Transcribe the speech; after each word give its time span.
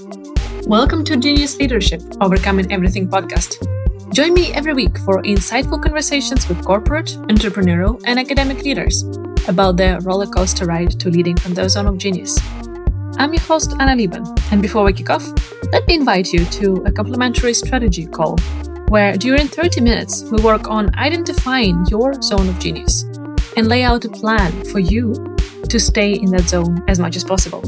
Welcome 0.00 1.04
to 1.04 1.16
Genius 1.18 1.58
Leadership 1.58 2.00
Overcoming 2.22 2.72
Everything 2.72 3.06
podcast. 3.06 3.60
Join 4.14 4.32
me 4.32 4.50
every 4.54 4.72
week 4.72 4.96
for 5.00 5.22
insightful 5.22 5.82
conversations 5.82 6.48
with 6.48 6.64
corporate, 6.64 7.08
entrepreneurial, 7.28 8.02
and 8.06 8.18
academic 8.18 8.62
leaders 8.62 9.02
about 9.46 9.76
their 9.76 10.00
roller 10.00 10.26
coaster 10.26 10.64
ride 10.64 10.98
to 11.00 11.10
leading 11.10 11.36
from 11.36 11.52
the 11.52 11.68
zone 11.68 11.86
of 11.86 11.98
genius. 11.98 12.38
I'm 13.18 13.34
your 13.34 13.42
host, 13.42 13.74
Anna 13.78 13.94
Lieben, 13.94 14.24
and 14.50 14.62
before 14.62 14.84
we 14.84 14.94
kick 14.94 15.10
off, 15.10 15.26
let 15.70 15.86
me 15.86 15.96
invite 15.96 16.32
you 16.32 16.46
to 16.46 16.82
a 16.86 16.92
complimentary 16.92 17.52
strategy 17.52 18.06
call 18.06 18.38
where 18.88 19.18
during 19.18 19.48
30 19.48 19.82
minutes 19.82 20.24
we 20.30 20.42
work 20.42 20.66
on 20.68 20.94
identifying 20.96 21.84
your 21.90 22.14
zone 22.22 22.48
of 22.48 22.58
genius 22.58 23.02
and 23.58 23.68
lay 23.68 23.82
out 23.82 24.06
a 24.06 24.08
plan 24.08 24.50
for 24.64 24.78
you 24.78 25.36
to 25.68 25.78
stay 25.78 26.14
in 26.14 26.30
that 26.30 26.48
zone 26.48 26.82
as 26.88 26.98
much 26.98 27.16
as 27.16 27.22
possible. 27.22 27.62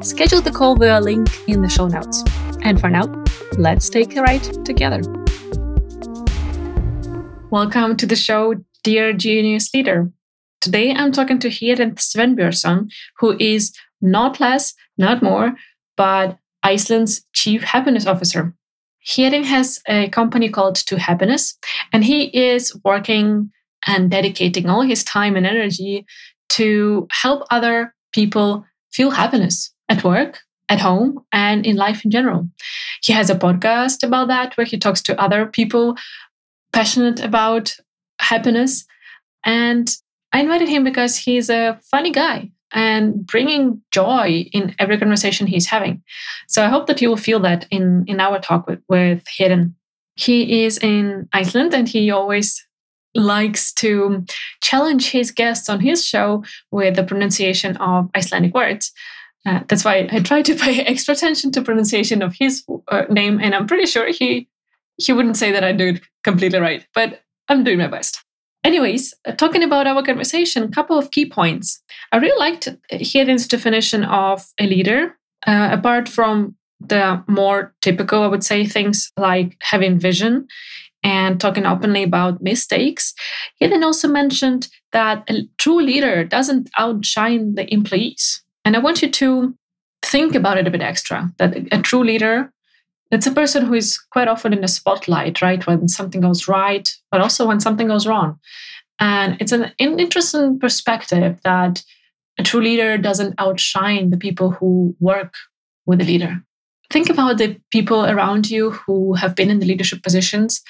Schedule 0.00 0.40
the 0.40 0.52
call 0.52 0.76
via 0.76 1.00
link 1.00 1.28
in 1.48 1.60
the 1.60 1.68
show 1.68 1.88
notes. 1.88 2.22
And 2.62 2.80
for 2.80 2.88
now, 2.88 3.24
let's 3.56 3.88
take 3.88 4.16
a 4.16 4.22
ride 4.22 4.44
together. 4.64 5.00
Welcome 7.50 7.96
to 7.96 8.06
the 8.06 8.14
show, 8.14 8.54
dear 8.84 9.12
genius 9.12 9.74
leader. 9.74 10.08
Today 10.60 10.92
I'm 10.94 11.10
talking 11.10 11.40
to 11.40 11.48
Héðinn 11.48 11.96
Sveinbjörnsson, 11.96 12.88
who 13.18 13.36
is 13.40 13.72
not 14.00 14.38
less, 14.38 14.72
not 14.98 15.20
more, 15.20 15.54
but 15.96 16.38
Iceland's 16.62 17.26
chief 17.32 17.64
happiness 17.64 18.06
officer. 18.06 18.54
Héðinn 19.04 19.44
has 19.46 19.80
a 19.88 20.08
company 20.10 20.48
called 20.48 20.76
2happiness, 20.76 21.54
and 21.92 22.04
he 22.04 22.26
is 22.26 22.72
working 22.84 23.50
and 23.84 24.12
dedicating 24.12 24.68
all 24.68 24.82
his 24.82 25.02
time 25.02 25.34
and 25.34 25.44
energy 25.44 26.06
to 26.50 27.08
help 27.10 27.42
other 27.50 27.92
people 28.12 28.64
feel 28.92 29.10
happiness 29.10 29.72
at 29.88 30.04
work, 30.04 30.40
at 30.68 30.80
home, 30.80 31.20
and 31.32 31.66
in 31.66 31.76
life 31.76 32.04
in 32.04 32.10
general. 32.10 32.48
He 33.02 33.12
has 33.12 33.30
a 33.30 33.34
podcast 33.34 34.06
about 34.06 34.28
that 34.28 34.56
where 34.56 34.66
he 34.66 34.78
talks 34.78 35.02
to 35.02 35.20
other 35.20 35.46
people 35.46 35.96
passionate 36.72 37.20
about 37.20 37.74
happiness. 38.20 38.84
And 39.44 39.88
I 40.32 40.40
invited 40.40 40.68
him 40.68 40.84
because 40.84 41.16
he's 41.16 41.48
a 41.48 41.78
funny 41.90 42.10
guy 42.10 42.50
and 42.72 43.26
bringing 43.26 43.80
joy 43.90 44.48
in 44.52 44.74
every 44.78 44.98
conversation 44.98 45.46
he's 45.46 45.66
having. 45.66 46.02
So 46.48 46.62
I 46.62 46.68
hope 46.68 46.86
that 46.86 47.00
you 47.00 47.08
will 47.08 47.16
feel 47.16 47.40
that 47.40 47.66
in, 47.70 48.04
in 48.06 48.20
our 48.20 48.38
talk 48.38 48.66
with, 48.66 48.80
with 48.88 49.24
Héðinn. 49.38 49.72
He 50.16 50.64
is 50.64 50.78
in 50.78 51.28
Iceland 51.32 51.72
and 51.72 51.88
he 51.88 52.10
always 52.10 52.66
likes 53.14 53.72
to 53.74 54.24
challenge 54.60 55.10
his 55.10 55.30
guests 55.30 55.68
on 55.68 55.80
his 55.80 56.04
show 56.04 56.44
with 56.70 56.96
the 56.96 57.04
pronunciation 57.04 57.76
of 57.78 58.10
Icelandic 58.14 58.54
words. 58.54 58.92
Uh, 59.46 59.60
that's 59.68 59.84
why 59.84 60.08
I 60.10 60.20
try 60.20 60.42
to 60.42 60.54
pay 60.54 60.80
extra 60.86 61.14
attention 61.14 61.52
to 61.52 61.62
pronunciation 61.62 62.22
of 62.22 62.34
his 62.38 62.64
uh, 62.88 63.04
name, 63.08 63.40
and 63.40 63.54
I'm 63.54 63.66
pretty 63.66 63.86
sure 63.86 64.10
he 64.10 64.48
he 64.96 65.12
wouldn't 65.12 65.36
say 65.36 65.52
that 65.52 65.62
I 65.62 65.72
do 65.72 65.88
it 65.88 66.00
completely 66.24 66.58
right, 66.58 66.84
but 66.92 67.22
I'm 67.48 67.64
doing 67.64 67.78
my 67.78 67.86
best. 67.86 68.24
Anyways, 68.64 69.14
uh, 69.24 69.32
talking 69.32 69.62
about 69.62 69.86
our 69.86 70.02
conversation, 70.02 70.64
a 70.64 70.68
couple 70.68 70.98
of 70.98 71.12
key 71.12 71.24
points. 71.24 71.80
I 72.12 72.16
really 72.16 72.38
liked 72.38 72.68
Héðinn's 72.92 73.46
definition 73.46 74.04
of 74.04 74.44
a 74.58 74.66
leader, 74.66 75.16
uh, 75.46 75.68
apart 75.72 76.08
from 76.08 76.56
the 76.80 77.22
more 77.28 77.74
typical, 77.80 78.22
I 78.22 78.26
would 78.26 78.44
say, 78.44 78.66
things 78.66 79.12
like 79.16 79.56
having 79.62 79.98
vision 79.98 80.48
and 81.04 81.40
talking 81.40 81.66
openly 81.66 82.02
about 82.02 82.42
mistakes. 82.42 83.14
Héðinn 83.62 83.84
also 83.84 84.08
mentioned 84.08 84.68
that 84.92 85.24
a 85.30 85.48
true 85.58 85.80
leader 85.80 86.24
doesn't 86.24 86.68
outshine 86.76 87.54
the 87.54 87.72
employees. 87.72 88.42
And 88.64 88.76
I 88.76 88.80
want 88.80 89.02
you 89.02 89.10
to 89.10 89.54
think 90.02 90.34
about 90.34 90.58
it 90.58 90.66
a 90.66 90.70
bit 90.70 90.82
extra 90.82 91.30
that 91.38 91.56
a 91.72 91.82
true 91.82 92.04
leader 92.04 92.52
it's 93.10 93.26
a 93.26 93.32
person 93.32 93.64
who 93.64 93.74
is 93.74 93.98
quite 93.98 94.28
often 94.28 94.52
in 94.52 94.60
the 94.60 94.68
spotlight, 94.68 95.40
right? 95.40 95.66
When 95.66 95.88
something 95.88 96.20
goes 96.20 96.46
right, 96.46 96.88
but 97.10 97.20
also 97.20 97.46
when 97.46 97.60
something 97.60 97.88
goes 97.88 98.06
wrong. 98.06 98.38
And 99.00 99.36
it's 99.40 99.52
an, 99.52 99.72
interesting 99.78 100.58
perspective 100.58 101.38
that 101.44 101.82
a 102.38 102.42
true 102.42 102.60
leader 102.60 102.98
doesn't 102.98 103.34
outshine 103.38 104.10
the 104.10 104.16
people 104.16 104.50
who 104.50 104.94
work 105.00 105.34
with 105.86 106.00
the 106.00 106.04
leader. 106.04 106.42
Think 106.90 107.08
about 107.08 107.38
the 107.38 107.58
people 107.70 108.04
around 108.04 108.50
you 108.50 108.70
who 108.70 109.14
have 109.14 109.34
been 109.34 109.50
in 109.50 109.58
the 109.58 109.66
leadership 109.66 110.02
positions 110.02 110.62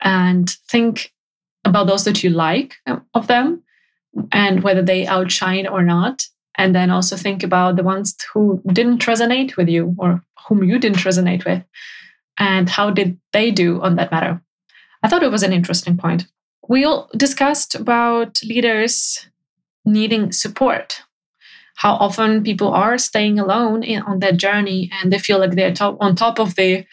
and 0.00 0.50
think 0.68 1.12
about 1.64 1.86
those 1.86 2.04
that 2.04 2.22
you 2.22 2.30
like 2.30 2.74
um, 2.86 3.04
of 3.14 3.28
them 3.28 3.62
and 4.32 4.62
whether 4.62 4.82
they 4.82 5.06
outshine 5.06 5.66
or 5.66 5.82
not 5.82 6.22
and 6.56 6.74
then 6.74 6.90
also 6.90 7.16
think 7.16 7.42
about 7.42 7.76
the 7.76 7.82
ones 7.82 8.16
who 8.32 8.62
didn't 8.72 9.06
resonate 9.06 9.56
with 9.56 9.68
you 9.68 9.94
or 9.98 10.22
whom 10.48 10.64
you 10.64 10.78
didn't 10.78 10.98
resonate 10.98 11.44
with 11.44 11.62
and 12.38 12.68
how 12.68 12.90
did 12.90 13.18
they 13.32 13.50
do 13.50 13.80
on 13.80 13.96
that 13.96 14.10
matter. 14.10 14.42
I 15.02 15.08
thought 15.08 15.22
it 15.22 15.30
was 15.30 15.42
an 15.42 15.52
interesting 15.52 15.96
point. 15.96 16.26
We 16.68 16.84
all 16.84 17.10
discussed 17.16 17.74
about 17.74 18.40
leaders 18.42 19.28
needing 19.84 20.32
support 20.32 21.02
how 21.76 21.94
often 21.94 22.44
people 22.44 22.68
are 22.68 22.98
staying 22.98 23.38
alone 23.38 23.82
in, 23.82 24.02
on 24.02 24.20
that 24.20 24.36
journey 24.36 24.90
and 24.92 25.12
they 25.12 25.18
feel 25.18 25.38
like 25.38 25.52
they're 25.52 25.74
top, 25.74 25.96
on 26.00 26.14
top 26.14 26.38
of 26.38 26.54
the 26.54 26.84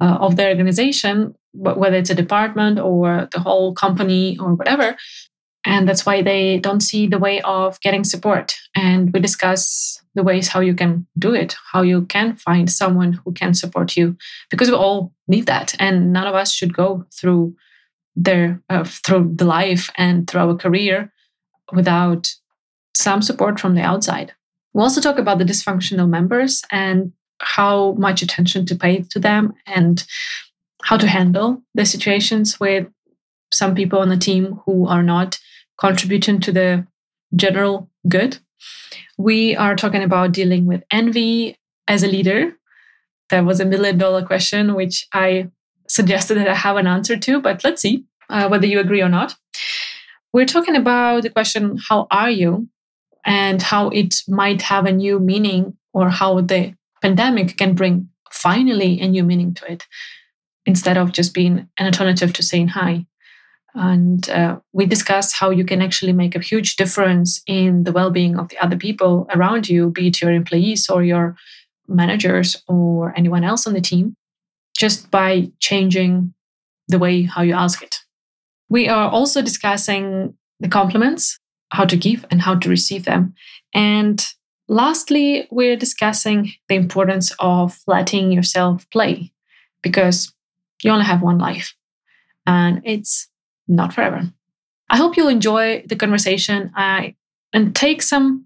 uh, 0.00 0.18
of 0.20 0.36
their 0.36 0.50
organization 0.50 1.34
whether 1.52 1.96
it's 1.96 2.10
a 2.10 2.14
department 2.14 2.78
or 2.78 3.28
the 3.32 3.40
whole 3.40 3.74
company 3.74 4.36
or 4.38 4.54
whatever 4.54 4.94
and 5.66 5.88
that's 5.88 6.06
why 6.06 6.22
they 6.22 6.58
don't 6.58 6.80
see 6.80 7.06
the 7.06 7.18
way 7.18 7.40
of 7.42 7.78
getting 7.80 8.04
support. 8.04 8.54
And 8.76 9.12
we 9.12 9.20
discuss 9.20 10.00
the 10.14 10.22
ways 10.22 10.48
how 10.48 10.60
you 10.60 10.74
can 10.74 11.06
do 11.18 11.34
it 11.34 11.54
how 11.72 11.82
you 11.82 12.06
can 12.06 12.36
find 12.36 12.70
someone 12.70 13.12
who 13.12 13.32
can 13.32 13.52
support 13.52 13.96
you 13.96 14.16
because 14.50 14.70
we 14.70 14.74
all 14.74 15.12
need 15.28 15.46
that. 15.46 15.74
And 15.78 16.12
none 16.12 16.26
of 16.26 16.34
us 16.34 16.52
should 16.52 16.74
go 16.74 17.04
through 17.12 17.54
their 18.14 18.62
uh, 18.70 18.84
through 18.84 19.34
the 19.34 19.44
life 19.44 19.90
and 19.96 20.26
through 20.26 20.40
our 20.40 20.56
career 20.56 21.12
without 21.72 22.32
some 22.94 23.20
support 23.20 23.60
from 23.60 23.74
the 23.74 23.82
outside. 23.82 24.32
We 24.72 24.82
also 24.82 25.00
talk 25.00 25.18
about 25.18 25.38
the 25.38 25.44
dysfunctional 25.44 26.08
members 26.08 26.62
and 26.70 27.12
how 27.40 27.92
much 27.92 28.22
attention 28.22 28.64
to 28.66 28.74
pay 28.74 29.02
to 29.10 29.18
them 29.18 29.52
and 29.66 30.02
how 30.82 30.96
to 30.96 31.06
handle 31.06 31.62
the 31.74 31.84
situations 31.84 32.58
with 32.58 32.86
some 33.52 33.74
people 33.74 33.98
on 33.98 34.08
the 34.08 34.16
team 34.16 34.60
who 34.64 34.86
are 34.86 35.02
not 35.02 35.38
contributing 35.78 36.40
to 36.40 36.52
the 36.52 36.86
general 37.34 37.90
good. 38.08 38.38
We 39.18 39.56
are 39.56 39.76
talking 39.76 40.02
about 40.02 40.32
dealing 40.32 40.66
with 40.66 40.82
envy 40.90 41.58
as 41.88 42.02
a 42.02 42.08
leader. 42.08 42.56
That 43.30 43.44
was 43.44 43.60
a 43.60 43.64
million 43.64 43.98
dollar 43.98 44.24
question, 44.24 44.74
which 44.74 45.06
I 45.12 45.50
suggested 45.88 46.36
that 46.38 46.48
I 46.48 46.54
have 46.54 46.76
an 46.76 46.86
answer 46.86 47.16
to, 47.16 47.40
but 47.40 47.64
let's 47.64 47.82
see 47.82 48.04
uh, 48.28 48.48
whether 48.48 48.66
you 48.66 48.80
agree 48.80 49.02
or 49.02 49.08
not. 49.08 49.34
We're 50.32 50.46
talking 50.46 50.76
about 50.76 51.22
the 51.22 51.30
question, 51.30 51.78
How 51.88 52.06
are 52.10 52.30
you? 52.30 52.68
and 53.26 53.60
how 53.60 53.88
it 53.88 54.22
might 54.28 54.62
have 54.62 54.86
a 54.86 54.92
new 54.92 55.18
meaning, 55.18 55.76
or 55.92 56.08
how 56.08 56.40
the 56.40 56.72
pandemic 57.02 57.56
can 57.56 57.74
bring 57.74 58.08
finally 58.30 59.00
a 59.00 59.08
new 59.08 59.24
meaning 59.24 59.52
to 59.52 59.70
it 59.70 59.84
instead 60.64 60.96
of 60.96 61.12
just 61.12 61.34
being 61.34 61.68
an 61.78 61.86
alternative 61.86 62.32
to 62.32 62.42
saying 62.42 62.68
hi. 62.68 63.04
And 63.76 64.28
uh, 64.30 64.58
we 64.72 64.86
discuss 64.86 65.34
how 65.34 65.50
you 65.50 65.64
can 65.64 65.82
actually 65.82 66.14
make 66.14 66.34
a 66.34 66.40
huge 66.40 66.76
difference 66.76 67.42
in 67.46 67.84
the 67.84 67.92
well 67.92 68.10
being 68.10 68.38
of 68.38 68.48
the 68.48 68.58
other 68.58 68.76
people 68.76 69.26
around 69.34 69.68
you, 69.68 69.90
be 69.90 70.08
it 70.08 70.22
your 70.22 70.32
employees 70.32 70.88
or 70.88 71.04
your 71.04 71.36
managers 71.86 72.56
or 72.68 73.12
anyone 73.16 73.44
else 73.44 73.66
on 73.66 73.74
the 73.74 73.82
team, 73.82 74.16
just 74.76 75.10
by 75.10 75.50
changing 75.60 76.32
the 76.88 76.98
way 76.98 77.22
how 77.22 77.42
you 77.42 77.52
ask 77.52 77.82
it. 77.82 77.96
We 78.70 78.88
are 78.88 79.10
also 79.10 79.42
discussing 79.42 80.34
the 80.58 80.68
compliments, 80.68 81.38
how 81.70 81.84
to 81.84 81.96
give 81.98 82.24
and 82.30 82.40
how 82.40 82.54
to 82.56 82.70
receive 82.70 83.04
them. 83.04 83.34
And 83.74 84.24
lastly, 84.68 85.48
we're 85.50 85.76
discussing 85.76 86.52
the 86.68 86.76
importance 86.76 87.30
of 87.38 87.78
letting 87.86 88.32
yourself 88.32 88.88
play 88.90 89.32
because 89.82 90.32
you 90.82 90.90
only 90.90 91.04
have 91.04 91.22
one 91.22 91.38
life. 91.38 91.74
And 92.46 92.80
it's 92.84 93.28
not 93.68 93.92
forever. 93.92 94.30
I 94.88 94.96
hope 94.96 95.16
you'll 95.16 95.28
enjoy 95.28 95.84
the 95.86 95.96
conversation 95.96 96.70
uh, 96.76 97.08
and 97.52 97.74
take 97.74 98.02
some 98.02 98.44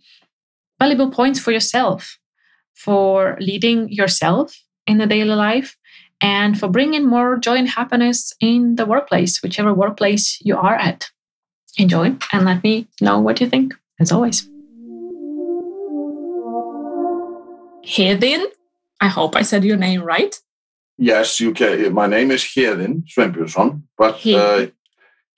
valuable 0.78 1.11
points 1.11 1.38
for 1.38 1.52
yourself 1.52 2.19
for 2.75 3.37
leading 3.40 3.90
yourself 3.90 4.56
in 4.87 4.99
the 4.99 5.06
daily 5.06 5.34
life 5.34 5.76
and 6.20 6.58
for 6.58 6.69
bringing 6.69 7.06
more 7.06 7.37
joy 7.37 7.56
and 7.56 7.69
happiness 7.69 8.32
in 8.40 8.76
the 8.76 8.87
workplace, 8.87 9.43
whichever 9.43 9.75
workplace 9.75 10.38
you 10.40 10.56
are 10.56 10.76
at. 10.76 11.11
Enjoy 11.76 12.17
and 12.32 12.44
let 12.44 12.62
me 12.62 12.88
know 13.00 13.20
what 13.20 13.40
you 13.40 13.49
think, 13.49 13.75
as 14.00 14.11
always. 14.11 14.49
Héðinn, 17.84 18.44
I 19.00 19.08
hope 19.08 19.37
I 19.37 19.43
said 19.43 19.64
your 19.64 19.76
name 19.76 20.02
right. 20.02 20.34
Yes, 20.99 21.40
you 21.40 21.52
can. 21.55 21.94
My 21.94 22.06
name 22.06 22.31
is 22.31 22.43
Héðinn 22.43 23.05
Sveinbjörnsson, 23.06 23.82
but 23.96 24.26
uh, 24.26 24.67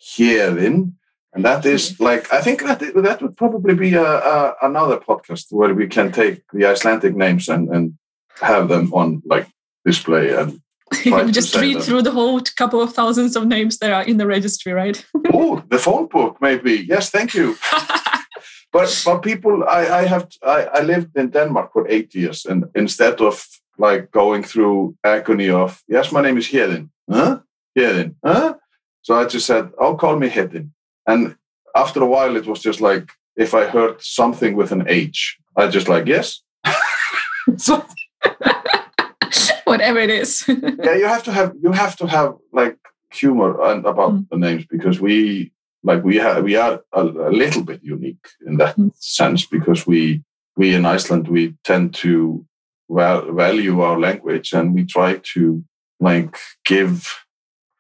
Héðinn, 0.02 0.92
and 1.32 1.44
that 1.44 1.64
is 1.64 1.92
mm-hmm. 1.92 2.04
like 2.04 2.32
I 2.32 2.40
think 2.40 2.62
that 2.62 2.80
that 2.80 3.22
would 3.22 3.36
probably 3.36 3.74
be 3.74 3.94
a, 3.94 4.04
a, 4.04 4.54
another 4.62 4.98
podcast 4.98 5.52
where 5.52 5.74
we 5.74 5.86
can 5.86 6.12
take 6.12 6.42
the 6.52 6.66
Icelandic 6.66 7.14
names 7.14 7.48
and 7.48 7.68
and 7.68 7.98
have 8.40 8.68
them 8.68 8.92
on 8.92 9.22
like 9.24 9.46
display 9.84 10.30
and 10.30 10.60
just 11.32 11.54
read 11.56 11.76
them. 11.76 11.82
through 11.82 12.02
the 12.02 12.10
whole 12.10 12.40
couple 12.56 12.80
of 12.80 12.92
thousands 12.92 13.36
of 13.36 13.46
names 13.46 13.78
that 13.78 13.92
are 13.92 14.02
in 14.02 14.16
the 14.16 14.26
registry, 14.26 14.72
right? 14.72 15.04
oh, 15.32 15.62
the 15.68 15.78
phone 15.78 16.06
book, 16.06 16.36
maybe. 16.40 16.84
Yes, 16.88 17.10
thank 17.10 17.34
you. 17.34 17.56
but 18.72 19.02
but 19.04 19.22
people, 19.22 19.64
I, 19.64 19.86
I 19.86 20.06
have 20.06 20.28
I, 20.42 20.64
I 20.74 20.80
lived 20.82 21.16
in 21.16 21.30
Denmark 21.30 21.72
for 21.72 21.86
eight 21.88 22.14
years, 22.14 22.44
and 22.44 22.64
instead 22.74 23.20
of 23.20 23.46
like 23.78 24.10
going 24.10 24.42
through 24.42 24.96
agony 25.04 25.50
of 25.50 25.82
yes, 25.88 26.12
my 26.12 26.20
name 26.20 26.38
is 26.38 26.48
Hedin, 26.48 26.90
huh? 27.10 27.40
Hedin, 27.78 28.14
huh? 28.24 28.54
So 29.02 29.14
I 29.14 29.26
just 29.26 29.46
said, 29.46 29.70
"Oh, 29.78 29.94
call 29.96 30.18
me 30.18 30.28
Hedin," 30.28 30.70
and 31.06 31.36
after 31.74 32.02
a 32.02 32.06
while, 32.06 32.36
it 32.36 32.46
was 32.46 32.60
just 32.60 32.80
like 32.80 33.10
if 33.36 33.54
I 33.54 33.66
heard 33.66 34.02
something 34.02 34.56
with 34.56 34.72
an 34.72 34.84
H, 34.88 35.38
I 35.56 35.68
just 35.68 35.88
like 35.88 36.06
yes. 36.06 36.42
so 37.56 37.84
whatever 39.64 39.98
it 39.98 40.10
is. 40.10 40.44
yeah, 40.82 40.94
you 40.94 41.06
have 41.06 41.22
to 41.24 41.32
have 41.32 41.52
you 41.62 41.72
have 41.72 41.96
to 41.96 42.06
have 42.06 42.34
like 42.52 42.78
humor 43.12 43.60
and 43.62 43.84
about 43.84 44.12
mm. 44.12 44.28
the 44.30 44.36
names 44.36 44.64
because 44.70 45.00
we 45.00 45.52
like 45.82 46.02
we 46.04 46.16
have 46.16 46.44
we 46.44 46.56
are 46.56 46.82
a, 46.92 47.02
a 47.02 47.30
little 47.30 47.62
bit 47.62 47.80
unique 47.82 48.26
in 48.46 48.56
that 48.56 48.76
mm. 48.76 48.92
sense 48.96 49.46
because 49.46 49.86
we 49.86 50.22
we 50.56 50.74
in 50.74 50.86
Iceland 50.86 51.28
we 51.28 51.54
tend 51.64 51.94
to 51.94 52.46
well, 52.92 53.32
value 53.32 53.80
our 53.80 53.98
language 53.98 54.52
and 54.52 54.74
we 54.74 54.84
try 54.84 55.18
to 55.34 55.64
like 55.98 56.36
give 56.66 57.21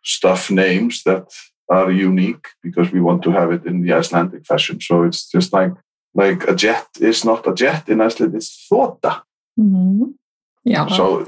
stuff 0.02 0.50
names 0.50 1.02
that 1.04 1.26
are 1.68 1.90
unique 1.90 2.48
because 2.62 2.92
we 2.92 3.00
want 3.00 3.22
to 3.22 3.30
have 3.30 3.52
it 3.52 3.64
in 3.64 3.82
the 3.82 3.92
Icelandic 3.92 4.46
fashion. 4.46 4.80
So 4.80 5.04
it's 5.04 5.30
just 5.30 5.52
like 5.52 5.72
like 6.14 6.46
a 6.46 6.54
jet 6.54 6.88
is 7.00 7.24
not 7.24 7.46
a 7.46 7.54
jet 7.54 7.88
in 7.88 8.00
Iceland; 8.00 8.34
it's 8.34 8.66
thota. 8.68 9.22
Mm-hmm. 9.58 10.10
Yeah. 10.64 10.86
So, 10.88 11.26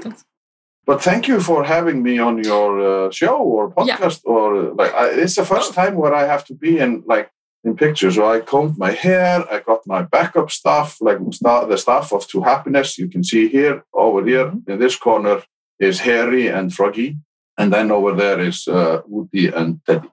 but 0.85 1.01
thank 1.01 1.27
you 1.27 1.39
for 1.39 1.63
having 1.63 2.03
me 2.03 2.19
on 2.19 2.43
your 2.43 3.07
uh, 3.07 3.11
show 3.11 3.37
or 3.37 3.71
podcast 3.71 4.21
yeah. 4.23 4.31
or 4.31 4.73
like 4.73 4.93
I, 4.93 5.09
it's 5.09 5.35
the 5.35 5.45
first 5.45 5.73
time 5.73 5.95
where 5.95 6.13
I 6.13 6.25
have 6.25 6.45
to 6.45 6.53
be 6.53 6.79
in 6.79 7.03
like 7.05 7.31
in 7.65 7.75
pictures. 7.75 8.15
So 8.15 8.29
I 8.31 8.39
combed 8.39 8.77
my 8.77 8.91
hair, 8.91 9.43
I 9.51 9.59
got 9.59 9.81
my 9.87 10.03
backup 10.03 10.51
stuff, 10.51 10.97
like 11.01 11.17
the 11.17 11.77
stuff 11.77 12.13
of 12.13 12.27
2happiness. 12.27 12.97
You 12.97 13.09
can 13.09 13.23
see 13.23 13.49
here, 13.49 13.83
over 13.93 14.23
here 14.23 14.45
mm-hmm. 14.45 14.71
in 14.71 14.79
this 14.79 14.95
corner 14.95 15.41
is 15.79 15.99
Harry 16.01 16.47
and 16.47 16.73
Froggy, 16.73 17.17
and 17.57 17.71
then 17.71 17.91
over 17.91 18.13
there 18.13 18.39
is 18.39 18.67
uh, 18.67 19.01
Woody 19.05 19.47
and 19.47 19.79
Teddy. 19.85 20.09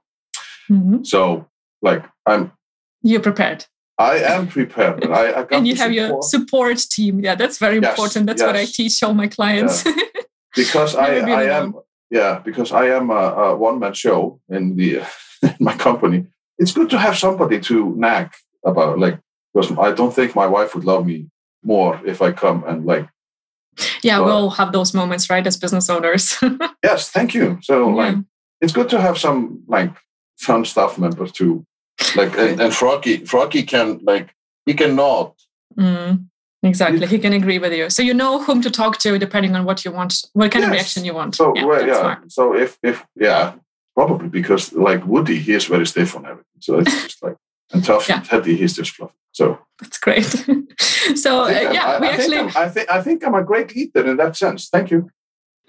Mm-hmm. 0.70 1.04
So, 1.04 1.48
like, 1.80 2.04
I'm. 2.26 2.52
You're 3.02 3.20
prepared. 3.20 3.66
I 3.98 4.18
am 4.18 4.48
prepared. 4.48 5.04
I, 5.06 5.42
I 5.42 5.46
and 5.52 5.66
you 5.66 5.74
have 5.76 5.92
support. 5.92 6.10
your 6.10 6.22
support 6.22 6.78
team. 6.90 7.20
Yeah, 7.20 7.34
that's 7.34 7.58
very 7.58 7.78
yes, 7.80 7.90
important. 7.90 8.26
That's 8.26 8.40
yes. 8.40 8.46
what 8.46 8.56
I 8.56 8.64
teach 8.64 9.02
all 9.02 9.14
my 9.14 9.28
clients. 9.28 9.84
Yeah. 9.84 9.94
Because 10.54 10.94
I, 10.94 11.14
I 11.16 11.44
am, 11.44 11.76
yeah, 12.10 12.40
because 12.44 12.72
I 12.72 12.88
am 12.88 13.08
a, 13.08 13.14
a 13.14 13.56
one 13.56 13.78
man 13.78 13.94
show 13.94 14.38
in 14.50 14.76
the 14.76 15.00
in 15.42 15.56
my 15.60 15.74
company. 15.74 16.26
It's 16.58 16.72
good 16.72 16.90
to 16.90 16.98
have 16.98 17.16
somebody 17.16 17.58
to 17.60 17.94
nag 17.96 18.32
about, 18.62 18.98
like, 18.98 19.18
because 19.54 19.72
I 19.78 19.92
don't 19.92 20.12
think 20.12 20.34
my 20.34 20.46
wife 20.46 20.74
would 20.74 20.84
love 20.84 21.06
me 21.06 21.30
more 21.64 21.98
if 22.04 22.20
I 22.20 22.32
come 22.32 22.64
and 22.64 22.84
like. 22.84 23.08
Yeah, 24.02 24.20
we 24.20 24.30
all 24.30 24.50
have 24.50 24.72
those 24.72 24.92
moments, 24.92 25.30
right, 25.30 25.46
as 25.46 25.56
business 25.56 25.88
owners. 25.88 26.36
yes, 26.84 27.10
thank 27.10 27.34
you. 27.34 27.58
So, 27.62 27.88
yeah. 27.88 27.94
like, 27.94 28.16
it's 28.60 28.72
good 28.72 28.88
to 28.90 29.00
have 29.00 29.18
some 29.18 29.62
like 29.66 29.90
fun 30.38 30.64
staff 30.64 30.98
members 30.98 31.32
too 31.32 31.64
like 32.16 32.36
and, 32.38 32.60
and 32.60 32.74
Froggy 32.74 33.24
Froggy 33.24 33.62
can 33.62 34.00
like 34.02 34.34
he 34.66 34.74
cannot. 34.74 35.34
Mm, 35.78 36.26
exactly, 36.62 37.06
he 37.06 37.18
can 37.18 37.32
agree 37.32 37.58
with 37.58 37.72
you. 37.72 37.90
So 37.90 38.02
you 38.02 38.14
know 38.14 38.42
whom 38.42 38.62
to 38.62 38.70
talk 38.70 38.98
to 38.98 39.18
depending 39.18 39.54
on 39.54 39.64
what 39.64 39.84
you 39.84 39.90
want, 39.90 40.14
what 40.32 40.52
kind 40.52 40.62
yes. 40.62 40.68
of 40.68 40.72
reaction 40.72 41.04
you 41.04 41.14
want. 41.14 41.34
So 41.34 41.54
yeah, 41.54 41.64
well, 41.64 41.86
yeah. 41.86 42.00
Smart. 42.00 42.32
so 42.32 42.54
if 42.54 42.78
if 42.82 43.04
yeah, 43.16 43.54
probably 43.94 44.28
because 44.28 44.72
like 44.72 45.04
Woody, 45.06 45.38
he 45.38 45.52
is 45.52 45.66
very 45.66 45.86
stiff 45.86 46.16
on 46.16 46.24
everything. 46.24 46.60
So 46.60 46.78
it's 46.80 46.92
just 47.02 47.22
like 47.22 47.36
and 47.72 47.84
tough 47.84 48.08
yeah. 48.08 48.22
and 48.30 48.44
he's 48.44 48.74
just 48.74 48.92
fluffy. 48.92 49.14
So 49.32 49.58
that's 49.80 49.98
great. 49.98 50.24
so 51.14 51.44
uh, 51.44 51.48
yeah, 51.48 51.86
I, 51.86 52.00
we 52.00 52.08
I 52.08 52.10
actually. 52.12 52.36
Think 52.36 52.56
I 52.56 52.68
think 52.68 52.90
I 52.90 53.02
think 53.02 53.26
I'm 53.26 53.34
a 53.34 53.42
great 53.42 53.74
leader 53.74 54.06
in 54.06 54.16
that 54.18 54.36
sense. 54.36 54.68
Thank 54.68 54.90
you. 54.90 55.10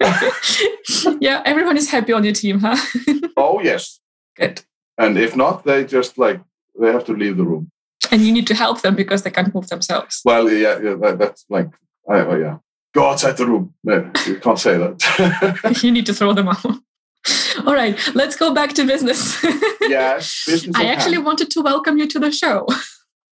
yeah, 1.20 1.42
everyone 1.44 1.76
is 1.76 1.90
happy 1.90 2.12
on 2.12 2.24
your 2.24 2.34
team, 2.34 2.60
huh? 2.60 2.76
oh 3.36 3.60
yes. 3.60 4.00
Good. 4.36 4.62
And 4.98 5.18
if 5.18 5.36
not, 5.36 5.64
they 5.64 5.84
just 5.84 6.18
like 6.18 6.40
they 6.78 6.92
have 6.92 7.04
to 7.06 7.12
leave 7.12 7.36
the 7.36 7.44
room. 7.44 7.70
And 8.10 8.22
you 8.22 8.32
need 8.32 8.46
to 8.48 8.54
help 8.54 8.82
them 8.82 8.94
because 8.94 9.22
they 9.22 9.30
can't 9.30 9.54
move 9.54 9.68
themselves. 9.68 10.20
Well, 10.24 10.50
yeah, 10.50 10.78
yeah 10.80 10.94
that, 10.96 11.18
that's 11.18 11.44
like, 11.48 11.70
I, 12.08 12.20
oh, 12.20 12.36
yeah, 12.36 12.58
go 12.92 13.08
outside 13.08 13.36
the 13.36 13.46
room. 13.46 13.74
No, 13.82 14.10
you 14.26 14.38
can't 14.38 14.58
say 14.58 14.76
that. 14.76 15.80
you 15.82 15.90
need 15.90 16.06
to 16.06 16.14
throw 16.14 16.32
them 16.32 16.48
out. 16.48 16.78
All 17.66 17.74
right, 17.74 17.98
let's 18.14 18.36
go 18.36 18.52
back 18.52 18.74
to 18.74 18.84
business. 18.84 19.42
yes, 19.80 20.44
business. 20.46 20.76
I 20.76 20.84
actually 20.86 21.14
hand. 21.14 21.26
wanted 21.26 21.50
to 21.52 21.62
welcome 21.62 21.98
you 21.98 22.06
to 22.08 22.18
the 22.18 22.30
show. 22.30 22.66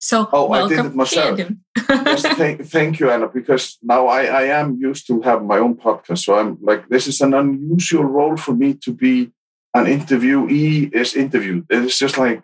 So, 0.05 0.29
oh, 0.33 0.49
welcome, 0.49 0.79
I 0.79 0.83
did 0.83 0.91
it 0.91 0.97
myself. 0.97 1.41
yes, 1.89 2.23
thank, 2.23 2.67
thank 2.67 2.99
you, 2.99 3.09
Anna, 3.09 3.29
because 3.29 3.79
now 3.85 4.09
I, 4.09 4.25
I 4.25 4.43
am 4.47 4.77
used 4.81 5.07
to 5.07 5.21
have 5.21 5.45
my 5.45 5.59
own 5.59 5.77
podcast. 5.77 6.25
So 6.25 6.37
I'm 6.37 6.59
like, 6.61 6.89
this 6.89 7.07
is 7.07 7.21
an 7.21 7.35
unusual 7.35 8.03
role 8.03 8.37
for 8.37 8.53
me 8.53 8.75
to 8.83 8.93
be 8.93 9.31
an 9.75 9.85
interviewee 9.85 10.93
is 10.93 11.15
interviewed. 11.15 11.67
It's 11.71 12.01
just 12.01 12.19
like, 12.19 12.43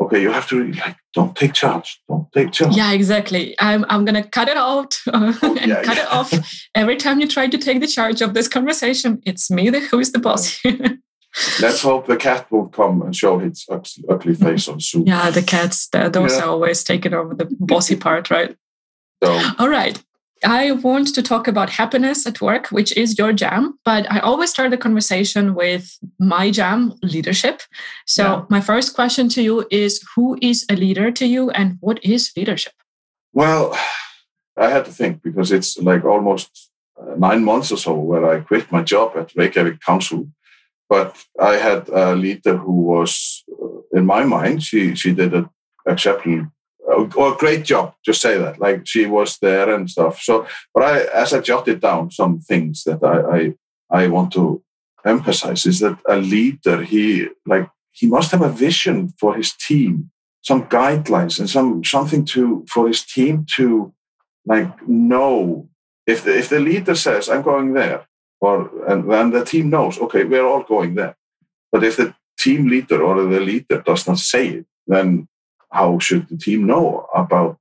okay, 0.00 0.20
you 0.20 0.30
have 0.30 0.48
to 0.48 0.72
like, 0.72 0.96
don't 1.14 1.36
take 1.36 1.52
charge, 1.52 2.00
don't 2.08 2.30
take 2.32 2.52
charge. 2.52 2.76
Yeah, 2.76 2.92
exactly. 2.92 3.54
I'm, 3.58 3.84
I'm 3.88 4.04
gonna 4.04 4.24
cut 4.24 4.48
it 4.48 4.56
out 4.56 4.96
oh, 5.12 5.56
and 5.60 5.70
yeah, 5.70 5.82
cut 5.82 5.96
yeah. 5.96 6.04
it 6.04 6.08
off 6.10 6.32
every 6.74 6.96
time 6.96 7.20
you 7.20 7.28
try 7.28 7.46
to 7.46 7.58
take 7.58 7.80
the 7.80 7.86
charge 7.86 8.20
of 8.20 8.34
this 8.34 8.48
conversation. 8.48 9.20
It's 9.24 9.50
me 9.50 9.70
the, 9.70 9.80
who 9.80 9.98
is 9.98 10.12
the 10.12 10.18
boss 10.18 10.58
here. 10.58 10.98
Let's 11.60 11.82
hope 11.82 12.06
the 12.06 12.16
cat 12.16 12.50
will 12.50 12.68
come 12.68 13.02
and 13.02 13.14
show 13.14 13.40
its 13.40 13.66
ugly 13.68 14.34
mm-hmm. 14.34 14.44
face 14.44 14.68
on 14.68 14.78
Zoom. 14.78 15.06
Yeah, 15.06 15.30
the 15.30 15.42
cats, 15.42 15.88
those 15.88 16.36
yeah. 16.36 16.44
are 16.44 16.48
always 16.48 16.84
taking 16.84 17.12
over 17.12 17.34
the 17.34 17.48
bossy 17.58 17.96
part, 17.96 18.30
right? 18.30 18.56
So, 19.22 19.40
All 19.58 19.68
right. 19.68 20.00
I 20.44 20.72
want 20.72 21.14
to 21.14 21.22
talk 21.22 21.48
about 21.48 21.70
happiness 21.70 22.26
at 22.26 22.40
work, 22.40 22.68
which 22.68 22.96
is 22.96 23.18
your 23.18 23.32
jam, 23.32 23.78
but 23.84 24.10
I 24.10 24.20
always 24.20 24.50
start 24.50 24.70
the 24.70 24.76
conversation 24.76 25.54
with 25.54 25.98
my 26.18 26.50
jam, 26.50 26.94
leadership. 27.02 27.62
So, 28.06 28.22
yeah. 28.22 28.44
my 28.50 28.60
first 28.60 28.94
question 28.94 29.28
to 29.30 29.42
you 29.42 29.66
is 29.70 30.02
Who 30.14 30.38
is 30.40 30.64
a 30.70 30.76
leader 30.76 31.10
to 31.12 31.26
you 31.26 31.50
and 31.50 31.76
what 31.80 32.04
is 32.04 32.32
leadership? 32.36 32.72
Well, 33.32 33.76
I 34.56 34.70
had 34.70 34.84
to 34.84 34.92
think 34.92 35.22
because 35.22 35.50
it's 35.50 35.76
like 35.78 36.04
almost 36.04 36.70
uh, 37.00 37.14
nine 37.16 37.44
months 37.44 37.72
or 37.72 37.76
so 37.76 37.94
where 37.94 38.30
I 38.30 38.40
quit 38.40 38.70
my 38.70 38.82
job 38.82 39.12
at 39.16 39.34
Reykjavik 39.34 39.80
Council. 39.80 40.28
But 40.88 41.24
I 41.40 41.54
had 41.54 41.88
a 41.88 42.14
leader 42.14 42.56
who 42.56 42.82
was, 42.82 43.42
uh, 43.50 43.98
in 43.98 44.06
my 44.06 44.24
mind, 44.24 44.62
she, 44.62 44.94
she 44.94 45.12
did 45.14 45.34
an 45.34 45.48
exceptional 45.88 46.46
or 46.86 47.34
great 47.36 47.64
job 47.64 47.94
just 48.04 48.20
say 48.20 48.36
that 48.38 48.60
like 48.60 48.86
she 48.86 49.06
was 49.06 49.38
there 49.38 49.72
and 49.74 49.90
stuff. 49.90 50.20
So 50.20 50.46
but 50.72 50.82
i 50.82 51.00
as 51.22 51.32
i 51.32 51.40
jotted 51.40 51.80
down 51.80 52.10
some 52.10 52.40
things 52.40 52.84
that 52.84 53.02
i 53.02 53.16
i, 53.36 54.02
I 54.04 54.08
want 54.08 54.32
to 54.32 54.62
emphasize 55.04 55.66
is 55.66 55.80
that 55.80 55.98
a 56.08 56.16
leader 56.16 56.82
he 56.82 57.28
like 57.46 57.68
he 57.92 58.06
must 58.06 58.32
have 58.32 58.42
a 58.42 58.48
vision 58.48 59.14
for 59.18 59.34
his 59.34 59.52
team 59.52 60.10
some 60.44 60.64
guidelines 60.66 61.38
and 61.38 61.48
some 61.48 61.82
something 61.82 62.24
to 62.24 62.64
for 62.68 62.86
his 62.86 63.02
team 63.02 63.46
to 63.56 63.92
like 64.46 64.86
know. 64.86 65.68
If 66.06 66.24
the, 66.24 66.36
if 66.36 66.50
the 66.50 66.60
leader 66.60 66.94
says 66.94 67.30
i'm 67.30 67.42
going 67.42 67.72
there 67.72 68.06
or 68.40 68.70
and 68.86 69.10
then 69.10 69.30
the 69.30 69.44
team 69.44 69.70
knows 69.70 69.98
okay 69.98 70.24
we're 70.24 70.46
all 70.46 70.62
going 70.62 70.94
there. 70.94 71.16
But 71.72 71.82
if 71.82 71.96
the 71.96 72.14
team 72.38 72.68
leader 72.68 73.02
or 73.02 73.22
the 73.22 73.40
leader 73.40 73.80
does 73.80 74.06
not 74.06 74.18
say 74.18 74.48
it 74.48 74.66
then 74.86 75.28
how 75.74 75.98
should 75.98 76.28
the 76.28 76.36
team 76.36 76.66
know 76.66 77.06
about 77.14 77.58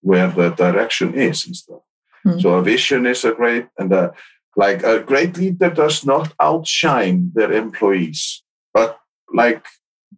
where 0.00 0.28
the 0.28 0.50
direction 0.50 1.14
is 1.14 1.44
and 1.46 1.56
stuff. 1.56 1.82
Mm. 2.24 2.40
So 2.40 2.54
a 2.54 2.62
vision 2.62 3.06
is 3.06 3.24
a 3.24 3.32
great 3.32 3.66
and 3.78 3.92
a, 3.92 4.14
like 4.56 4.82
a 4.82 5.00
great 5.00 5.36
leader 5.36 5.70
does 5.70 6.04
not 6.04 6.32
outshine 6.40 7.32
their 7.34 7.52
employees, 7.52 8.42
but 8.72 8.98
like 9.32 9.64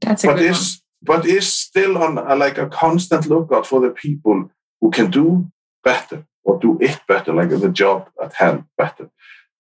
that's 0.01 0.25
a 0.25 0.29
but 0.29 0.41
is 0.41 0.83
one. 1.05 1.19
but 1.19 1.27
is 1.27 1.53
still 1.53 1.99
on 1.99 2.19
a, 2.19 2.37
like 2.37 2.59
a 2.59 2.69
constant 2.69 3.27
lookout 3.27 3.67
for 3.67 3.81
the 3.81 3.91
people 3.91 4.51
who 4.81 4.91
can 4.91 5.11
do 5.11 5.51
better 5.83 6.25
or 6.45 6.59
do 6.59 6.79
it 6.81 7.01
better, 7.09 7.33
like 7.33 7.51
the 7.51 7.69
job 7.69 8.09
at 8.23 8.33
hand 8.35 8.65
better. 8.77 9.11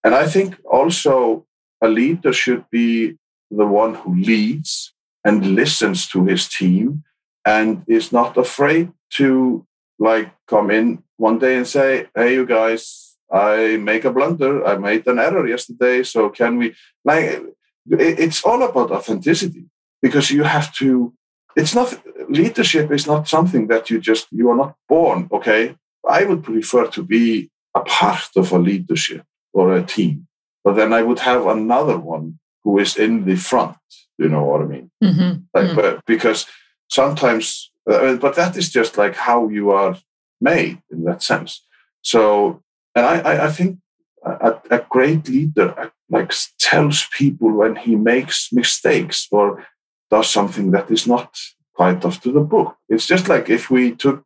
And 0.04 0.14
I 0.14 0.26
think 0.26 0.56
also 0.64 1.46
a 1.82 1.88
leader 1.88 2.32
should 2.32 2.64
be 2.70 3.18
the 3.50 3.66
one 3.66 3.94
who 3.94 4.14
leads 4.14 4.94
and 5.24 5.54
listens 5.54 6.06
to 6.08 6.24
his 6.24 6.48
team 6.48 7.04
and 7.44 7.84
is 7.86 8.12
not 8.12 8.36
afraid 8.36 8.92
to 9.10 9.66
like 9.98 10.30
come 10.46 10.70
in 10.70 11.02
one 11.16 11.38
day 11.38 11.56
and 11.56 11.66
say, 11.66 12.08
"Hey, 12.14 12.34
you 12.34 12.46
guys, 12.46 13.16
I 13.30 13.76
make 13.76 14.04
a 14.04 14.12
blunder. 14.12 14.64
I 14.66 14.76
made 14.76 15.06
an 15.06 15.18
error 15.18 15.46
yesterday. 15.46 16.02
So 16.02 16.30
can 16.30 16.58
we?" 16.58 16.74
Like, 17.04 17.42
it's 17.88 18.44
all 18.44 18.62
about 18.62 18.90
authenticity 18.90 19.64
because 20.02 20.30
you 20.30 20.44
have 20.44 20.72
to. 20.74 21.12
It's 21.56 21.74
not 21.74 22.00
leadership 22.28 22.90
is 22.92 23.06
not 23.06 23.28
something 23.28 23.66
that 23.68 23.90
you 23.90 24.00
just 24.00 24.26
you 24.30 24.48
are 24.50 24.56
not 24.56 24.74
born. 24.88 25.28
Okay, 25.32 25.76
I 26.08 26.24
would 26.24 26.42
prefer 26.42 26.86
to 26.88 27.02
be 27.02 27.50
a 27.74 27.80
part 27.80 28.30
of 28.36 28.52
a 28.52 28.58
leadership 28.58 29.24
or 29.52 29.74
a 29.74 29.82
team, 29.82 30.26
but 30.64 30.74
then 30.74 30.92
I 30.92 31.02
would 31.02 31.20
have 31.20 31.46
another 31.46 31.98
one 31.98 32.38
who 32.62 32.78
is 32.78 32.96
in 32.96 33.24
the 33.24 33.36
front. 33.36 33.76
You 34.18 34.28
know 34.28 34.44
what 34.44 34.60
I 34.60 34.64
mean? 34.64 34.90
Mm-hmm. 35.02 35.32
Like, 35.54 35.70
mm. 35.70 35.76
but 35.76 36.04
because 36.04 36.46
sometimes, 36.90 37.70
uh, 37.90 38.16
but 38.16 38.34
that 38.36 38.56
is 38.56 38.70
just 38.70 38.98
like 38.98 39.16
how 39.16 39.48
you 39.48 39.70
are 39.70 39.96
made 40.40 40.82
in 40.90 41.04
that 41.04 41.22
sense. 41.22 41.64
So, 42.02 42.62
and 42.94 43.06
I, 43.06 43.20
I, 43.20 43.46
I 43.46 43.50
think 43.50 43.78
a, 44.24 44.60
a, 44.70 44.84
great 44.90 45.28
leader 45.28 45.92
like 46.10 46.32
tells 46.58 47.06
people 47.16 47.52
when 47.52 47.76
he 47.76 47.96
makes 47.96 48.52
mistakes 48.52 49.28
or 49.30 49.66
does 50.10 50.28
something 50.28 50.72
that 50.72 50.90
is 50.90 51.06
not 51.06 51.38
quite 51.74 52.04
up 52.04 52.14
to 52.20 52.32
the 52.32 52.40
book. 52.40 52.76
It's 52.88 53.06
just 53.06 53.28
like 53.28 53.48
if 53.48 53.70
we 53.70 53.94
took, 53.94 54.24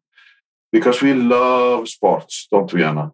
because 0.73 1.03
we 1.03 1.15
love 1.15 1.89
sports, 1.89 2.49
don't 2.51 2.73
we, 2.73 2.83
Anna? 2.83 3.13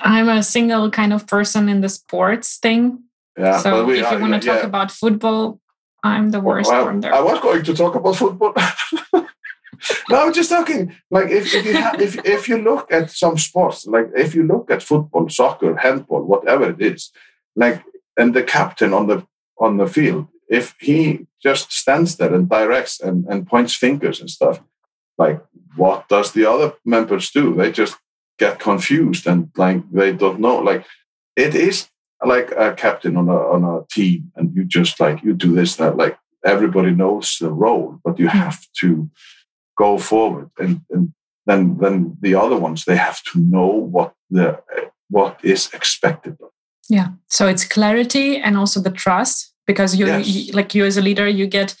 I'm 0.00 0.28
a 0.28 0.42
single 0.42 0.90
kind 0.90 1.12
of 1.12 1.26
person 1.26 1.68
in 1.68 1.80
the 1.80 1.88
sports 1.88 2.58
thing. 2.58 3.04
Yeah, 3.38 3.58
so 3.58 3.84
we, 3.84 4.00
if 4.00 4.10
you 4.10 4.18
want 4.18 4.34
to 4.34 4.46
talk 4.46 4.60
yeah. 4.60 4.66
about 4.66 4.90
football, 4.90 5.60
I'm 6.02 6.30
the 6.30 6.40
worst 6.40 6.70
well, 6.70 6.86
one 6.86 7.00
there. 7.00 7.14
I 7.14 7.20
was 7.20 7.40
going 7.40 7.64
to 7.64 7.74
talk 7.74 7.94
about 7.94 8.16
football. 8.16 8.54
no, 10.10 10.26
I'm 10.26 10.32
just 10.32 10.50
talking 10.50 10.94
like 11.10 11.30
if, 11.30 11.54
if 11.54 11.64
you 11.66 11.76
have, 11.76 12.00
if 12.00 12.24
if 12.24 12.48
you 12.48 12.58
look 12.58 12.90
at 12.92 13.10
some 13.10 13.36
sports, 13.38 13.86
like 13.86 14.08
if 14.14 14.34
you 14.34 14.44
look 14.44 14.70
at 14.70 14.82
football, 14.82 15.28
soccer, 15.28 15.76
handball, 15.76 16.22
whatever 16.22 16.70
it 16.70 16.80
is, 16.80 17.10
like 17.56 17.82
and 18.16 18.34
the 18.34 18.42
captain 18.42 18.92
on 18.94 19.06
the 19.06 19.26
on 19.58 19.76
the 19.76 19.86
field, 19.86 20.28
if 20.48 20.74
he 20.80 21.26
just 21.42 21.72
stands 21.72 22.16
there 22.16 22.34
and 22.34 22.48
directs 22.48 23.00
and, 23.00 23.24
and 23.26 23.46
points 23.46 23.74
fingers 23.74 24.20
and 24.20 24.30
stuff, 24.30 24.60
like 25.16 25.40
what 25.76 26.08
does 26.08 26.32
the 26.32 26.46
other 26.46 26.74
members 26.84 27.30
do? 27.30 27.54
They 27.54 27.72
just 27.72 27.96
get 28.38 28.58
confused 28.58 29.26
and 29.26 29.50
like 29.56 29.82
they 29.90 30.12
don't 30.12 30.40
know. 30.40 30.58
Like 30.58 30.86
it 31.36 31.54
is 31.54 31.88
like 32.24 32.50
a 32.52 32.74
captain 32.74 33.16
on 33.16 33.28
a 33.28 33.36
on 33.36 33.64
a 33.64 33.86
team, 33.90 34.32
and 34.36 34.54
you 34.54 34.64
just 34.64 35.00
like 35.00 35.22
you 35.22 35.34
do 35.34 35.54
this 35.54 35.76
that 35.76 35.96
like 35.96 36.18
everybody 36.44 36.90
knows 36.90 37.38
the 37.40 37.50
role, 37.50 37.98
but 38.04 38.18
you 38.18 38.28
hmm. 38.28 38.38
have 38.38 38.66
to 38.80 39.10
go 39.76 39.98
forward, 39.98 40.50
and 40.58 40.80
and 40.90 41.12
then 41.46 41.78
then 41.78 42.16
the 42.20 42.34
other 42.34 42.56
ones 42.56 42.84
they 42.84 42.96
have 42.96 43.22
to 43.32 43.40
know 43.40 43.66
what 43.66 44.14
the 44.30 44.60
what 45.10 45.38
is 45.42 45.70
expected. 45.72 46.36
Yeah, 46.88 47.08
so 47.28 47.46
it's 47.46 47.64
clarity 47.64 48.38
and 48.38 48.56
also 48.56 48.80
the 48.80 48.90
trust 48.90 49.52
because 49.66 49.94
you, 49.94 50.06
yes. 50.06 50.26
you 50.26 50.52
like 50.52 50.74
you 50.74 50.84
as 50.84 50.96
a 50.96 51.02
leader 51.02 51.28
you 51.28 51.46
get 51.46 51.76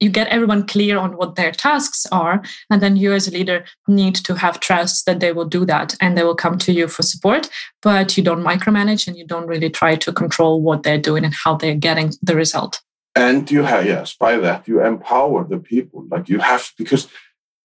you 0.00 0.08
get 0.08 0.28
everyone 0.28 0.66
clear 0.66 0.98
on 0.98 1.16
what 1.16 1.34
their 1.34 1.52
tasks 1.52 2.06
are 2.12 2.42
and 2.70 2.80
then 2.80 2.96
you 2.96 3.12
as 3.12 3.26
a 3.26 3.32
leader 3.32 3.64
need 3.86 4.14
to 4.14 4.34
have 4.34 4.60
trust 4.60 5.06
that 5.06 5.20
they 5.20 5.32
will 5.32 5.44
do 5.44 5.64
that 5.64 5.96
and 6.00 6.16
they 6.16 6.22
will 6.22 6.36
come 6.36 6.58
to 6.58 6.72
you 6.72 6.88
for 6.88 7.02
support. 7.02 7.48
But 7.82 8.16
you 8.16 8.22
don't 8.22 8.44
micromanage 8.44 9.08
and 9.08 9.16
you 9.16 9.26
don't 9.26 9.46
really 9.46 9.70
try 9.70 9.96
to 9.96 10.12
control 10.12 10.62
what 10.62 10.82
they're 10.82 11.00
doing 11.00 11.24
and 11.24 11.34
how 11.34 11.56
they're 11.56 11.74
getting 11.74 12.12
the 12.22 12.36
result. 12.36 12.80
And 13.14 13.50
you 13.50 13.64
have 13.64 13.86
yes 13.86 14.14
by 14.14 14.36
that 14.36 14.68
you 14.68 14.84
empower 14.84 15.44
the 15.44 15.58
people. 15.58 16.06
Like 16.08 16.28
you 16.28 16.38
have 16.38 16.70
because 16.78 17.08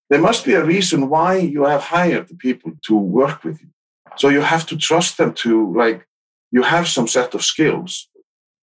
there 0.10 0.22
must 0.22 0.46
be 0.46 0.54
a 0.54 0.66
reason 0.66 1.10
why 1.10 1.38
you 1.38 1.66
have 1.66 1.82
hired 1.82 2.28
the 2.28 2.36
people 2.36 2.72
to 2.88 2.96
work 2.96 3.44
with 3.44 3.62
you. 3.62 3.70
So 4.16 4.30
you 4.30 4.42
have 4.42 4.66
to 4.68 4.78
trust 4.78 5.18
them 5.18 5.34
to 5.36 5.74
like 5.76 6.08
you 6.52 6.64
have 6.64 6.88
some 6.88 7.08
set 7.08 7.34
of 7.34 7.44
skills 7.44 8.08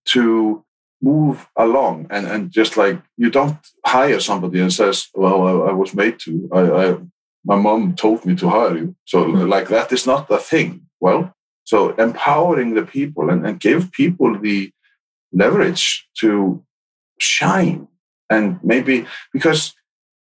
to 0.07 0.65
move 1.03 1.49
along 1.57 2.07
and, 2.11 2.27
and 2.27 2.51
just 2.51 2.77
like 2.77 3.01
you 3.17 3.31
don't 3.31 3.57
hire 3.87 4.21
somebody 4.21 4.61
and 4.61 4.73
says 4.73 5.09
well 5.15 5.47
i, 5.47 5.71
I 5.71 5.73
was 5.73 5.95
made 5.95 6.19
to 6.21 6.49
I, 6.53 6.61
I, 6.61 6.97
my 7.45 7.57
mom 7.57 7.95
told 7.95 8.25
me 8.27 8.35
to 8.37 8.49
hire 8.49 8.77
you 8.77 8.97
so 9.07 9.25
mm-hmm. 9.25 9.49
like 9.49 9.69
that 9.69 9.93
is 9.93 10.07
not 10.07 10.29
the 10.29 10.39
thing 10.39 10.87
well 11.01 11.35
so 11.65 11.91
empowering 11.91 12.75
the 12.75 12.85
people 12.85 13.31
and, 13.31 13.47
and 13.47 13.61
give 13.61 13.93
people 13.93 14.39
the 14.39 14.71
leverage 15.33 16.07
to 16.19 16.63
shine 17.19 17.89
and 18.29 18.59
maybe 18.63 19.07
because 19.33 19.75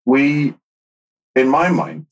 we 0.05 0.55
in 1.35 1.49
my 1.49 1.71
mind 1.71 2.07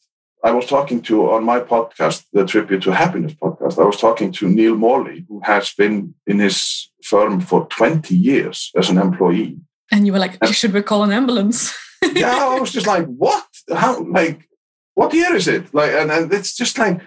I 0.44 0.52
was 0.52 0.66
talking 0.66 1.02
to 1.02 1.30
on 1.32 1.42
my 1.42 1.58
podcast, 1.58 2.24
the 2.32 2.44
Tribute2Happiness 2.44 3.36
podcast. 3.36 3.82
I 3.82 3.84
was 3.84 3.96
talking 3.96 4.30
to 4.32 4.48
Neil 4.48 4.76
Morley, 4.76 5.24
who 5.28 5.40
has 5.42 5.74
been 5.74 6.14
in 6.28 6.38
his 6.38 6.88
firm 7.02 7.40
for 7.40 7.66
20 7.66 8.14
years 8.14 8.70
as 8.76 8.90
an 8.90 8.98
employee. 8.98 9.58
And 9.90 10.06
you 10.06 10.12
were 10.12 10.18
like, 10.18 10.38
and, 10.40 10.54
should 10.54 10.72
we 10.72 10.82
call 10.82 11.02
an 11.02 11.12
ambulance? 11.12 11.74
yeah, 12.14 12.36
I 12.36 12.60
was 12.60 12.72
just 12.72 12.86
like, 12.86 13.06
what? 13.06 13.46
How? 13.74 14.02
Like, 14.02 14.48
what 14.94 15.14
year 15.14 15.34
is 15.34 15.48
it? 15.48 15.72
Like, 15.72 15.92
and, 15.92 16.10
and 16.10 16.32
it's 16.32 16.54
just 16.54 16.78
like, 16.78 17.00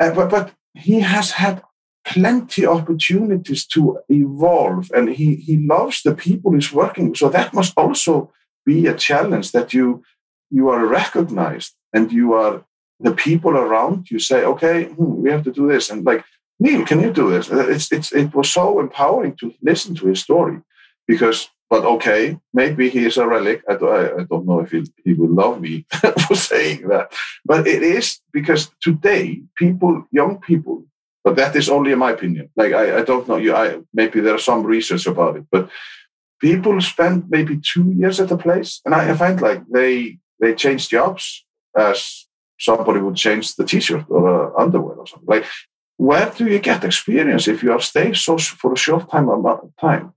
uh, 0.00 0.12
but 0.14 0.30
but 0.30 0.52
he 0.74 1.00
has 1.00 1.32
had 1.32 1.62
plenty 2.04 2.66
of 2.66 2.78
opportunities 2.78 3.66
to 3.68 3.98
evolve, 4.08 4.90
and 4.92 5.10
he 5.10 5.36
he 5.36 5.58
loves 5.58 6.02
the 6.02 6.14
people 6.14 6.52
he's 6.52 6.72
working. 6.72 7.10
with. 7.10 7.18
So 7.18 7.28
that 7.28 7.54
must 7.54 7.72
also 7.76 8.32
be 8.66 8.86
a 8.86 8.94
challenge 8.94 9.52
that 9.52 9.72
you 9.72 10.02
you 10.50 10.68
are 10.68 10.86
recognized 10.86 11.72
and 11.92 12.12
you 12.12 12.34
are 12.34 12.64
the 13.00 13.12
people 13.12 13.56
around 13.56 14.10
you 14.10 14.18
say, 14.18 14.44
okay, 14.44 14.84
hmm, 14.84 15.22
we 15.22 15.30
have 15.30 15.44
to 15.44 15.52
do 15.52 15.68
this. 15.68 15.90
And 15.90 16.04
like, 16.04 16.24
Neil, 16.64 16.86
can 16.86 17.00
you 17.02 17.12
do 17.12 17.30
this? 17.30 17.52
Uh, 17.52 17.68
it's, 17.68 17.92
it's, 17.92 18.10
it 18.10 18.34
was 18.34 18.50
so 18.50 18.80
empowering 18.80 19.36
to 19.36 19.52
listen 19.60 19.94
to 19.96 20.06
his 20.06 20.20
story 20.20 20.62
because, 21.06 21.50
but 21.68 21.84
okay, 21.84 22.38
maybe 22.54 22.88
he 22.88 23.04
is 23.04 23.18
a 23.18 23.26
relic. 23.26 23.62
I, 23.68 23.74
I, 23.74 24.20
I 24.20 24.22
don't 24.24 24.46
know 24.46 24.60
if 24.60 24.70
he, 24.70 24.82
he 25.04 25.12
will 25.12 25.28
love 25.28 25.60
me 25.60 25.84
for 26.26 26.34
saying 26.34 26.88
that. 26.88 27.12
But 27.44 27.66
it 27.66 27.82
is 27.82 28.18
because 28.32 28.70
today, 28.80 29.42
people, 29.56 30.06
young 30.10 30.40
people, 30.40 30.86
but 31.22 31.36
that 31.36 31.54
is 31.54 31.68
only 31.68 31.92
in 31.92 31.98
my 31.98 32.12
opinion. 32.12 32.48
Like, 32.56 32.72
I, 32.72 33.00
I 33.00 33.02
don't 33.02 33.28
know, 33.28 33.36
you, 33.36 33.54
I, 33.54 33.80
maybe 33.92 34.20
there 34.20 34.34
are 34.34 34.50
some 34.50 34.62
research 34.62 35.06
about 35.06 35.36
it, 35.36 35.44
but 35.50 35.68
people 36.40 36.80
spend 36.80 37.28
maybe 37.28 37.60
two 37.60 37.92
years 37.92 38.20
at 38.20 38.30
a 38.30 38.38
place. 38.38 38.80
And 38.86 38.94
I 38.94 39.14
find 39.14 39.38
like 39.38 39.60
they, 39.68 40.18
they 40.40 40.54
change 40.54 40.88
jobs 40.88 41.44
as 41.76 42.26
somebody 42.58 43.00
would 43.00 43.16
change 43.16 43.54
the 43.54 43.66
t-shirt 43.66 44.06
or 44.08 44.22
uh, 44.56 44.62
underwear 44.62 44.96
or 44.96 45.06
something. 45.06 45.28
Like, 45.28 45.44
where 45.96 46.30
do 46.30 46.46
you 46.46 46.58
get 46.58 46.84
experience 46.84 47.48
if 47.48 47.62
you 47.62 47.72
are 47.72 47.80
staying 47.80 48.14
so 48.14 48.38
for 48.38 48.72
a 48.72 48.76
short 48.76 49.10
time 49.10 49.28
amount 49.28 49.64
of 49.64 49.70
time? 49.80 50.12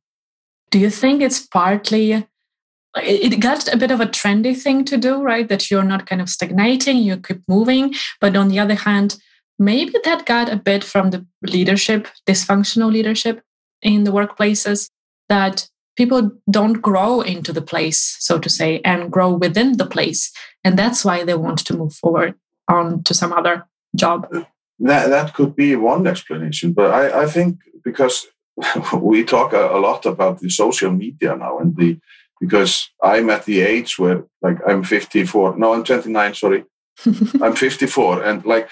Do 0.72 0.80
you 0.80 0.90
think 0.90 1.22
it's 1.22 1.46
partly 1.46 2.14
uh, 2.14 3.02
it 3.04 3.40
got 3.40 3.72
a 3.72 3.78
bit 3.78 3.92
of 3.92 4.00
a 4.00 4.06
trendy 4.06 4.60
thing 4.60 4.84
to 4.86 4.98
do, 4.98 5.22
right? 5.22 5.48
That 5.48 5.70
you're 5.70 5.84
not 5.84 6.08
kind 6.08 6.22
of 6.22 6.30
stagnating, 6.30 6.98
you 6.98 7.18
keep 7.18 7.42
moving. 7.48 7.94
But 8.20 8.36
on 8.36 8.48
the 8.48 8.60
other 8.60 8.76
hand, 8.76 9.18
maybe 9.60 9.94
that 10.04 10.26
got 10.26 10.52
a 10.52 10.56
bit 10.56 10.84
from 10.84 11.12
the 11.12 11.26
leadership, 11.42 12.08
dysfunctional 12.26 12.92
leadership 12.92 13.44
in 13.82 14.04
the 14.04 14.12
workplaces, 14.12 14.90
that 15.30 15.70
people 15.96 16.32
don't 16.50 16.82
grow 16.82 17.22
into 17.22 17.52
the 17.52 17.62
place, 17.62 18.18
so 18.20 18.40
to 18.40 18.50
say, 18.50 18.82
and 18.84 19.12
grow 19.12 19.34
within 19.34 19.78
the 19.78 19.86
place. 19.86 20.32
And 20.64 20.78
that's 20.78 21.04
why 21.04 21.24
they 21.24 21.36
want 21.36 21.60
to 21.66 21.78
move 21.78 21.94
forward 21.94 22.36
on 22.68 23.04
to 23.04 23.14
some 23.14 23.34
other 23.34 23.68
job. 23.96 24.28
Uh, 24.34 24.44
That, 24.80 25.10
that 25.10 25.34
could 25.34 25.56
be 25.56 25.76
one 25.76 26.06
explanation. 26.08 26.74
But 26.74 26.92
I, 26.92 27.24
I 27.24 27.26
think 27.26 27.60
because 27.84 28.28
we 29.02 29.24
talk 29.24 29.54
a, 29.54 29.70
a 29.70 29.80
lot 29.80 30.06
about 30.06 30.40
the 30.40 30.50
social 30.50 30.92
media 30.92 31.36
now 31.36 31.60
and 31.60 31.76
the 31.76 32.00
because 32.40 32.90
I'm 33.02 33.32
at 33.32 33.46
the 33.46 33.62
age 33.62 33.98
where 33.98 34.26
like 34.42 34.58
I'm 34.68 34.84
54. 34.84 35.58
No, 35.58 35.74
I'm 35.74 35.84
29, 35.84 36.36
sorry. 36.36 36.66
I'm 37.42 37.56
54. 37.56 38.24
And 38.24 38.46
like 38.46 38.70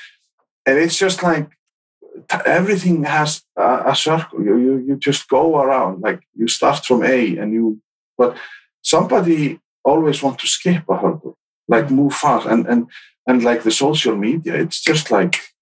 and 0.65 0.77
it's 0.77 0.97
just 0.97 1.23
like 1.23 1.49
everything 2.45 3.03
has 3.03 3.43
a, 3.57 3.83
a, 3.87 3.95
circle. 3.95 4.43
You, 4.43 4.57
you 4.57 4.77
you 4.87 4.95
just 4.97 5.27
go 5.27 5.59
around 5.59 6.01
like 6.01 6.21
you 6.35 6.47
start 6.47 6.85
from 6.85 7.03
A 7.03 7.37
and 7.37 7.53
you, 7.53 7.81
but 8.17 8.37
somebody 8.81 9.59
always 9.83 10.21
want 10.23 10.39
to 10.39 10.47
skip 10.47 10.83
a 10.89 10.97
hurdle, 10.97 11.37
like 11.67 11.91
move 11.91 12.13
fast 12.13 12.47
and 12.47 12.67
and 12.67 12.87
and 13.27 13.43
like 13.43 13.63
the 13.63 13.71
social 13.71 14.15
media, 14.15 14.55
it's 14.55 14.81
just 14.81 15.11
like 15.11 15.54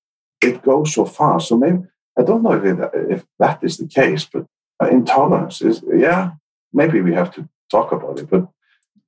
it 0.44 0.62
goes 0.62 0.94
so 0.94 1.06
fast. 1.06 1.50
So 1.50 1.58
maybe 1.58 1.80
I 2.18 2.24
don't 2.24 2.44
know 2.44 2.54
if 2.54 2.64
it, 2.64 2.92
if 3.10 3.26
that 3.40 3.64
is 3.64 3.78
the 3.78 3.88
case, 3.88 4.28
but 4.32 4.46
intolerance 4.92 5.62
is 5.62 5.84
yeah. 5.94 6.32
Maybe 6.76 7.02
we 7.02 7.14
have 7.14 7.34
to 7.36 7.48
talk 7.70 7.92
about 7.92 8.20
it, 8.20 8.30
but 8.30 8.48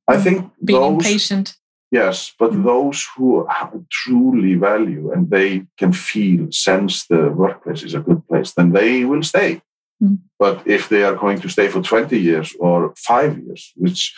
I 0.07 0.17
think 0.17 0.51
being 0.63 0.97
those, 0.97 1.03
patient 1.03 1.55
Yes, 1.91 2.33
but 2.37 2.51
mm. 2.51 2.63
those 2.63 3.07
who 3.15 3.47
truly 3.89 4.55
value 4.55 5.11
and 5.11 5.29
they 5.29 5.65
can 5.77 5.93
feel, 5.93 6.51
sense 6.51 7.05
the 7.07 7.29
workplace 7.29 7.83
is 7.83 7.93
a 7.93 7.99
good 7.99 8.27
place, 8.27 8.51
then 8.51 8.71
they 8.73 9.05
will 9.05 9.23
stay. 9.23 9.61
Mm. 10.03 10.19
But 10.37 10.67
if 10.67 10.89
they 10.89 11.03
are 11.03 11.15
going 11.15 11.39
to 11.41 11.49
stay 11.49 11.67
for 11.67 11.81
20 11.81 12.19
years 12.19 12.53
or 12.59 12.93
five 12.97 13.37
years, 13.37 13.71
which 13.75 14.13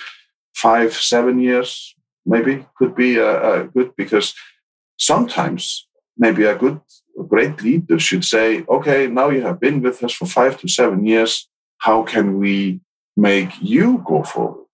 five, 0.55 0.93
seven 0.93 1.39
years 1.39 1.93
maybe 2.25 2.65
could 2.77 2.95
be 2.95 3.17
a, 3.17 3.61
a 3.61 3.63
good, 3.65 3.95
because 3.95 4.33
sometimes 4.97 5.87
maybe 6.17 6.45
a 6.45 6.55
good, 6.55 6.79
great 7.23 7.61
leader 7.61 7.99
should 7.99 8.25
say, 8.25 8.63
okay, 8.69 9.07
now 9.07 9.29
you 9.29 9.41
have 9.41 9.59
been 9.59 9.81
with 9.81 10.03
us 10.03 10.13
for 10.13 10.25
five 10.25 10.59
to 10.61 10.67
seven 10.67 11.05
years. 11.05 11.49
How 11.79 12.03
can 12.03 12.37
we 12.37 12.81
make 13.15 13.51
you 13.61 14.03
go 14.05 14.23
forward? 14.23 14.67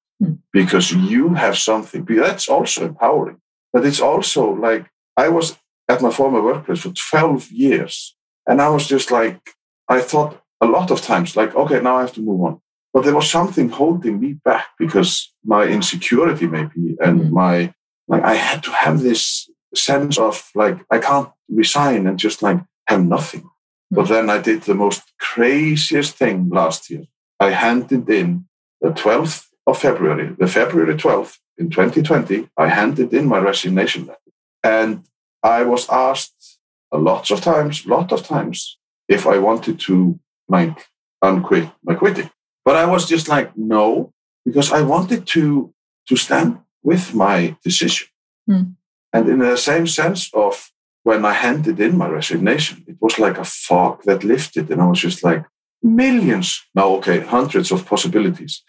because 0.51 0.91
you 0.91 1.33
have 1.33 1.57
something. 1.57 2.05
That's 2.05 2.47
also 2.47 2.85
empowering. 2.85 3.38
But 3.71 3.85
it's 3.85 4.00
also 4.00 4.53
like 4.53 4.89
I 5.17 5.29
was 5.29 5.57
at 5.89 6.01
my 6.01 6.12
former 6.12 6.41
workplace 6.41 6.81
for 6.81 6.91
12 6.91 7.51
years. 7.51 8.15
And 8.47 8.62
I 8.62 8.69
was 8.69 8.88
just 8.88 9.12
like, 9.12 9.39
I 9.88 10.01
thought 10.01 10.41
a 10.62 10.65
lot 10.65 10.91
of 10.91 11.01
times, 11.01 11.35
like, 11.35 11.55
okay, 11.55 11.81
now 11.81 11.97
I 11.97 12.01
have 12.01 12.13
to 12.13 12.21
move 12.21 12.41
on. 12.41 12.62
But 12.93 13.03
there 13.03 13.15
was 13.15 13.29
something 13.29 13.69
holding 13.69 14.19
me 14.19 14.33
back 14.33 14.67
because 14.77 15.33
my 15.43 15.65
insecurity, 15.65 16.47
maybe, 16.47 16.95
and 17.00 17.21
mm-hmm. 17.21 17.33
my, 17.33 17.73
like, 18.07 18.23
I 18.23 18.35
had 18.35 18.63
to 18.63 18.71
have 18.71 19.01
this 19.01 19.50
sense 19.75 20.18
of, 20.18 20.50
like, 20.56 20.77
I 20.89 21.00
can't 21.00 21.30
resign 21.50 22.08
and 22.08 22.18
just, 22.18 22.42
like, 22.42 22.60
have 22.88 23.03
nothing. 23.03 23.42
Mm-hmm. 23.42 23.96
But 23.96 24.08
then 24.10 24.30
I 24.30 24.39
did 24.39 24.63
the 24.63 24.75
most 24.75 25.01
craziest 25.20 26.15
thing 26.15 26.50
last 26.50 26.89
year. 26.89 27.03
I 27.39 27.51
handed 27.51 28.10
in 28.10 28.46
the 28.82 28.89
12th 28.89 29.48
of 29.65 29.80
February, 29.80 30.36
the 30.38 30.48
February 30.48 30.96
12th 30.96 31.38
in 31.58 31.70
2020, 31.70 32.50
I 32.58 32.68
handed 32.68 33.13
in 33.13 33.27
my 33.27 33.39
resignation 33.39 34.06
letter. 34.06 34.20
And 34.63 35.03
I 35.44 35.63
was 35.63 35.88
asked 35.89 36.60
a 36.92 36.98
lots 36.98 37.32
of 37.32 37.42
times, 37.42 37.86
lot 37.86 38.12
of 38.12 38.24
times, 38.24 38.77
if 39.08 39.27
I 39.27 39.38
wanted 39.38 39.80
to 39.82 40.20
like 40.48 40.88
unquit 41.22 41.70
my 41.84 41.96
quitting. 41.96 42.30
But 42.65 42.75
I 42.75 42.86
was 42.86 43.08
just 43.08 43.27
like, 43.27 43.56
no, 43.58 44.13
because 44.46 44.72
I 44.72 44.82
wanted 44.82 45.25
to 45.27 45.74
to 46.08 46.15
stand 46.15 46.60
with 46.82 47.13
my 47.13 47.56
decision. 47.63 48.08
Mm. 48.50 48.75
And 49.13 49.29
in 49.29 49.39
the 49.39 49.58
same 49.58 49.88
sense 49.88 50.29
of 50.34 50.72
when 51.03 51.25
I 51.25 51.34
handed 51.34 51.79
in 51.79 51.98
my 51.98 52.08
resignation, 52.08 52.84
it 52.88 52.98
was 53.00 53.20
like 53.20 53.38
a 53.38 53.46
fog 53.46 54.03
that 54.03 54.24
lifted, 54.24 54.70
and 54.72 54.82
I 54.82 54.88
was 54.88 55.00
just 55.00 55.24
like, 55.24 55.46
millions, 55.82 56.62
no, 56.74 56.96
okay, 56.98 57.20
hundreds 57.20 57.72
of 57.72 57.86
possibilities. 57.86 58.63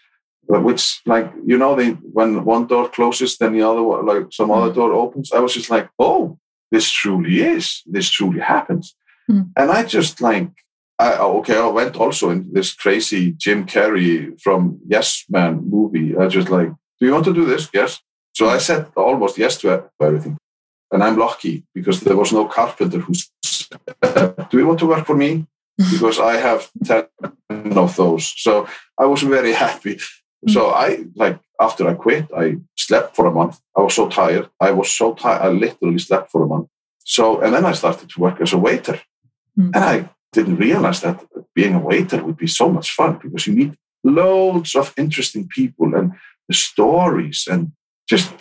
But 0.47 0.63
which, 0.63 1.01
like, 1.05 1.33
you 1.45 1.57
know, 1.57 1.75
they, 1.75 1.91
when 1.91 2.45
one 2.45 2.67
door 2.67 2.87
closes, 2.89 3.37
then 3.37 3.53
the 3.53 3.63
other, 3.63 3.81
like 3.81 4.27
some 4.31 4.49
mm. 4.49 4.57
other 4.57 4.73
door 4.73 4.93
opens. 4.93 5.31
I 5.31 5.39
was 5.39 5.55
just 5.55 5.71
like, 5.71 5.89
oh, 5.97 6.37
this 6.71 6.91
truly 6.91 7.41
is, 7.41 7.81
this 7.87 8.09
truly 8.11 8.41
happens. 8.41 8.95
Mm. 9.31 9.49
And 9.57 9.71
I 9.71 9.83
just 9.83 10.21
like 10.21 10.51
I, 10.97 11.17
okay, 11.17 11.57
I 11.57 11.67
went 11.67 11.97
also 11.97 12.29
in 12.29 12.53
this 12.53 12.73
crazy 12.73 13.31
Jim 13.31 13.65
Carrey 13.65 14.39
from 14.39 14.79
Yes 14.87 15.25
Man 15.29 15.61
movie. 15.69 16.15
I 16.17 16.27
just 16.27 16.49
like, 16.49 16.69
do 16.69 17.05
you 17.05 17.11
want 17.11 17.25
to 17.25 17.33
do 17.33 17.45
this? 17.45 17.69
Yes. 17.73 17.99
So 18.35 18.49
I 18.49 18.59
said 18.59 18.87
almost 18.95 19.37
yes 19.37 19.57
to 19.59 19.89
everything. 19.99 20.37
And 20.91 21.03
I'm 21.03 21.17
lucky 21.17 21.63
because 21.73 22.01
there 22.01 22.17
was 22.17 22.31
no 22.31 22.45
carpenter 22.45 22.99
who 22.99 23.13
said, 23.13 24.49
do 24.49 24.57
you 24.57 24.67
want 24.67 24.79
to 24.79 24.87
work 24.87 25.05
for 25.05 25.15
me? 25.15 25.45
Because 25.91 26.19
I 26.21 26.37
have 26.37 26.69
10 26.85 27.07
of 27.77 27.95
those. 27.97 28.33
So 28.37 28.65
I 28.97 29.05
was 29.05 29.23
very 29.23 29.51
happy. 29.51 29.99
So 30.47 30.69
I, 30.69 31.05
like, 31.15 31.37
after 31.59 31.87
I 31.87 31.95
quit, 31.95 32.27
I 32.37 32.57
slept 32.77 33.15
for 33.15 33.25
a 33.25 33.31
month. 33.31 33.59
I 33.75 33.81
was 33.81 33.93
so 33.93 34.07
tired. 34.07 34.49
I 34.61 34.71
was 34.71 34.93
so 34.93 35.13
tired. 35.15 35.41
I 35.41 35.49
literally 35.49 35.99
slept 35.99 36.31
for 36.31 36.43
a 36.43 36.47
month. 36.47 36.67
So, 37.03 37.41
and 37.41 37.53
then 37.53 37.65
I 37.65 37.73
started 37.73 38.09
to 38.09 38.19
work 38.21 38.39
as 38.41 38.53
a 38.53 38.57
waiter. 38.57 39.01
Mm. 39.59 39.71
And 39.75 39.83
I 39.83 40.09
didn't 40.31 40.57
realize 40.57 41.01
that 41.01 41.23
being 41.53 41.75
a 41.75 41.79
waiter 41.79 42.23
would 42.23 42.37
be 42.37 42.47
so 42.47 42.69
much 42.69 42.91
fun 42.91 43.19
because 43.21 43.47
you 43.47 43.53
meet 43.53 43.73
loads 44.03 44.75
of 44.75 44.93
interesting 44.97 45.47
people 45.47 45.95
and 45.95 46.13
the 46.47 46.53
stories 46.53 47.47
and 47.51 47.71
just 48.07 48.33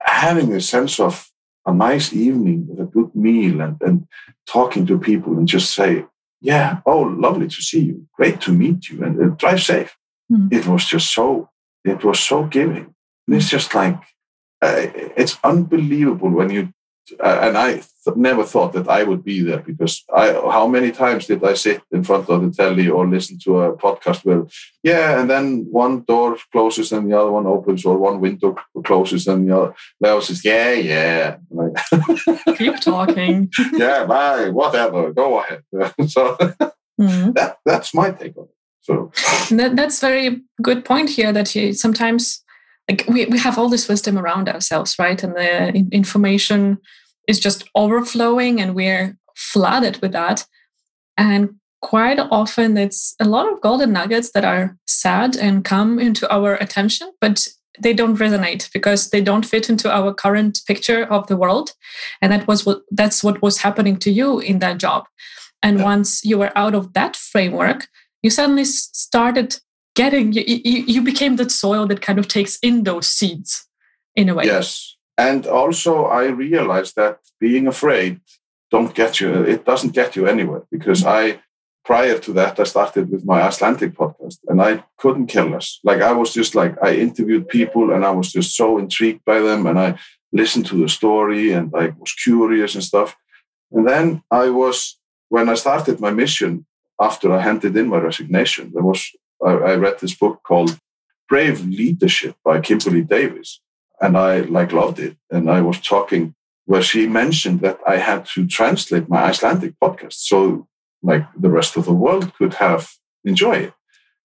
having 0.00 0.52
a 0.52 0.60
sense 0.60 1.00
of 1.00 1.30
a 1.66 1.72
nice 1.72 2.12
evening 2.12 2.66
with 2.68 2.80
a 2.80 2.84
good 2.84 3.14
meal 3.14 3.60
and, 3.60 3.76
and 3.82 4.06
talking 4.46 4.86
to 4.86 4.98
people 4.98 5.36
and 5.36 5.46
just 5.46 5.74
say, 5.74 6.04
yeah, 6.40 6.80
oh, 6.86 7.00
lovely 7.00 7.48
to 7.48 7.62
see 7.62 7.80
you. 7.80 8.06
Great 8.14 8.40
to 8.42 8.52
meet 8.52 8.88
you 8.88 9.02
and, 9.04 9.18
and 9.18 9.36
drive 9.36 9.60
safe. 9.60 9.96
Mm. 10.32 10.52
It 10.52 10.66
was 10.66 10.84
just 10.84 11.12
so, 11.12 11.50
it 11.84 12.04
was 12.04 12.20
so 12.20 12.44
giving. 12.44 12.94
And 13.26 13.36
it's 13.36 13.50
just 13.50 13.74
like, 13.74 13.96
uh, 14.62 14.86
it's 15.16 15.38
unbelievable 15.44 16.30
when 16.30 16.50
you 16.50 16.72
and 17.20 17.56
I 17.56 17.72
th- 17.74 18.16
never 18.16 18.44
thought 18.44 18.72
that 18.72 18.88
I 18.88 19.02
would 19.02 19.24
be 19.24 19.42
there 19.42 19.60
because 19.60 20.04
I, 20.14 20.32
how 20.32 20.66
many 20.66 20.90
times 20.90 21.26
did 21.26 21.44
I 21.44 21.54
sit 21.54 21.82
in 21.90 22.04
front 22.04 22.28
of 22.28 22.42
the 22.42 22.50
telly 22.50 22.88
or 22.88 23.06
listen 23.06 23.38
to 23.40 23.60
a 23.60 23.76
podcast 23.76 24.24
where, 24.24 24.46
yeah, 24.82 25.20
and 25.20 25.28
then 25.28 25.66
one 25.70 26.02
door 26.02 26.36
closes 26.52 26.92
and 26.92 27.10
the 27.10 27.18
other 27.18 27.30
one 27.30 27.46
opens, 27.46 27.84
or 27.84 27.96
one 27.96 28.20
window 28.20 28.56
closes 28.84 29.26
and 29.26 29.48
the 29.48 29.56
other, 29.56 29.74
and 30.00 30.10
I 30.10 30.14
was 30.14 30.28
just, 30.28 30.44
yeah, 30.44 30.72
yeah. 30.72 31.36
Keep 32.56 32.80
talking. 32.80 33.50
yeah, 33.72 34.04
bye, 34.04 34.50
whatever, 34.50 35.12
go 35.12 35.40
ahead. 35.40 35.62
so 36.08 36.36
mm-hmm. 37.00 37.32
that, 37.32 37.58
that's 37.64 37.94
my 37.94 38.10
take 38.10 38.36
on 38.36 38.44
it. 38.44 38.54
So 38.80 39.12
that, 39.54 39.76
that's 39.76 40.00
very 40.00 40.42
good 40.62 40.84
point 40.84 41.10
here 41.10 41.32
that 41.32 41.54
you 41.54 41.74
sometimes 41.74 42.42
like 42.88 43.04
we, 43.08 43.26
we 43.26 43.38
have 43.38 43.58
all 43.58 43.68
this 43.68 43.88
wisdom 43.88 44.18
around 44.18 44.48
ourselves 44.48 44.96
right? 44.98 45.22
And 45.22 45.34
the 45.34 45.86
information 45.92 46.78
is 47.26 47.38
just 47.38 47.64
overflowing 47.74 48.60
and 48.60 48.74
we're 48.74 49.16
flooded 49.36 50.00
with 50.00 50.12
that. 50.12 50.46
And 51.16 51.56
quite 51.82 52.18
often 52.18 52.76
it's 52.76 53.14
a 53.20 53.24
lot 53.24 53.52
of 53.52 53.60
golden 53.60 53.92
nuggets 53.92 54.32
that 54.32 54.44
are 54.44 54.76
sad 54.86 55.36
and 55.36 55.64
come 55.64 55.98
into 55.98 56.32
our 56.32 56.54
attention 56.54 57.12
but 57.20 57.46
they 57.80 57.94
don't 57.94 58.16
resonate 58.16 58.72
because 58.72 59.10
they 59.10 59.20
don't 59.20 59.46
fit 59.46 59.70
into 59.70 59.88
our 59.88 60.12
current 60.12 60.58
picture 60.66 61.04
of 61.04 61.28
the 61.28 61.36
world. 61.36 61.74
And 62.20 62.32
that 62.32 62.48
was 62.48 62.66
what 62.66 62.80
that's 62.90 63.22
what 63.22 63.40
was 63.40 63.58
happening 63.58 63.98
to 63.98 64.10
you 64.10 64.40
in 64.40 64.58
that 64.58 64.78
job. 64.78 65.04
And 65.62 65.78
yeah. 65.78 65.84
once 65.84 66.24
you 66.24 66.38
were 66.38 66.50
out 66.58 66.74
of 66.74 66.92
that 66.94 67.14
framework 67.14 67.86
you 68.22 68.30
suddenly 68.30 68.64
started 68.64 69.58
getting 69.98 70.32
you, 70.32 70.44
you, 70.46 70.78
you 70.94 71.02
became 71.02 71.34
that 71.36 71.50
soil 71.50 71.84
that 71.88 72.00
kind 72.00 72.18
of 72.20 72.26
takes 72.28 72.54
in 72.68 72.84
those 72.84 73.08
seeds 73.18 73.66
in 74.14 74.28
a 74.28 74.34
way. 74.34 74.44
Yes. 74.44 74.96
And 75.26 75.42
also 75.60 75.92
i 76.20 76.24
realized 76.46 76.94
that 76.94 77.16
being 77.46 77.66
afraid 77.66 78.12
don't 78.74 78.94
get 79.00 79.12
you 79.20 79.28
it 79.54 79.62
doesn't 79.70 79.98
get 80.00 80.10
you 80.16 80.22
anywhere 80.34 80.62
because 80.74 81.00
i 81.20 81.22
prior 81.90 82.16
to 82.24 82.30
that 82.38 82.54
i 82.60 82.66
started 82.74 83.04
with 83.12 83.22
my 83.32 83.40
icelandic 83.48 83.92
podcast 84.02 84.38
and 84.48 84.58
i 84.68 84.72
couldn't 85.00 85.32
kill 85.34 85.50
us 85.60 85.66
like 85.88 86.00
i 86.10 86.12
was 86.20 86.30
just 86.40 86.52
like 86.60 86.74
i 86.88 86.90
interviewed 87.06 87.54
people 87.58 87.84
and 87.94 88.02
i 88.10 88.12
was 88.20 88.28
just 88.36 88.50
so 88.60 88.66
intrigued 88.84 89.24
by 89.32 89.38
them 89.48 89.60
and 89.68 89.78
i 89.86 89.90
listened 90.40 90.66
to 90.68 90.76
the 90.82 90.90
story 90.98 91.44
and 91.56 91.66
i 91.82 91.84
was 92.00 92.12
curious 92.26 92.74
and 92.76 92.84
stuff. 92.90 93.10
And 93.74 93.84
then 93.90 94.06
i 94.42 94.46
was 94.60 94.76
when 95.34 95.46
i 95.52 95.56
started 95.64 95.96
my 96.06 96.12
mission 96.22 96.50
after 97.08 97.26
i 97.32 97.40
handed 97.48 97.72
in 97.80 97.86
my 97.92 98.00
resignation 98.08 98.64
there 98.74 98.88
was 98.92 99.02
I, 99.44 99.52
I 99.52 99.74
read 99.76 99.98
this 100.00 100.14
book 100.14 100.42
called 100.42 100.78
Brave 101.28 101.64
Leadership 101.66 102.36
by 102.44 102.60
Kimberly 102.60 103.02
Davis, 103.02 103.60
and 104.00 104.16
I 104.16 104.40
like 104.40 104.72
loved 104.72 104.98
it. 104.98 105.16
And 105.30 105.50
I 105.50 105.60
was 105.60 105.80
talking 105.80 106.34
where 106.64 106.82
she 106.82 107.06
mentioned 107.06 107.60
that 107.60 107.78
I 107.86 107.96
had 107.96 108.26
to 108.34 108.46
translate 108.46 109.08
my 109.08 109.24
Icelandic 109.24 109.74
podcast 109.82 110.14
so 110.14 110.68
like 111.02 111.26
the 111.38 111.48
rest 111.48 111.76
of 111.76 111.84
the 111.84 111.94
world 111.94 112.34
could 112.34 112.54
have 112.54 112.88
enjoy 113.24 113.56
it. 113.56 113.72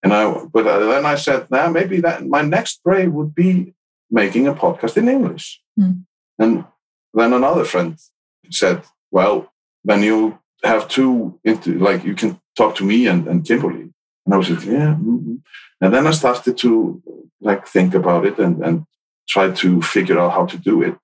And 0.02 0.13
I, 0.13 0.30
but 0.52 0.63
then 0.63 1.06
I 1.06 1.15
said, 1.15 1.49
now 1.49 1.65
nah, 1.65 1.69
maybe 1.69 2.02
that 2.02 2.26
my 2.26 2.41
next 2.41 2.84
brave 2.84 3.13
would 3.13 3.34
be 3.34 3.73
making 4.12 4.47
a 4.47 4.54
podcast 4.54 4.97
in 4.97 5.08
English. 5.08 5.62
Mm. 5.80 6.04
And 6.38 6.65
then 7.13 7.34
another 7.34 7.63
friend 7.63 7.97
said, 8.49 8.84
well, 9.12 9.54
then 9.86 10.04
you 10.04 10.39
have 10.63 10.88
two 10.88 11.39
into 11.43 11.78
like 11.80 12.04
you 12.04 12.15
can 12.15 12.39
talk 12.56 12.76
to 12.76 12.84
me 12.84 13.08
and, 13.08 13.28
and 13.28 13.45
Kimberly 13.45 13.93
and 14.25 14.33
I 14.33 14.38
was 14.38 14.49
like, 14.49 14.65
yeah. 14.65 14.95
Mm-hmm. 14.95 15.36
And 15.81 15.93
then 15.93 16.07
I 16.07 16.12
started 16.12 16.57
to 16.59 17.01
like 17.41 17.67
think 17.67 17.93
about 17.93 18.25
it 18.25 18.39
and, 18.39 18.63
and 18.63 18.86
try 19.27 19.51
to 19.51 19.81
figure 19.81 20.19
out 20.19 20.33
how 20.33 20.45
to 20.45 20.57
do 20.57 20.81
it. 20.81 20.97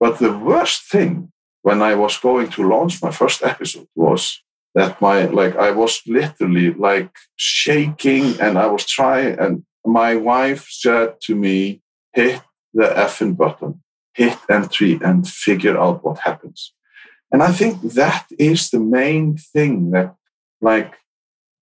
But 0.00 0.18
the 0.18 0.36
worst 0.36 0.90
thing 0.90 1.32
when 1.62 1.82
I 1.82 1.94
was 1.94 2.18
going 2.18 2.48
to 2.50 2.68
launch 2.68 3.02
my 3.02 3.10
first 3.10 3.42
episode 3.42 3.88
was 3.94 4.42
that 4.74 5.00
my 5.00 5.24
like 5.26 5.56
I 5.56 5.70
was 5.70 6.02
literally 6.06 6.72
like 6.72 7.10
shaking 7.36 8.40
and 8.40 8.58
I 8.58 8.66
was 8.66 8.84
trying 8.86 9.38
and 9.38 9.64
my 9.84 10.16
wife 10.16 10.68
said 10.70 11.20
to 11.22 11.34
me, 11.34 11.82
hit 12.12 12.42
the 12.74 12.84
effing 12.84 13.36
button, 13.36 13.82
hit 14.14 14.38
entry 14.50 14.98
and 15.02 15.26
figure 15.26 15.78
out 15.78 16.04
what 16.04 16.18
happens. 16.18 16.72
And 17.32 17.42
I 17.42 17.52
think 17.52 17.82
that 17.82 18.26
is 18.38 18.70
the 18.70 18.80
main 18.80 19.36
thing 19.36 19.90
that 19.90 20.14
like 20.60 20.94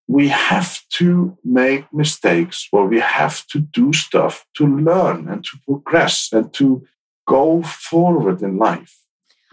we 0.08 0.28
have 0.28 0.80
to 0.90 1.36
make 1.44 1.92
mistakes 1.92 2.68
or 2.72 2.86
we 2.86 3.00
have 3.00 3.46
to 3.48 3.58
do 3.60 3.92
stuff 3.92 4.46
to 4.54 4.66
learn 4.66 5.28
and 5.28 5.44
to 5.44 5.58
progress 5.64 6.32
and 6.32 6.52
to 6.54 6.86
go 7.26 7.62
forward 7.62 8.40
in 8.42 8.56
life. 8.56 9.05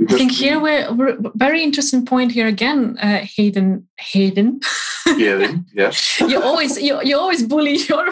Because 0.03 0.15
I 0.15 0.19
think 0.19 0.31
here 0.33 0.59
we're, 0.59 0.93
we're, 0.93 1.17
very 1.35 1.63
interesting 1.63 2.05
point 2.05 2.31
here 2.31 2.47
again, 2.47 2.97
uh, 2.99 3.25
Hayden. 3.35 3.87
Hayden. 3.97 4.59
Hayden, 5.05 5.65
yes. 5.73 6.19
you 6.27 6.41
always 6.41 6.81
you, 6.81 7.01
you 7.03 7.17
always 7.17 7.43
bully 7.43 7.77
your 7.89 8.09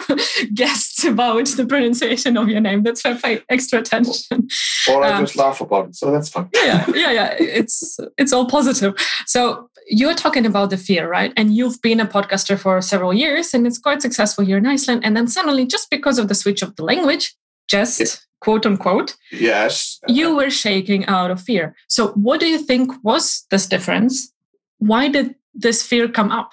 guests 0.54 1.04
about 1.04 1.46
the 1.48 1.66
pronunciation 1.66 2.36
of 2.36 2.48
your 2.48 2.60
name. 2.60 2.82
That's 2.82 3.04
why 3.04 3.12
I 3.12 3.14
pay 3.14 3.42
extra 3.48 3.80
attention. 3.80 4.48
Or 4.88 5.04
I 5.04 5.12
um, 5.12 5.24
just 5.24 5.36
laugh 5.36 5.60
about 5.60 5.88
it, 5.88 5.96
so 5.96 6.10
that's 6.10 6.28
fine. 6.28 6.48
yeah, 6.54 6.86
yeah, 6.94 7.10
yeah. 7.10 7.36
It's 7.38 7.98
it's 8.16 8.32
all 8.32 8.46
positive. 8.46 8.94
So 9.26 9.68
you're 9.86 10.14
talking 10.14 10.46
about 10.46 10.70
the 10.70 10.76
fear, 10.76 11.08
right? 11.08 11.32
And 11.36 11.54
you've 11.54 11.80
been 11.82 12.00
a 12.00 12.06
podcaster 12.06 12.58
for 12.58 12.80
several 12.80 13.12
years, 13.12 13.52
and 13.52 13.66
it's 13.66 13.78
quite 13.78 14.00
successful 14.00 14.44
here 14.44 14.56
in 14.56 14.66
Iceland. 14.66 15.04
And 15.04 15.16
then 15.16 15.28
suddenly, 15.28 15.66
just 15.66 15.90
because 15.90 16.18
of 16.18 16.28
the 16.28 16.34
switch 16.34 16.62
of 16.62 16.74
the 16.76 16.84
language, 16.84 17.34
just 17.68 18.26
quote 18.42 18.66
unquote. 18.66 19.16
Yes. 19.30 20.00
You 20.08 20.36
were 20.36 20.50
shaking 20.50 21.06
out 21.06 21.30
of 21.30 21.40
fear. 21.40 21.74
So, 21.88 22.08
what 22.08 22.40
do 22.40 22.46
you 22.46 22.58
think 22.58 22.92
was 23.02 23.46
this 23.50 23.66
difference? 23.66 24.32
Why 24.78 25.08
did 25.08 25.34
this 25.54 25.86
fear 25.86 26.08
come 26.08 26.30
up? 26.30 26.50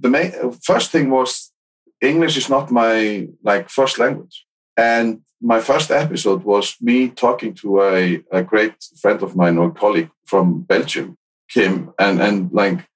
The 0.00 0.08
main 0.08 0.32
first 0.62 0.90
thing 0.90 1.10
was 1.10 1.52
English 2.00 2.36
is 2.36 2.48
not 2.48 2.70
my 2.70 3.28
like 3.42 3.68
first 3.68 3.98
language, 3.98 4.46
and 4.76 5.20
my 5.40 5.60
first 5.60 5.90
episode 5.90 6.44
was 6.44 6.76
me 6.80 7.08
talking 7.08 7.54
to 7.54 7.82
a, 7.82 8.22
a 8.32 8.42
great 8.42 8.74
friend 9.00 9.22
of 9.22 9.36
mine 9.36 9.58
or 9.58 9.70
colleague 9.70 10.10
from 10.24 10.62
Belgium, 10.62 11.16
Kim, 11.50 11.92
and 11.98 12.20
and 12.20 12.50
like 12.52 12.88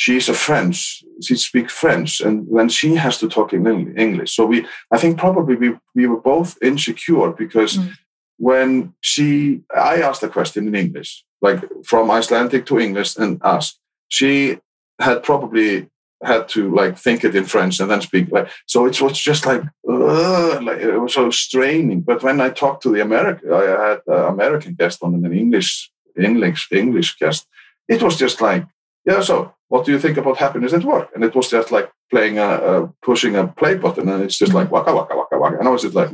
she's 0.00 0.30
a 0.30 0.34
French, 0.34 1.04
she 1.22 1.36
speaks 1.36 1.74
French, 1.74 2.22
and 2.22 2.46
then 2.56 2.70
she 2.70 2.94
has 2.94 3.18
to 3.18 3.28
talk 3.28 3.52
in 3.52 3.66
English. 4.06 4.34
So 4.34 4.46
we, 4.46 4.66
I 4.90 4.96
think 4.98 5.18
probably 5.18 5.56
we 5.56 5.68
we 5.94 6.06
were 6.06 6.22
both 6.32 6.50
insecure 6.62 7.30
because 7.32 7.76
mm. 7.76 7.92
when 8.38 8.94
she, 9.00 9.60
I 9.94 9.94
asked 10.08 10.22
a 10.22 10.34
question 10.36 10.66
in 10.68 10.74
English, 10.74 11.10
like 11.42 11.60
from 11.84 12.10
Icelandic 12.10 12.64
to 12.66 12.78
English, 12.78 13.10
and 13.18 13.40
asked, 13.44 13.78
she 14.08 14.58
had 14.98 15.22
probably 15.22 15.88
had 16.22 16.48
to 16.54 16.74
like 16.80 16.94
think 17.04 17.24
it 17.24 17.36
in 17.36 17.44
French 17.44 17.80
and 17.80 17.90
then 17.90 18.02
speak 18.02 18.26
like 18.30 18.46
so 18.66 18.84
it 18.84 19.00
was 19.00 19.18
just 19.18 19.46
like, 19.46 19.62
uh, 19.88 20.60
like 20.66 20.80
it 20.80 20.98
was 21.04 21.14
so 21.14 21.30
straining. 21.30 22.00
But 22.00 22.22
when 22.22 22.40
I 22.40 22.48
talked 22.50 22.82
to 22.84 22.92
the 22.94 23.02
American, 23.02 23.52
I 23.52 23.64
had 23.88 24.00
an 24.06 24.24
American 24.34 24.72
guest 24.80 25.02
on 25.02 25.14
and 25.14 25.26
an 25.26 25.36
English 25.44 25.90
English 26.16 26.68
English 26.72 27.10
guest. 27.20 27.46
It 27.94 28.02
was 28.02 28.16
just 28.24 28.40
like 28.40 28.64
yeah. 29.08 29.22
So 29.30 29.36
what 29.70 29.86
do 29.86 29.92
you 29.92 30.00
think 30.00 30.18
about 30.18 30.36
happiness 30.36 30.72
at 30.72 30.84
work? 30.84 31.08
And 31.14 31.24
it 31.24 31.34
was 31.34 31.48
just 31.48 31.70
like 31.70 31.90
playing 32.10 32.38
a, 32.38 32.48
a 32.72 32.86
pushing 33.02 33.36
a 33.36 33.46
play 33.46 33.76
button, 33.76 34.08
and 34.08 34.22
it's 34.22 34.36
just 34.36 34.52
like 34.52 34.70
waka 34.70 34.92
waka 34.92 35.16
waka 35.16 35.38
waka. 35.38 35.58
And 35.58 35.68
I 35.68 35.70
was 35.70 35.82
just 35.82 35.94
like, 35.94 36.10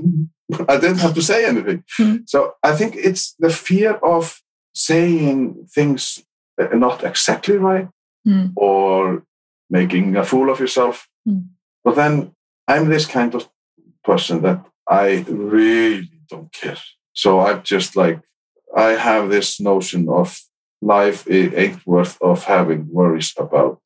I 0.68 0.76
didn't 0.78 0.98
have 0.98 1.14
to 1.14 1.22
say 1.22 1.46
anything. 1.46 1.82
Mm-hmm. 1.98 2.16
So 2.26 2.54
I 2.62 2.76
think 2.76 2.94
it's 2.96 3.34
the 3.38 3.48
fear 3.50 3.92
of 4.02 4.40
saying 4.74 5.68
things 5.74 6.22
not 6.74 7.02
exactly 7.02 7.56
right 7.56 7.88
mm. 8.28 8.52
or 8.56 9.24
making 9.70 10.16
a 10.16 10.24
fool 10.24 10.50
of 10.50 10.60
yourself. 10.60 11.08
Mm. 11.26 11.48
But 11.82 11.96
then 11.96 12.32
I'm 12.68 12.88
this 12.90 13.06
kind 13.06 13.34
of 13.34 13.48
person 14.04 14.42
that 14.42 14.64
I 14.88 15.24
really 15.28 16.10
don't 16.28 16.52
care. 16.52 16.76
So 17.14 17.40
I'm 17.40 17.62
just 17.62 17.96
like, 17.96 18.20
I 18.76 18.90
have 18.90 19.30
this 19.30 19.60
notion 19.60 20.08
of 20.10 20.38
life 20.86 21.26
ain't 21.30 21.86
worth 21.86 22.16
of 22.20 22.44
having 22.44 22.88
worries 22.90 23.32
about. 23.36 23.80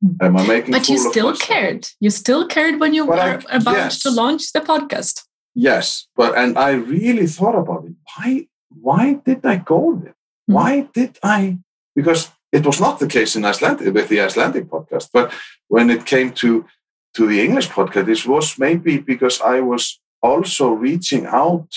Hmm. 0.00 0.24
Am 0.24 0.36
I 0.36 0.46
making? 0.46 0.72
But 0.72 0.88
you 0.88 0.98
still 0.98 1.34
cared. 1.36 1.88
You 2.00 2.10
still 2.10 2.46
cared 2.46 2.80
when 2.80 2.94
you 2.94 3.06
but 3.06 3.16
were 3.16 3.50
I, 3.50 3.56
about 3.56 3.76
yes. 3.76 4.00
to 4.00 4.10
launch 4.10 4.52
the 4.52 4.60
podcast. 4.60 5.22
Yes, 5.54 6.08
but 6.16 6.36
and 6.36 6.58
I 6.58 6.72
really 6.72 7.26
thought 7.26 7.56
about 7.56 7.84
it. 7.84 7.94
Why? 8.16 8.46
Why 8.68 9.04
did 9.26 9.44
I 9.46 9.56
go 9.56 10.00
there? 10.02 10.16
Mm. 10.50 10.54
Why 10.54 10.88
did 10.92 11.18
I? 11.22 11.58
Because 11.94 12.30
it 12.52 12.64
was 12.66 12.80
not 12.80 12.98
the 12.98 13.06
case 13.06 13.36
in 13.36 13.44
Iceland 13.44 13.80
with 13.80 14.08
the 14.08 14.20
Icelandic 14.20 14.66
podcast, 14.66 15.10
but 15.12 15.32
when 15.68 15.90
it 15.90 16.06
came 16.06 16.32
to 16.42 16.66
to 17.14 17.26
the 17.26 17.40
English 17.40 17.68
podcast, 17.68 18.08
it 18.08 18.26
was 18.26 18.58
maybe 18.58 18.98
because 18.98 19.40
I 19.40 19.60
was 19.60 20.00
also 20.22 20.70
reaching 20.70 21.26
out 21.26 21.70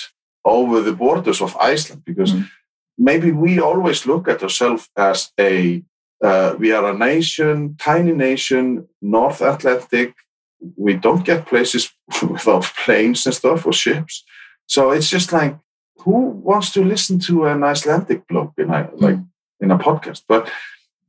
over 0.43 0.81
the 0.81 0.93
borders 0.93 1.41
of 1.41 1.55
Iceland 1.57 2.03
because 2.05 2.33
mm. 2.33 2.49
Maybe 2.97 3.31
we 3.31 3.59
always 3.59 4.05
look 4.05 4.27
at 4.27 4.43
ourselves 4.43 4.89
as 4.97 5.31
a 5.39 5.83
uh, 6.23 6.55
we 6.57 6.71
are 6.71 6.89
a 6.89 6.97
nation, 6.97 7.75
tiny 7.77 8.11
nation, 8.11 8.87
North 9.01 9.41
Atlantic. 9.41 10.15
We 10.75 10.95
don't 10.95 11.23
get 11.23 11.45
places 11.45 11.91
without 12.27 12.63
planes 12.83 13.25
and 13.25 13.35
stuff 13.35 13.65
or 13.65 13.73
ships. 13.73 14.23
So 14.65 14.91
it's 14.91 15.09
just 15.09 15.31
like, 15.31 15.57
who 15.99 16.29
wants 16.29 16.71
to 16.71 16.83
listen 16.83 17.19
to 17.19 17.45
an 17.45 17.63
Icelandic 17.63 18.27
bloke 18.27 18.53
in 18.57 18.69
a, 18.69 18.89
like 18.95 19.15
mm. 19.15 19.27
in 19.59 19.71
a 19.71 19.77
podcast? 19.77 20.23
But 20.27 20.49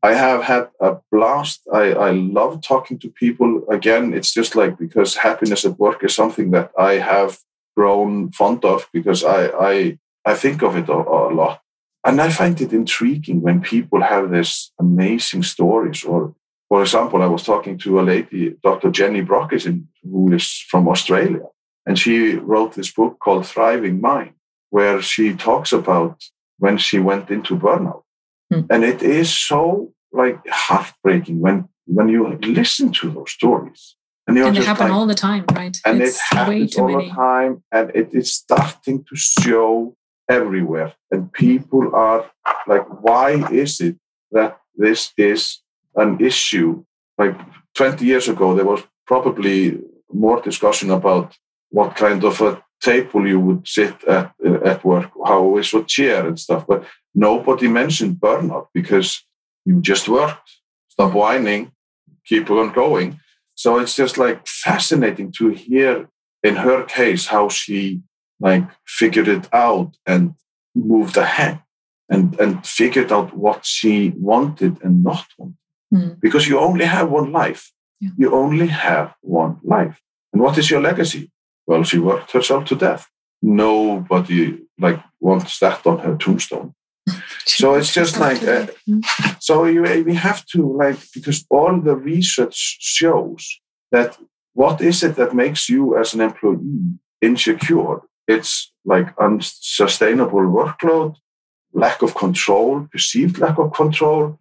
I 0.02 0.14
have 0.14 0.42
had 0.44 0.68
a 0.80 0.96
blast. 1.10 1.62
I, 1.72 1.92
I 1.92 2.10
love 2.10 2.62
talking 2.62 2.98
to 3.00 3.10
people. 3.10 3.64
Again, 3.70 4.14
it's 4.14 4.32
just 4.32 4.54
like 4.54 4.78
because 4.78 5.16
happiness 5.16 5.64
at 5.64 5.78
work 5.78 6.04
is 6.04 6.14
something 6.14 6.50
that 6.52 6.70
I 6.78 6.94
have 6.94 7.38
grown 7.76 8.30
fond 8.32 8.64
of 8.64 8.88
because 8.92 9.24
I 9.24 9.46
I, 9.46 9.98
I 10.24 10.34
think 10.34 10.62
of 10.62 10.76
it 10.76 10.88
a, 10.88 10.92
a 10.92 11.32
lot. 11.34 11.60
And 12.08 12.20
I 12.20 12.30
find 12.30 12.60
it 12.60 12.72
intriguing 12.72 13.42
when 13.42 13.60
people 13.60 14.02
have 14.02 14.30
these 14.30 14.72
amazing 14.80 15.42
stories. 15.42 16.04
Or, 16.04 16.34
for 16.68 16.82
example, 16.82 17.22
I 17.22 17.26
was 17.26 17.42
talking 17.42 17.78
to 17.78 18.00
a 18.00 18.02
lady, 18.02 18.56
Dr. 18.62 18.90
Jenny 18.90 19.22
Brockison, 19.22 19.84
who 20.02 20.32
is 20.32 20.64
from 20.70 20.88
Australia, 20.88 21.46
and 21.86 21.98
she 21.98 22.34
wrote 22.34 22.74
this 22.74 22.92
book 22.92 23.18
called 23.18 23.46
Thriving 23.46 24.00
Mind, 24.00 24.34
where 24.70 25.00
she 25.02 25.34
talks 25.34 25.72
about 25.72 26.24
when 26.58 26.76
she 26.78 26.98
went 26.98 27.30
into 27.30 27.56
burnout 27.56 28.02
Mm. 28.52 28.66
And 28.70 28.84
it 28.84 29.02
is 29.02 29.36
so 29.36 29.92
like 30.12 30.38
heartbreaking 30.48 31.40
when 31.40 31.68
when 31.86 32.08
you 32.08 32.38
listen 32.42 32.92
to 32.92 33.10
those 33.10 33.30
stories. 33.30 33.96
And, 34.26 34.36
and 34.36 34.56
they 34.56 34.64
happen 34.64 34.88
like, 34.88 34.92
all 34.92 35.06
the 35.06 35.14
time, 35.14 35.44
right? 35.52 35.76
And 35.86 36.02
it's 36.02 36.16
it 36.16 36.36
happens 36.36 36.76
all 36.76 36.88
many. 36.88 37.08
the 37.08 37.14
time, 37.14 37.62
and 37.72 37.90
it 37.94 38.10
is 38.12 38.32
starting 38.32 39.04
to 39.04 39.16
show 39.16 39.96
everywhere. 40.28 40.92
And 41.10 41.32
people 41.32 41.94
are 41.94 42.30
like, 42.66 42.86
why 43.02 43.48
is 43.50 43.80
it 43.80 43.96
that 44.32 44.58
this 44.76 45.12
is 45.16 45.60
an 45.96 46.20
issue? 46.20 46.84
Like 47.16 47.36
20 47.74 48.04
years 48.04 48.28
ago, 48.28 48.54
there 48.54 48.66
was 48.66 48.82
probably 49.06 49.78
more 50.12 50.40
discussion 50.40 50.90
about 50.90 51.36
what 51.70 51.96
kind 51.96 52.24
of 52.24 52.40
a 52.40 52.62
table 52.80 53.26
you 53.26 53.40
would 53.40 53.66
sit 53.66 54.04
at 54.04 54.32
uh, 54.44 54.60
at 54.64 54.84
work, 54.84 55.10
how 55.26 55.58
is 55.58 55.72
your 55.72 55.84
chair 55.84 56.26
and 56.26 56.38
stuff. 56.38 56.64
But 56.66 56.84
nobody 57.14 57.68
mentioned 57.68 58.16
burnout 58.16 58.68
because 58.72 59.24
you 59.64 59.80
just 59.80 60.08
worked. 60.08 60.48
Stop 60.88 61.12
whining, 61.14 61.72
keep 62.24 62.50
on 62.50 62.72
going. 62.72 63.20
So 63.54 63.78
it's 63.78 63.96
just 63.96 64.18
like 64.18 64.46
fascinating 64.46 65.32
to 65.38 65.48
hear 65.48 66.08
in 66.42 66.56
her 66.56 66.84
case 66.84 67.26
how 67.26 67.48
she 67.48 68.02
like 68.40 68.64
figured 68.86 69.28
it 69.28 69.48
out 69.52 69.96
and 70.06 70.34
moved 70.74 71.16
ahead 71.16 71.60
and 72.08 72.38
and 72.40 72.66
figured 72.66 73.12
out 73.12 73.36
what 73.36 73.64
she 73.64 74.12
wanted 74.16 74.82
and 74.82 75.02
not 75.02 75.26
wanted. 75.36 75.56
Mm. 75.92 76.20
Because 76.20 76.48
you 76.48 76.58
only 76.58 76.84
have 76.84 77.10
one 77.10 77.32
life. 77.32 77.72
Yeah. 78.00 78.10
You 78.16 78.34
only 78.34 78.68
have 78.68 79.14
one 79.22 79.58
life. 79.62 80.00
And 80.32 80.42
what 80.42 80.58
is 80.58 80.70
your 80.70 80.80
legacy? 80.80 81.30
Well, 81.66 81.82
she 81.82 81.98
worked 81.98 82.32
herself 82.32 82.64
to 82.66 82.76
death. 82.76 83.08
Nobody 83.42 84.58
like 84.78 85.00
wants 85.20 85.58
that 85.58 85.86
on 85.86 85.98
her 85.98 86.16
tombstone. 86.16 86.74
so 87.46 87.74
it's 87.74 87.92
just 87.92 88.18
like 88.18 88.42
uh, 88.42 88.66
so 89.40 89.64
you, 89.64 89.82
we 90.04 90.14
have 90.14 90.44
to 90.46 90.76
like 90.76 90.98
because 91.14 91.44
all 91.50 91.80
the 91.80 91.96
research 91.96 92.78
shows 92.80 93.60
that 93.92 94.18
what 94.52 94.80
is 94.80 95.02
it 95.02 95.16
that 95.16 95.34
makes 95.34 95.68
you 95.68 95.96
as 95.96 96.14
an 96.14 96.20
employee 96.20 96.98
insecure 97.22 98.02
it's 98.28 98.72
like 98.84 99.08
unsustainable 99.18 100.46
workload 100.60 101.16
lack 101.72 102.02
of 102.02 102.14
control 102.14 102.86
perceived 102.92 103.38
lack 103.38 103.58
of 103.58 103.72
control 103.72 104.38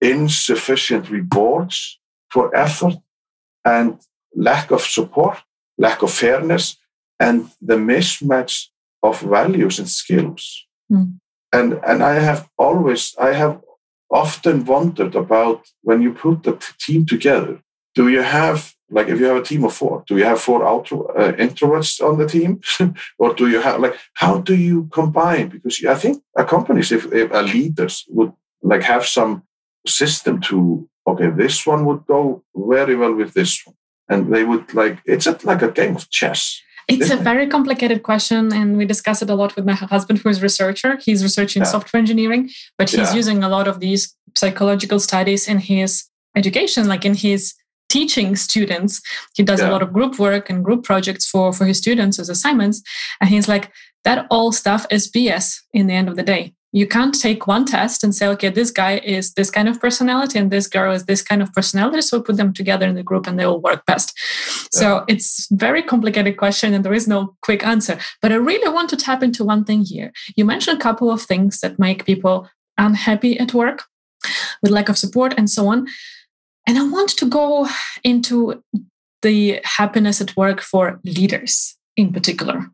insufficient 0.00 1.08
rewards 1.10 1.98
for 2.30 2.54
effort 2.54 2.96
and 3.64 3.98
lack 4.34 4.70
of 4.70 4.82
support 4.82 5.38
lack 5.78 6.02
of 6.02 6.12
fairness 6.12 6.76
and 7.18 7.50
the 7.60 7.76
mismatch 7.76 8.66
of 9.02 9.20
values 9.20 9.78
and 9.78 9.88
skills 9.88 10.66
mm 10.92 11.18
and 11.52 11.80
and 11.86 12.02
I 12.02 12.14
have 12.14 12.48
always 12.58 13.14
I 13.18 13.32
have 13.32 13.60
often 14.10 14.64
wondered 14.64 15.14
about 15.14 15.70
when 15.82 16.02
you 16.02 16.12
put 16.12 16.42
the 16.42 16.58
team 16.78 17.06
together. 17.06 17.60
Do 17.94 18.08
you 18.08 18.22
have 18.22 18.74
like 18.90 19.08
if 19.08 19.20
you 19.20 19.26
have 19.26 19.36
a 19.36 19.42
team 19.42 19.64
of 19.64 19.74
four? 19.74 20.04
Do 20.06 20.16
you 20.16 20.24
have 20.24 20.40
four 20.40 20.60
outro, 20.60 21.10
uh, 21.18 21.32
introverts 21.32 22.00
on 22.00 22.18
the 22.18 22.26
team, 22.26 22.60
or 23.18 23.34
do 23.34 23.48
you 23.48 23.60
have 23.60 23.80
like 23.80 23.96
how 24.14 24.38
do 24.38 24.54
you 24.54 24.88
combine? 24.92 25.48
Because 25.48 25.84
I 25.84 25.94
think 25.94 26.22
a 26.36 26.44
companies 26.44 26.92
if, 26.92 27.12
if 27.12 27.30
a 27.32 27.42
leaders 27.42 28.04
would 28.08 28.32
like 28.62 28.82
have 28.82 29.06
some 29.06 29.42
system 29.86 30.40
to 30.40 30.88
okay 31.06 31.30
this 31.30 31.66
one 31.66 31.84
would 31.86 32.04
go 32.06 32.42
very 32.54 32.96
well 32.96 33.14
with 33.14 33.32
this 33.32 33.64
one 33.64 33.76
and 34.08 34.34
they 34.34 34.44
would 34.44 34.74
like 34.74 34.98
it's 35.06 35.26
a, 35.26 35.38
like 35.44 35.62
a 35.62 35.70
game 35.70 35.96
of 35.96 36.10
chess 36.10 36.60
it's 36.88 37.10
a 37.10 37.16
very 37.16 37.46
complicated 37.46 38.02
question, 38.02 38.50
and 38.50 38.78
we 38.78 38.86
discuss 38.86 39.20
it 39.20 39.28
a 39.28 39.34
lot 39.34 39.54
with 39.56 39.66
my 39.66 39.74
husband, 39.74 40.20
who 40.20 40.30
is 40.30 40.38
a 40.38 40.42
researcher. 40.42 40.96
He's 40.96 41.22
researching 41.22 41.60
yeah. 41.60 41.68
software 41.68 41.98
engineering, 41.98 42.48
but 42.78 42.88
he's 42.88 43.10
yeah. 43.10 43.14
using 43.14 43.44
a 43.44 43.48
lot 43.50 43.68
of 43.68 43.80
these 43.80 44.16
psychological 44.34 44.98
studies 44.98 45.46
in 45.48 45.58
his 45.58 46.04
education, 46.34 46.88
like 46.88 47.04
in 47.04 47.14
his 47.14 47.54
teaching 47.88 48.36
students. 48.36 49.00
He 49.34 49.42
does 49.42 49.60
yeah. 49.60 49.70
a 49.70 49.72
lot 49.72 49.82
of 49.82 49.92
group 49.92 50.18
work 50.18 50.50
and 50.50 50.64
group 50.64 50.84
projects 50.84 51.28
for 51.28 51.52
for 51.52 51.64
his 51.64 51.78
students 51.78 52.18
as 52.18 52.28
assignments, 52.28 52.82
and 53.20 53.30
he's 53.30 53.48
like, 53.48 53.72
that 54.04 54.26
all 54.30 54.52
stuff 54.52 54.86
is 54.90 55.10
BS 55.10 55.60
in 55.72 55.86
the 55.86 55.94
end 55.94 56.08
of 56.08 56.16
the 56.16 56.22
day. 56.22 56.54
you 56.72 56.86
can't 56.86 57.18
take 57.18 57.46
one 57.46 57.64
test 57.64 58.04
and 58.04 58.14
say, 58.14 58.26
okay, 58.28 58.50
this 58.50 58.70
guy 58.70 58.98
is 58.98 59.32
this 59.34 59.50
kind 59.50 59.68
of 59.68 59.80
personality 59.80 60.38
and 60.38 60.50
this 60.50 60.66
girl 60.66 60.92
is 60.92 61.06
this 61.06 61.22
kind 61.22 61.40
of 61.40 61.52
personality. 61.54 62.02
So 62.02 62.20
put 62.20 62.36
them 62.36 62.52
together 62.52 62.86
in 62.86 62.94
the 62.94 63.02
group 63.02 63.26
and 63.26 63.38
they 63.38 63.46
will 63.46 63.60
work 63.60 63.86
best. 63.86 64.12
Yeah. 64.74 64.80
So 64.80 65.04
it's 65.08 65.48
very 65.50 65.82
complicated 65.82 66.36
question 66.36 66.74
and 66.74 66.84
there 66.84 66.92
is 66.92 67.08
no 67.08 67.34
quick 67.42 67.64
answer. 67.64 67.98
But 68.20 68.32
I 68.32 68.36
really 68.36 68.70
want 68.72 68.90
to 68.90 68.96
tap 68.96 69.22
into 69.22 69.44
one 69.44 69.64
thing 69.64 69.82
here. 69.84 70.12
You 70.36 70.44
mentioned 70.44 70.78
a 70.78 70.82
couple 70.82 71.10
of 71.10 71.22
things 71.22 71.60
that 71.60 71.78
make 71.78 72.04
people 72.04 72.48
unhappy 72.76 73.38
at 73.38 73.54
work 73.54 73.84
with 74.62 74.70
lack 74.70 74.90
of 74.90 74.98
support 74.98 75.32
and 75.38 75.48
so 75.48 75.68
on. 75.68 75.86
And 76.68 76.76
I 76.76 76.86
want 76.86 77.16
to 77.16 77.26
go 77.26 77.66
into 78.04 78.62
the 79.22 79.60
happiness 79.64 80.20
at 80.20 80.36
work 80.36 80.60
for 80.60 81.00
leaders 81.02 81.76
in 81.96 82.12
particular. 82.12 82.66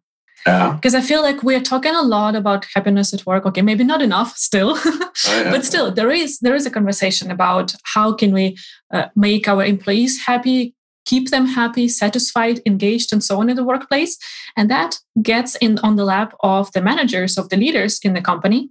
Because 0.44 0.94
I 0.94 1.00
feel 1.00 1.22
like 1.22 1.42
we're 1.42 1.62
talking 1.62 1.94
a 1.94 2.02
lot 2.02 2.34
about 2.34 2.66
happiness 2.74 3.14
at 3.14 3.24
work. 3.24 3.46
Okay, 3.46 3.62
maybe 3.62 3.84
not 3.84 4.02
enough 4.02 4.36
still, 4.36 4.74
oh, 4.84 5.10
yeah. 5.28 5.50
but 5.50 5.64
still 5.64 5.90
there 5.90 6.10
is 6.10 6.38
there 6.40 6.54
is 6.54 6.66
a 6.66 6.70
conversation 6.70 7.30
about 7.30 7.74
how 7.94 8.12
can 8.12 8.34
we 8.34 8.58
uh, 8.92 9.06
make 9.16 9.48
our 9.48 9.64
employees 9.64 10.20
happy, 10.26 10.74
keep 11.06 11.30
them 11.30 11.46
happy, 11.46 11.88
satisfied, 11.88 12.60
engaged, 12.66 13.10
and 13.10 13.24
so 13.24 13.40
on 13.40 13.48
in 13.48 13.56
the 13.56 13.64
workplace, 13.64 14.18
and 14.54 14.70
that 14.70 14.98
gets 15.22 15.54
in 15.56 15.78
on 15.78 15.96
the 15.96 16.04
lap 16.04 16.34
of 16.40 16.70
the 16.72 16.82
managers 16.82 17.38
of 17.38 17.48
the 17.48 17.56
leaders 17.56 17.98
in 18.02 18.12
the 18.12 18.20
company. 18.20 18.68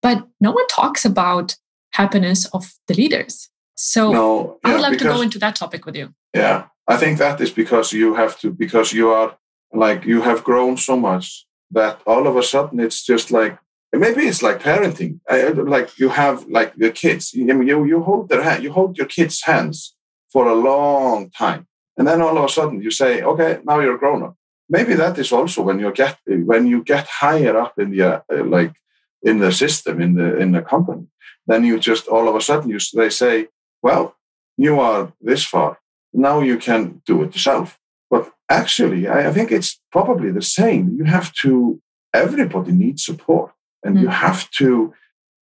But 0.00 0.26
no 0.40 0.52
one 0.52 0.66
talks 0.68 1.04
about 1.04 1.56
happiness 1.92 2.46
of 2.54 2.72
the 2.88 2.94
leaders. 2.94 3.49
So 3.82 4.12
no, 4.12 4.58
yeah, 4.62 4.70
I 4.70 4.72
would 4.74 4.82
like 4.82 4.92
because, 4.92 5.06
to 5.06 5.16
go 5.16 5.22
into 5.22 5.38
that 5.38 5.56
topic 5.56 5.86
with 5.86 5.96
you. 5.96 6.12
Yeah, 6.34 6.66
I 6.86 6.98
think 6.98 7.16
that 7.16 7.40
is 7.40 7.50
because 7.50 7.94
you 7.94 8.14
have 8.14 8.38
to 8.40 8.50
because 8.52 8.92
you 8.92 9.08
are 9.08 9.38
like 9.72 10.04
you 10.04 10.20
have 10.20 10.44
grown 10.44 10.76
so 10.76 10.98
much 10.98 11.46
that 11.70 11.98
all 12.06 12.26
of 12.26 12.36
a 12.36 12.42
sudden 12.42 12.78
it's 12.78 13.02
just 13.02 13.30
like 13.30 13.56
maybe 13.90 14.24
it's 14.28 14.42
like 14.42 14.60
parenting. 14.60 15.20
Like 15.66 15.98
you 15.98 16.10
have 16.10 16.46
like 16.46 16.74
your 16.76 16.90
kids. 16.90 17.32
You, 17.32 17.62
you, 17.62 17.84
you 17.86 18.02
hold 18.02 18.28
their 18.28 18.42
hand 18.42 18.62
you 18.62 18.70
hold 18.70 18.98
your 18.98 19.06
kids 19.06 19.40
hands 19.44 19.96
for 20.30 20.46
a 20.46 20.54
long 20.54 21.30
time. 21.30 21.66
And 21.96 22.06
then 22.06 22.20
all 22.20 22.36
of 22.36 22.44
a 22.44 22.48
sudden 22.50 22.82
you 22.82 22.90
say 22.90 23.22
okay 23.22 23.60
now 23.64 23.80
you're 23.80 23.96
grown 23.96 24.22
up. 24.22 24.36
Maybe 24.68 24.92
that 24.92 25.18
is 25.18 25.32
also 25.32 25.62
when 25.62 25.78
you 25.78 25.90
get 25.90 26.18
when 26.26 26.66
you 26.66 26.84
get 26.84 27.06
higher 27.06 27.56
up 27.56 27.78
in 27.78 27.92
the 27.92 28.02
uh, 28.02 28.44
like 28.44 28.74
in 29.22 29.38
the 29.38 29.52
system 29.52 30.02
in 30.02 30.16
the 30.16 30.36
in 30.36 30.52
the 30.52 30.60
company. 30.60 31.06
Then 31.46 31.64
you 31.64 31.80
just 31.80 32.08
all 32.08 32.28
of 32.28 32.34
a 32.34 32.42
sudden 32.42 32.68
you 32.68 32.78
they 32.94 33.08
say 33.08 33.48
well 33.82 34.16
you 34.56 34.78
are 34.78 35.12
this 35.22 35.44
far. 35.44 35.78
Now 36.12 36.40
you 36.40 36.58
can 36.58 37.00
do 37.06 37.22
it 37.22 37.34
yourself. 37.34 37.78
But 38.10 38.30
actually, 38.50 39.08
I, 39.08 39.32
think 39.32 39.50
it's 39.50 39.80
probably 39.90 40.30
the 40.30 40.42
same. 40.42 40.94
You 40.98 41.04
have 41.04 41.32
to, 41.42 41.80
everybody 42.12 42.72
needs 42.72 43.04
support. 43.04 43.52
And 43.82 43.96
mm. 43.96 44.02
you 44.02 44.08
have 44.08 44.50
to 44.58 44.92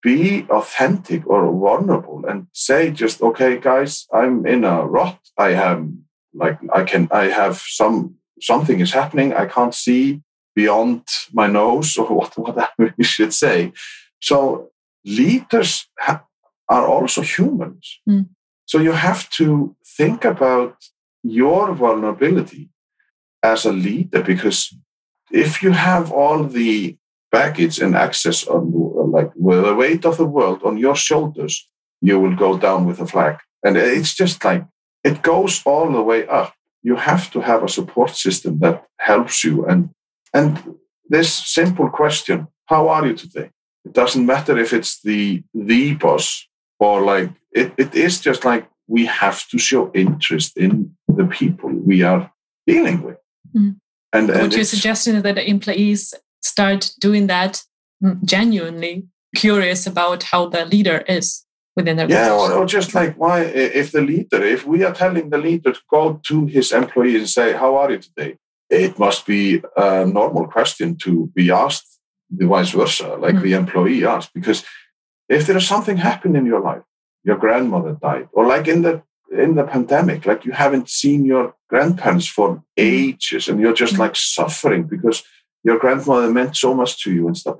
be 0.02 0.46
authentic 0.50 1.26
or 1.26 1.50
vulnerable 1.52 2.24
and 2.28 2.46
say 2.52 2.92
just 2.92 3.20
okay 3.20 3.58
guys 3.58 4.06
i'm 4.12 4.46
in 4.46 4.62
a 4.62 4.86
rut. 4.86 5.18
I 5.36 5.50
have 5.54 5.88
like 6.32 6.58
i 6.72 6.84
can 6.84 7.08
i 7.10 7.24
have 7.24 7.56
some 7.58 8.14
something 8.40 8.78
is 8.78 8.92
happening. 8.92 9.32
I 9.34 9.46
can't 9.46 9.74
see 9.74 10.22
beyond 10.54 11.02
my 11.32 11.48
nose 11.48 11.96
or 12.00 12.06
what 12.14 12.38
whatever 12.38 12.94
you 12.96 13.04
should 13.04 13.34
say. 13.34 13.72
So 14.20 14.70
leaders 15.04 15.88
ha- 15.98 16.24
are 16.68 16.86
also 16.86 17.22
humans. 17.22 18.00
Mm. 18.08 18.26
so 18.66 18.78
you 18.78 18.92
have 18.92 19.28
to 19.30 19.76
think 19.96 20.24
about 20.24 20.76
your 21.22 21.74
vulnerability 21.74 22.70
as 23.42 23.64
a 23.64 23.72
leader 23.72 24.22
because 24.22 24.74
if 25.30 25.62
you 25.62 25.72
have 25.72 26.12
all 26.12 26.44
the 26.44 26.96
baggage 27.30 27.78
and 27.78 27.94
access 27.94 28.46
on 28.46 28.72
like 29.16 29.30
with 29.34 29.62
the 29.64 29.74
weight 29.74 30.04
of 30.04 30.16
the 30.16 30.30
world 30.36 30.60
on 30.62 30.78
your 30.78 30.96
shoulders 30.96 31.68
you 32.00 32.20
will 32.20 32.36
go 32.36 32.58
down 32.58 32.86
with 32.86 33.00
a 33.00 33.06
flag. 33.06 33.38
And 33.64 33.76
it's 33.76 34.14
just 34.14 34.44
like 34.44 34.64
it 35.04 35.22
goes 35.22 35.62
all 35.64 35.90
the 35.90 36.02
way 36.02 36.26
up. 36.26 36.54
You 36.82 36.96
have 36.96 37.30
to 37.32 37.40
have 37.40 37.62
a 37.62 37.68
support 37.68 38.10
system 38.16 38.58
that 38.60 38.84
helps 38.98 39.44
you. 39.44 39.66
And 39.66 39.90
and 40.32 40.76
this 41.08 41.32
simple 41.32 41.88
question 41.90 42.48
how 42.66 42.88
are 42.88 43.06
you 43.06 43.14
today? 43.14 43.50
It 43.84 43.94
doesn't 43.94 44.26
matter 44.26 44.58
if 44.58 44.72
it's 44.72 45.00
the 45.00 45.42
the 45.54 45.94
boss 45.94 46.47
or 46.78 47.02
like 47.02 47.30
it, 47.52 47.72
it 47.78 47.94
is 47.94 48.20
just 48.20 48.44
like 48.44 48.68
we 48.86 49.06
have 49.06 49.46
to 49.48 49.58
show 49.58 49.90
interest 49.92 50.56
in 50.56 50.96
the 51.08 51.26
people 51.26 51.70
we 51.70 52.02
are 52.02 52.32
dealing 52.66 53.02
with 53.02 53.18
Mm. 53.56 53.76
And, 54.12 54.30
and 54.30 54.42
what 54.42 54.52
you're 54.52 54.64
suggesting 54.64 55.16
is 55.16 55.22
that 55.22 55.34
the 55.34 55.48
employees 55.48 56.14
start 56.42 56.92
doing 57.00 57.26
that 57.26 57.62
mm, 58.02 58.22
genuinely 58.24 59.06
curious 59.36 59.86
about 59.86 60.22
how 60.22 60.48
the 60.48 60.64
leader 60.64 60.98
is 61.08 61.44
within 61.76 61.96
their 61.96 62.08
yeah 62.08 62.32
or, 62.32 62.52
or, 62.52 62.66
just 62.66 62.94
like 62.94 63.14
why 63.18 63.42
if 63.42 63.92
the 63.92 64.00
leader 64.00 64.42
if 64.42 64.66
we 64.66 64.82
are 64.82 64.94
telling 64.94 65.28
the 65.28 65.38
leader 65.38 65.72
to 65.72 65.80
go 65.90 66.18
to 66.24 66.46
his 66.46 66.72
employees 66.72 67.20
and 67.20 67.28
say 67.28 67.52
how 67.52 67.76
are 67.76 67.90
you 67.90 67.98
today 67.98 68.36
it 68.70 68.98
must 68.98 69.26
be 69.26 69.62
a 69.76 70.06
normal 70.06 70.46
question 70.46 70.96
to 70.96 71.30
be 71.34 71.50
asked 71.50 71.98
the 72.30 72.46
vice 72.46 72.70
versa 72.70 73.14
like 73.16 73.34
mm. 73.34 73.42
the 73.42 73.52
employee 73.52 74.06
asked 74.06 74.32
because 74.32 74.64
if 75.28 75.46
there 75.46 75.56
is 75.56 75.66
something 75.66 75.96
happened 75.96 76.36
in 76.36 76.46
your 76.46 76.60
life 76.60 76.82
your 77.24 77.36
grandmother 77.36 77.92
died 78.00 78.28
or 78.32 78.46
like 78.46 78.68
in 78.68 78.82
the 78.82 79.02
in 79.30 79.56
the 79.56 79.64
pandemic, 79.64 80.24
like 80.24 80.44
you 80.44 80.52
haven't 80.52 80.88
seen 80.88 81.24
your 81.24 81.54
grandparents 81.68 82.26
for 82.26 82.62
ages 82.76 83.48
and 83.48 83.60
you're 83.60 83.74
just 83.74 83.98
like 83.98 84.16
suffering 84.16 84.84
because 84.84 85.22
your 85.64 85.78
grandmother 85.78 86.30
meant 86.30 86.56
so 86.56 86.74
much 86.74 87.02
to 87.02 87.12
you 87.12 87.26
and 87.26 87.36
stuff. 87.36 87.56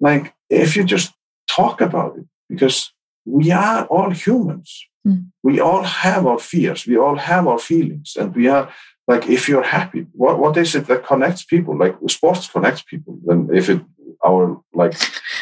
Like, 0.00 0.34
if 0.48 0.76
you 0.76 0.84
just 0.84 1.12
talk 1.48 1.80
about 1.80 2.16
it, 2.18 2.24
because 2.48 2.92
we 3.24 3.50
are 3.50 3.84
all 3.86 4.10
humans, 4.10 4.86
mm. 5.06 5.26
we 5.42 5.58
all 5.58 5.82
have 5.82 6.26
our 6.26 6.38
fears, 6.38 6.86
we 6.86 6.96
all 6.96 7.16
have 7.16 7.48
our 7.48 7.58
feelings, 7.58 8.16
and 8.18 8.34
we 8.34 8.46
are 8.46 8.72
like, 9.08 9.28
if 9.28 9.48
you're 9.48 9.62
happy, 9.62 10.06
what, 10.12 10.38
what 10.38 10.56
is 10.56 10.74
it 10.74 10.86
that 10.86 11.06
connects 11.06 11.44
people? 11.44 11.76
Like, 11.76 11.96
sports 12.08 12.48
connects 12.48 12.82
people. 12.82 13.18
Then, 13.24 13.48
if 13.52 13.68
it, 13.68 13.80
our 14.24 14.60
like 14.72 14.94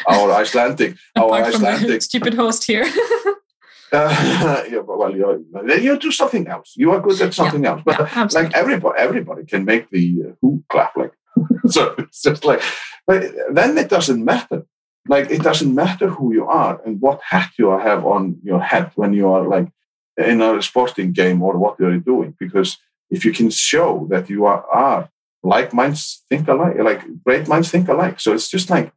our 0.07 0.31
Icelandic, 0.31 0.95
our 1.15 1.31
Icelandic 1.31 2.01
stupid 2.09 2.33
host 2.33 2.65
here. 2.65 2.85
Uh, 3.91 4.63
yeah, 4.71 4.79
well, 4.79 5.15
you 5.15 5.45
you 5.79 5.97
do 5.97 6.11
something 6.11 6.47
else. 6.47 6.73
You 6.75 6.91
are 6.91 6.99
good 6.99 7.21
at 7.21 7.33
something 7.33 7.63
yeah, 7.63 7.71
else. 7.71 7.81
But 7.85 7.99
yeah, 7.99 8.27
like 8.33 8.53
everybody, 8.55 8.99
everybody 8.99 9.45
can 9.45 9.65
make 9.65 9.89
the 9.89 10.23
uh, 10.27 10.31
who 10.41 10.63
clap. 10.69 10.95
Like 10.95 11.13
so, 11.67 11.95
it's 11.97 12.21
just 12.21 12.45
like. 12.45 12.61
But 13.05 13.31
then 13.51 13.77
it 13.77 13.89
doesn't 13.89 14.23
matter. 14.23 14.65
Like 15.07 15.31
it 15.31 15.41
doesn't 15.41 15.73
matter 15.73 16.09
who 16.09 16.33
you 16.33 16.45
are 16.45 16.81
and 16.85 16.99
what 16.99 17.21
hat 17.23 17.51
you 17.57 17.69
have 17.69 18.05
on 18.05 18.37
your 18.43 18.59
head 18.59 18.91
when 18.95 19.13
you 19.13 19.29
are 19.29 19.47
like 19.47 19.69
in 20.17 20.41
a 20.41 20.61
sporting 20.61 21.13
game 21.13 21.41
or 21.41 21.57
what 21.57 21.79
you're 21.79 21.99
doing. 21.99 22.35
Because 22.37 22.77
if 23.09 23.23
you 23.23 23.31
can 23.31 23.49
show 23.49 24.07
that 24.09 24.29
you 24.29 24.45
are, 24.45 24.65
are 24.69 25.09
like 25.43 25.73
minds 25.73 26.23
think 26.29 26.47
alike, 26.47 26.77
like 26.79 27.03
great 27.23 27.47
minds 27.47 27.71
think 27.71 27.87
alike. 27.87 28.19
So 28.19 28.33
it's 28.33 28.49
just 28.49 28.69
like 28.69 28.91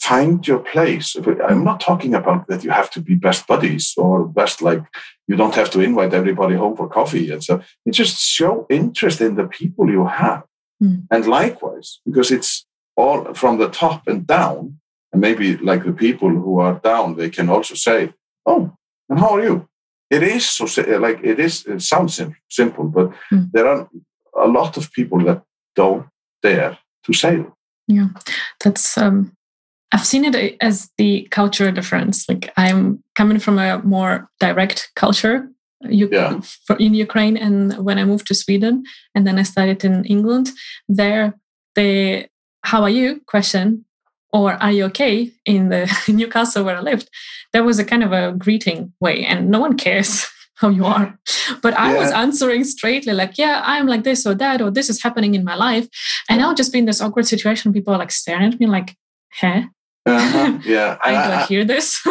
find 0.00 0.46
your 0.46 0.60
place. 0.60 1.14
I'm 1.46 1.62
not 1.62 1.80
talking 1.80 2.14
about 2.14 2.46
that 2.48 2.64
you 2.64 2.70
have 2.70 2.90
to 2.92 3.00
be 3.00 3.14
best 3.14 3.46
buddies 3.46 3.94
or 3.96 4.26
best 4.26 4.62
like 4.62 4.82
you 5.28 5.36
don't 5.36 5.54
have 5.54 5.70
to 5.70 5.80
invite 5.80 6.14
everybody 6.14 6.54
home 6.56 6.76
for 6.76 6.88
coffee 6.88 7.30
and 7.30 7.44
so 7.44 7.62
you 7.84 7.92
just 7.92 8.18
show 8.18 8.66
interest 8.70 9.20
in 9.20 9.36
the 9.36 9.46
people 9.46 9.90
you 9.90 10.06
have. 10.06 10.42
Mm. 10.82 11.06
And 11.10 11.26
likewise, 11.26 12.00
because 12.06 12.30
it's 12.30 12.66
all 12.96 13.34
from 13.34 13.58
the 13.58 13.68
top 13.68 14.08
and 14.08 14.26
down, 14.26 14.80
and 15.12 15.20
maybe 15.20 15.56
like 15.56 15.84
the 15.84 15.92
people 15.92 16.30
who 16.30 16.58
are 16.60 16.80
down, 16.82 17.16
they 17.16 17.30
can 17.30 17.48
also 17.48 17.74
say, 17.74 18.14
"Oh, 18.46 18.72
and 19.08 19.18
how 19.18 19.30
are 19.36 19.42
you?" 19.42 19.68
It 20.08 20.22
is 20.22 20.48
so 20.48 20.64
like 20.98 21.20
it 21.22 21.38
is. 21.38 21.66
It 21.66 21.82
sounds 21.82 22.20
simple, 22.48 22.84
but 22.84 23.12
mm. 23.32 23.50
there 23.52 23.66
are 23.66 23.88
a 24.34 24.48
lot 24.48 24.76
of 24.76 24.92
people 24.92 25.18
that 25.24 25.42
don't 25.76 26.06
dare 26.42 26.78
to 27.04 27.12
say 27.12 27.40
it. 27.40 27.46
Yeah, 27.88 28.08
that's 28.62 28.96
um, 28.96 29.32
I've 29.92 30.06
seen 30.06 30.24
it 30.24 30.56
as 30.60 30.90
the 30.98 31.26
cultural 31.30 31.72
difference. 31.72 32.28
Like 32.28 32.52
I'm 32.56 33.02
coming 33.16 33.38
from 33.38 33.58
a 33.58 33.82
more 33.82 34.28
direct 34.38 34.92
culture 34.94 35.48
yeah. 35.82 36.40
in 36.78 36.94
Ukraine, 36.94 37.36
and 37.36 37.76
when 37.84 37.98
I 37.98 38.04
moved 38.04 38.26
to 38.28 38.34
Sweden, 38.34 38.84
and 39.14 39.26
then 39.26 39.38
I 39.38 39.42
studied 39.42 39.84
in 39.84 40.04
England, 40.04 40.50
there 40.88 41.34
the 41.74 42.26
"How 42.62 42.82
are 42.82 42.90
you?" 42.90 43.20
question 43.26 43.84
or 44.32 44.52
"Are 44.62 44.72
you 44.72 44.84
okay?" 44.86 45.32
in 45.44 45.70
the 45.70 45.90
Newcastle 46.08 46.64
where 46.64 46.76
I 46.76 46.80
lived, 46.80 47.10
there 47.52 47.64
was 47.64 47.78
a 47.78 47.84
kind 47.84 48.04
of 48.04 48.12
a 48.12 48.32
greeting 48.32 48.92
way, 49.00 49.24
and 49.24 49.50
no 49.50 49.58
one 49.58 49.76
cares 49.76 50.26
how 50.60 50.68
you 50.68 50.84
are. 50.84 51.18
But 51.62 51.78
I 51.78 51.92
yeah. 51.92 51.98
was 51.98 52.12
answering 52.12 52.64
straightly, 52.64 53.12
like, 53.12 53.38
"Yeah, 53.38 53.62
I'm 53.64 53.86
like 53.86 54.04
this 54.04 54.26
or 54.26 54.34
that, 54.34 54.60
or 54.60 54.70
this 54.70 54.90
is 54.90 55.02
happening 55.02 55.34
in 55.34 55.44
my 55.44 55.54
life," 55.54 55.88
and 56.28 56.42
I'll 56.42 56.54
just 56.54 56.72
be 56.72 56.78
in 56.78 56.84
this 56.84 57.00
awkward 57.00 57.26
situation. 57.26 57.72
People 57.72 57.94
are 57.94 57.98
like 57.98 58.12
staring 58.12 58.52
at 58.52 58.60
me, 58.60 58.66
like, 58.66 58.96
"Huh." 59.32 59.62
Uh-huh. 60.06 60.58
Yeah, 60.64 60.96
I, 61.04 61.14
I, 61.14 61.46
hear 61.46 61.64
this. 61.64 62.00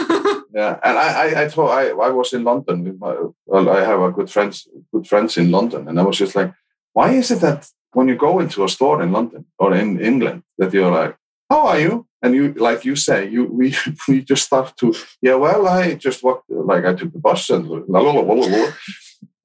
yeah, 0.54 0.80
and 0.84 0.98
I, 0.98 1.10
I, 1.24 1.42
I 1.44 1.50
thought 1.50 1.72
I, 1.72 1.90
I 1.90 2.10
was 2.10 2.34
in 2.34 2.44
London 2.44 2.84
with 2.84 3.00
my. 3.00 3.16
Well, 3.46 3.70
I 3.70 3.84
have 3.84 4.02
a 4.02 4.12
good 4.12 4.30
friends, 4.30 4.68
good 4.92 5.08
friends 5.08 5.38
in 5.38 5.52
London, 5.52 5.88
and 5.88 6.00
I 6.00 6.04
was 6.04 6.18
just 6.18 6.36
like, 6.36 6.54
why 6.94 7.12
is 7.12 7.32
it 7.32 7.42
that 7.42 7.70
when 7.94 8.08
you 8.08 8.16
go 8.16 8.40
into 8.40 8.64
a 8.64 8.70
store 8.70 9.02
in 9.02 9.12
London 9.12 9.46
or 9.58 9.74
in 9.74 10.00
England, 10.00 10.44
that 10.58 10.74
you're 10.74 10.92
like, 10.92 11.16
how 11.50 11.68
are 11.68 11.80
you? 11.80 12.06
And 12.22 12.36
you, 12.36 12.54
like 12.54 12.86
you 12.86 12.96
say, 12.96 13.30
you 13.30 13.46
we 13.46 13.76
we 14.08 14.22
just 14.22 14.46
start 14.46 14.76
to, 14.78 14.94
yeah, 15.22 15.36
well, 15.36 15.68
I 15.68 15.96
just 15.96 16.24
walked, 16.24 16.50
like 16.50 16.86
I 16.86 16.94
took 16.94 17.14
the 17.14 17.20
bus 17.20 17.50
and 17.50 17.68
blah, 17.68 17.80
blah, 17.88 18.22
blah, 18.22 18.24
blah, 18.24 18.72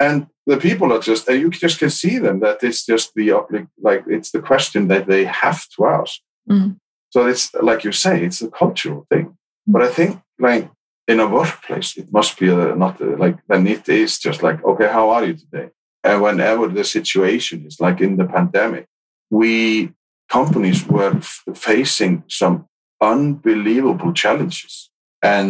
and 0.01 0.27
the 0.47 0.57
people 0.57 0.93
are 0.93 1.01
just, 1.01 1.29
and 1.29 1.41
you 1.41 1.51
just 1.51 1.79
can 1.79 1.91
see 1.91 2.19
them 2.19 2.41
that 2.41 2.63
it's 2.63 2.85
just 2.85 3.15
the 3.15 3.33
like 3.81 4.05
it's 4.07 4.31
the 4.33 4.43
question 4.43 4.89
that 4.89 5.07
they 5.07 5.25
have 5.25 5.67
to 5.77 5.87
ask. 5.87 6.21
Mm. 6.51 6.77
So 7.11 7.27
it's 7.27 7.55
like 7.55 7.85
you 7.85 7.93
say, 7.93 8.25
it's 8.25 8.43
a 8.43 8.49
cultural 8.49 9.07
thing. 9.11 9.27
Mm. 9.27 9.37
But 9.69 9.83
I 9.83 9.89
think 9.89 10.21
like 10.39 10.71
in 11.07 11.21
a 11.21 11.29
workplace, 11.29 11.97
it 11.97 12.13
must 12.13 12.39
be 12.39 12.49
a, 12.49 12.75
not 12.75 13.01
a, 13.01 13.17
like 13.17 13.39
then 13.49 13.67
it 13.67 13.89
is 13.89 14.19
just 14.19 14.43
like, 14.43 14.63
okay, 14.65 14.89
how 14.89 15.11
are 15.11 15.25
you 15.25 15.35
today? 15.35 15.71
And 16.03 16.21
whenever 16.21 16.69
the 16.69 16.85
situation 16.85 17.65
is 17.67 17.81
like 17.81 18.01
in 18.01 18.17
the 18.17 18.27
pandemic, 18.27 18.87
we 19.31 19.93
companies 20.39 20.81
were 20.95 21.15
facing 21.55 22.15
some 22.41 22.57
unbelievable 23.01 24.13
challenges. 24.23 24.91
And 25.23 25.49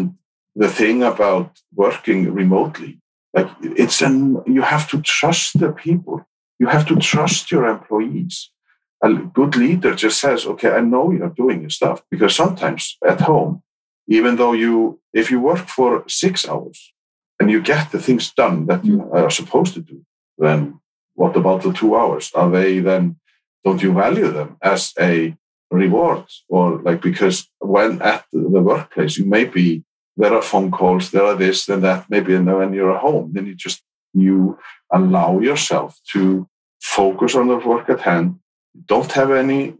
the 0.63 0.71
thing 0.79 1.03
about 1.13 1.49
working 1.85 2.21
remotely, 2.43 2.93
like 3.37 3.51
it's 3.83 4.01
an, 4.09 4.17
you 4.57 4.63
have 4.75 4.87
to 4.93 4.99
trust 5.17 5.49
the 5.63 5.73
people. 5.87 6.17
You 6.61 6.67
have 6.75 6.87
to 6.91 6.97
trust 6.97 7.51
your 7.53 7.65
employees. 7.77 8.35
A 9.03 9.11
good 9.39 9.57
leader 9.57 9.93
just 10.05 10.21
says, 10.21 10.41
okay, 10.53 10.71
I 10.79 10.81
know 10.93 11.05
you're 11.11 11.41
doing 11.43 11.59
your 11.63 11.75
stuff 11.79 11.99
because 12.11 12.35
sometimes 12.43 12.83
at 13.13 13.21
home, 13.33 13.63
even 14.17 14.37
though 14.37 14.55
you, 14.65 14.75
if 15.21 15.31
you 15.31 15.41
work 15.41 15.67
for 15.79 15.91
six 16.23 16.47
hours 16.51 16.79
and 17.39 17.51
you 17.51 17.61
get 17.73 17.85
the 17.91 18.03
things 18.07 18.33
done 18.43 18.67
that 18.69 18.85
you 18.85 18.97
mm. 18.99 19.15
are 19.15 19.39
supposed 19.41 19.73
to 19.75 19.83
do, 19.93 19.99
then 20.45 20.59
what 21.15 21.37
about 21.37 21.63
the 21.63 21.73
two 21.73 21.97
hours? 22.01 22.31
Are 22.35 22.51
they 22.51 22.81
then 22.81 23.17
don't 23.65 23.83
you 23.83 23.93
value 23.93 24.31
them 24.31 24.57
as 24.63 24.93
a 25.01 25.37
reward? 25.71 26.25
Or 26.49 26.81
like 26.83 27.01
because 27.01 27.49
when 27.59 28.03
at 28.03 28.25
the 28.33 28.63
workplace 28.63 29.17
you 29.19 29.25
may 29.25 29.45
be 29.45 29.85
there 30.17 30.33
are 30.33 30.43
phone 30.43 30.71
calls 30.71 31.11
there 31.11 31.25
are 31.25 31.35
this 31.35 31.69
and 31.69 31.83
that 31.83 32.09
maybe 32.09 32.35
and 32.35 32.47
when 32.47 32.73
you're 32.73 32.95
at 32.95 33.01
home. 33.01 33.33
Then 33.33 33.47
you 33.47 33.55
just 33.55 33.83
you 34.13 34.59
allow 34.93 35.41
yourself 35.41 35.99
to 36.13 36.49
focus 36.81 37.35
on 37.35 37.49
the 37.49 37.57
work 37.57 37.89
at 37.89 38.01
hand. 38.01 38.39
Don't 38.87 39.11
have 39.13 39.31
any 39.31 39.75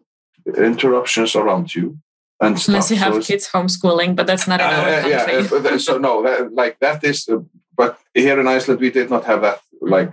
interruptions 0.47 1.37
around 1.37 1.75
you 1.75 1.99
and 2.41 2.59
stuff. 2.59 2.69
unless 2.69 2.91
you 2.91 2.97
have 2.97 3.15
so 3.15 3.21
kids 3.21 3.49
homeschooling 3.49 4.17
but 4.17 4.27
that's 4.27 4.47
not 4.47 4.61
in 4.61 4.67
our 4.67 4.89
uh, 4.89 5.07
yeah 5.07 5.25
uh, 5.53 5.79
so 5.79 5.99
no 5.99 6.23
that, 6.23 6.53
like 6.53 6.79
that 6.81 7.03
is 7.05 7.29
uh, 7.29 7.39
but 7.77 7.99
here 8.13 8.39
in 8.41 8.49
iceland 8.49 8.81
we 8.81 8.91
did 8.91 9.09
not 9.09 9.25
have 9.25 9.41
that 9.43 9.61
like 9.81 10.13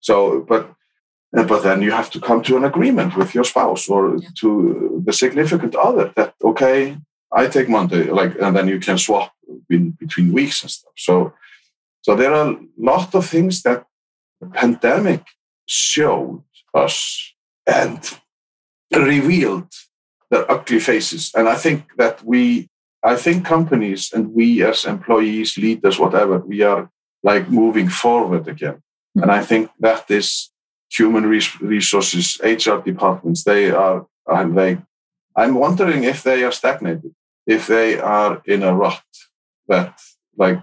so 0.00 0.40
but 0.48 0.74
but 1.32 1.62
then 1.62 1.82
you 1.82 1.92
have 1.92 2.10
to 2.10 2.20
come 2.20 2.42
to 2.42 2.56
an 2.56 2.64
agreement 2.64 3.16
with 3.16 3.34
your 3.34 3.44
spouse 3.44 3.88
or 3.88 4.16
yeah. 4.16 4.28
to 4.36 5.02
the 5.04 5.12
significant 5.12 5.74
other 5.76 6.12
that 6.16 6.34
okay 6.42 6.96
i 7.32 7.46
take 7.46 7.68
monday 7.68 8.04
like 8.04 8.34
and 8.40 8.56
then 8.56 8.68
you 8.68 8.80
can 8.80 8.98
swap 8.98 9.32
in 9.68 9.90
between 9.90 10.32
weeks 10.32 10.62
and 10.62 10.70
stuff 10.70 10.92
so 10.96 11.32
so 12.02 12.16
there 12.16 12.34
are 12.34 12.50
a 12.50 12.58
lot 12.78 13.14
of 13.14 13.26
things 13.26 13.62
that 13.62 13.84
the 14.40 14.46
pandemic 14.46 15.22
showed 15.66 16.42
us 16.74 17.34
and 17.66 18.18
revealed 18.92 19.72
their 20.30 20.50
ugly 20.50 20.80
faces 20.80 21.30
and 21.34 21.48
i 21.48 21.54
think 21.54 21.84
that 21.96 22.24
we 22.24 22.68
i 23.04 23.14
think 23.14 23.44
companies 23.44 24.12
and 24.12 24.34
we 24.34 24.64
as 24.64 24.84
employees 24.84 25.56
leaders 25.56 25.98
whatever 25.98 26.38
we 26.38 26.62
are 26.62 26.90
like 27.22 27.48
moving 27.48 27.88
forward 27.88 28.48
again 28.48 28.74
mm-hmm. 28.74 29.22
and 29.22 29.30
i 29.30 29.42
think 29.44 29.70
that 29.78 30.10
is 30.10 30.50
human 30.90 31.24
resources, 31.26 32.40
HR 32.42 32.78
departments, 32.84 33.44
they 33.44 33.70
are, 33.70 34.06
and 34.26 34.58
they, 34.58 34.78
I'm 35.36 35.54
wondering 35.54 36.04
if 36.04 36.22
they 36.22 36.42
are 36.44 36.52
stagnated, 36.52 37.14
if 37.46 37.66
they 37.66 37.98
are 37.98 38.42
in 38.44 38.62
a 38.62 38.74
rut, 38.74 39.02
that 39.68 40.00
like 40.36 40.60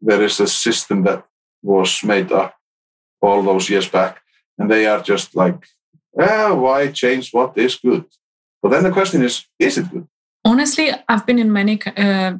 there 0.00 0.22
is 0.22 0.40
a 0.40 0.46
system 0.46 1.02
that 1.04 1.24
was 1.62 2.02
made 2.02 2.32
up 2.32 2.54
all 3.20 3.42
those 3.42 3.68
years 3.68 3.88
back, 3.88 4.22
and 4.58 4.70
they 4.70 4.86
are 4.86 5.02
just 5.02 5.36
like, 5.36 5.66
eh, 6.18 6.50
why 6.50 6.88
change 6.88 7.32
what 7.32 7.56
is 7.58 7.76
good? 7.76 8.04
But 8.62 8.70
then 8.70 8.84
the 8.84 8.90
question 8.90 9.22
is, 9.22 9.44
is 9.58 9.78
it 9.78 9.90
good? 9.90 10.08
Honestly, 10.44 10.90
I've 11.08 11.26
been 11.26 11.38
in 11.38 11.52
many 11.52 11.80
uh, 11.96 12.34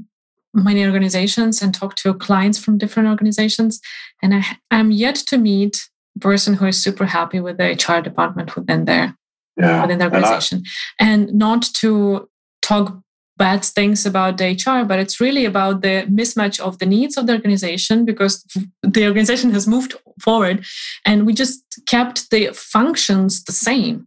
many 0.54 0.84
organizations 0.84 1.60
and 1.60 1.74
talked 1.74 1.98
to 1.98 2.14
clients 2.14 2.58
from 2.58 2.78
different 2.78 3.08
organizations, 3.08 3.80
and 4.22 4.42
I'm 4.70 4.90
yet 4.90 5.16
to 5.26 5.38
meet 5.38 5.88
person 6.20 6.54
who 6.54 6.66
is 6.66 6.82
super 6.82 7.06
happy 7.06 7.40
with 7.40 7.58
the 7.58 7.72
HR 7.72 8.02
department 8.02 8.56
within 8.56 8.84
their 8.84 9.16
yeah. 9.56 9.82
within 9.82 9.98
the 9.98 10.04
organization, 10.04 10.62
and, 10.98 11.08
I, 11.08 11.30
and 11.30 11.34
not 11.34 11.62
to 11.80 12.28
talk 12.62 13.00
bad 13.38 13.64
things 13.64 14.06
about 14.06 14.38
the 14.38 14.52
HR, 14.52 14.84
but 14.84 14.98
it's 14.98 15.20
really 15.20 15.44
about 15.44 15.82
the 15.82 16.06
mismatch 16.10 16.58
of 16.58 16.78
the 16.78 16.86
needs 16.86 17.16
of 17.16 17.26
the 17.26 17.34
organization 17.34 18.04
because 18.04 18.44
the 18.82 19.06
organization 19.06 19.50
has 19.50 19.66
moved 19.66 19.94
forward, 20.20 20.64
and 21.04 21.26
we 21.26 21.32
just 21.32 21.62
kept 21.86 22.30
the 22.30 22.50
functions 22.52 23.44
the 23.44 23.52
same. 23.52 24.06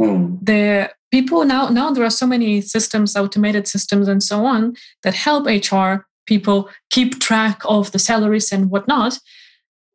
Mm. 0.00 0.38
The 0.42 0.90
people 1.10 1.44
now 1.44 1.68
now 1.68 1.90
there 1.90 2.04
are 2.04 2.10
so 2.10 2.26
many 2.26 2.60
systems, 2.60 3.16
automated 3.16 3.68
systems, 3.68 4.08
and 4.08 4.22
so 4.22 4.44
on 4.44 4.74
that 5.02 5.14
help 5.14 5.46
HR 5.46 6.06
people 6.26 6.70
keep 6.90 7.20
track 7.20 7.60
of 7.64 7.92
the 7.92 7.98
salaries 7.98 8.50
and 8.50 8.70
whatnot 8.70 9.18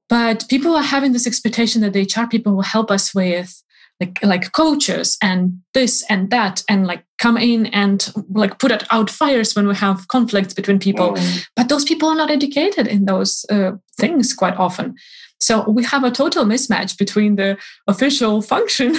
but 0.09 0.45
people 0.49 0.75
are 0.75 0.83
having 0.83 1.13
this 1.13 1.27
expectation 1.27 1.81
that 1.81 1.93
the 1.93 2.03
hr 2.03 2.27
people 2.27 2.55
will 2.55 2.63
help 2.63 2.91
us 2.91 3.13
with 3.13 3.63
like 3.99 4.19
like 4.23 4.51
coaches 4.53 5.17
and 5.21 5.59
this 5.73 6.03
and 6.09 6.29
that 6.31 6.63
and 6.69 6.87
like 6.87 7.03
come 7.17 7.37
in 7.37 7.65
and 7.67 8.13
like 8.31 8.59
put 8.59 8.83
out 8.91 9.09
fires 9.09 9.55
when 9.55 9.67
we 9.67 9.75
have 9.75 10.07
conflicts 10.07 10.53
between 10.53 10.79
people 10.79 11.13
mm. 11.13 11.47
but 11.55 11.69
those 11.69 11.83
people 11.83 12.07
are 12.07 12.15
not 12.15 12.31
educated 12.31 12.87
in 12.87 13.05
those 13.05 13.45
uh, 13.49 13.71
things 13.99 14.33
quite 14.33 14.55
often 14.55 14.95
so 15.41 15.69
we 15.69 15.83
have 15.83 16.03
a 16.03 16.11
total 16.11 16.45
mismatch 16.45 16.97
between 16.97 17.35
the 17.35 17.57
official 17.87 18.41
function 18.53 18.95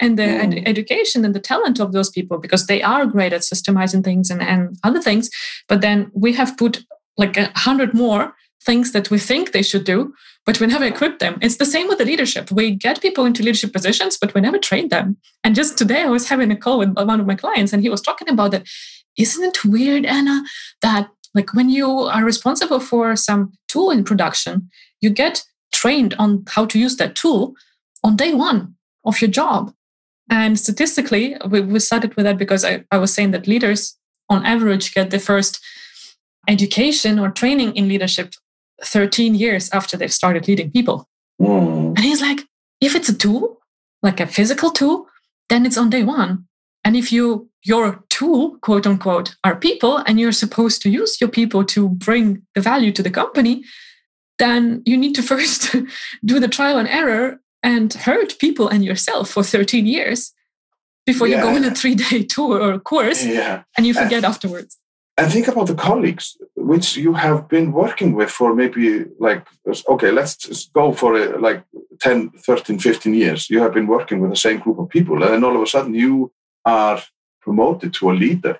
and 0.00 0.18
the 0.18 0.24
mm. 0.24 0.58
ed- 0.58 0.68
education 0.68 1.24
and 1.24 1.34
the 1.34 1.40
talent 1.40 1.78
of 1.78 1.92
those 1.92 2.10
people 2.10 2.38
because 2.38 2.66
they 2.66 2.82
are 2.82 3.06
great 3.06 3.32
at 3.32 3.42
systemizing 3.42 4.02
things 4.02 4.30
and, 4.30 4.42
and 4.42 4.76
other 4.82 5.00
things 5.00 5.30
but 5.68 5.80
then 5.80 6.10
we 6.14 6.32
have 6.32 6.56
put 6.56 6.84
like 7.16 7.36
a 7.36 7.52
hundred 7.54 7.94
more 7.94 8.34
things 8.64 8.92
that 8.92 9.10
we 9.10 9.18
think 9.18 9.52
they 9.52 9.62
should 9.62 9.84
do, 9.84 10.14
but 10.46 10.60
we 10.60 10.66
never 10.66 10.84
equip 10.84 11.18
them. 11.18 11.38
It's 11.40 11.56
the 11.56 11.64
same 11.64 11.88
with 11.88 11.98
the 11.98 12.04
leadership. 12.04 12.50
We 12.50 12.72
get 12.72 13.02
people 13.02 13.24
into 13.24 13.42
leadership 13.42 13.72
positions, 13.72 14.18
but 14.20 14.34
we 14.34 14.40
never 14.40 14.58
train 14.58 14.88
them. 14.88 15.16
And 15.44 15.54
just 15.54 15.78
today, 15.78 16.02
I 16.02 16.08
was 16.08 16.28
having 16.28 16.50
a 16.50 16.56
call 16.56 16.78
with 16.78 16.94
one 16.94 17.20
of 17.20 17.26
my 17.26 17.34
clients, 17.34 17.72
and 17.72 17.82
he 17.82 17.88
was 17.88 18.00
talking 18.00 18.28
about 18.28 18.50
that. 18.52 18.66
Isn't 19.16 19.44
it 19.44 19.64
weird, 19.64 20.06
Anna, 20.06 20.42
that 20.80 21.10
like 21.34 21.54
when 21.54 21.68
you 21.68 21.88
are 21.88 22.24
responsible 22.24 22.80
for 22.80 23.16
some 23.16 23.52
tool 23.68 23.90
in 23.90 24.04
production, 24.04 24.70
you 25.00 25.10
get 25.10 25.44
trained 25.72 26.14
on 26.18 26.44
how 26.48 26.66
to 26.66 26.78
use 26.78 26.96
that 26.96 27.14
tool 27.14 27.54
on 28.04 28.16
day 28.16 28.34
one 28.34 28.74
of 29.04 29.20
your 29.20 29.30
job. 29.30 29.72
And 30.30 30.58
statistically, 30.58 31.36
we, 31.48 31.60
we 31.60 31.78
started 31.78 32.14
with 32.16 32.24
that 32.24 32.38
because 32.38 32.64
I, 32.64 32.84
I 32.90 32.98
was 32.98 33.12
saying 33.12 33.32
that 33.32 33.46
leaders 33.46 33.96
on 34.28 34.44
average 34.46 34.94
get 34.94 35.10
the 35.10 35.18
first 35.18 35.60
education 36.48 37.18
or 37.18 37.30
training 37.30 37.76
in 37.76 37.88
leadership 37.88 38.34
13 38.84 39.34
years 39.34 39.70
after 39.70 39.96
they've 39.96 40.12
started 40.12 40.48
leading 40.48 40.70
people. 40.70 41.08
Mm. 41.40 41.96
And 41.96 42.00
he's 42.00 42.20
like, 42.20 42.40
if 42.80 42.94
it's 42.94 43.08
a 43.08 43.16
tool, 43.16 43.58
like 44.02 44.20
a 44.20 44.26
physical 44.26 44.70
tool, 44.70 45.06
then 45.48 45.66
it's 45.66 45.78
on 45.78 45.90
day 45.90 46.02
one. 46.02 46.46
And 46.84 46.96
if 46.96 47.12
you 47.12 47.48
your 47.64 48.04
tool, 48.08 48.58
quote 48.60 48.86
unquote, 48.86 49.36
are 49.44 49.54
people, 49.54 49.98
and 49.98 50.18
you're 50.18 50.32
supposed 50.32 50.82
to 50.82 50.90
use 50.90 51.20
your 51.20 51.30
people 51.30 51.64
to 51.64 51.88
bring 51.88 52.42
the 52.54 52.60
value 52.60 52.90
to 52.92 53.02
the 53.02 53.10
company, 53.10 53.62
then 54.38 54.82
you 54.84 54.96
need 54.96 55.14
to 55.14 55.22
first 55.32 55.74
do 56.24 56.40
the 56.40 56.48
trial 56.48 56.78
and 56.78 56.88
error 56.88 57.40
and 57.62 57.92
hurt 57.94 58.38
people 58.40 58.68
and 58.68 58.84
yourself 58.84 59.30
for 59.30 59.44
13 59.44 59.86
years 59.86 60.32
before 61.06 61.28
yeah. 61.28 61.36
you 61.36 61.42
go 61.42 61.56
on 61.56 61.64
a 61.64 61.74
three-day 61.74 62.24
tour 62.24 62.60
or 62.60 62.78
course 62.80 63.24
yeah. 63.24 63.62
and 63.76 63.86
you 63.86 63.94
forget 63.94 64.24
afterwards 64.24 64.78
and 65.18 65.30
think 65.30 65.48
about 65.48 65.66
the 65.66 65.74
colleagues 65.74 66.36
which 66.54 66.96
you 66.96 67.12
have 67.14 67.48
been 67.48 67.72
working 67.72 68.14
with 68.14 68.30
for 68.30 68.54
maybe 68.54 69.04
like 69.18 69.46
okay 69.88 70.10
let's 70.10 70.68
go 70.68 70.92
for 70.92 71.38
like 71.38 71.64
10 72.00 72.30
13 72.30 72.78
15 72.78 73.14
years. 73.14 73.50
You 73.50 73.60
have 73.60 73.74
been 73.74 73.86
working 73.86 74.20
with 74.20 74.30
the 74.30 74.36
same 74.36 74.58
group 74.58 74.78
of 74.78 74.88
people 74.88 75.22
and 75.22 75.32
then 75.32 75.44
all 75.44 75.56
of 75.56 75.62
a 75.62 75.66
sudden 75.66 75.94
you 75.94 76.32
are 76.64 77.02
promoted 77.40 77.92
to 77.94 78.10
a 78.10 78.12
leader. 78.12 78.58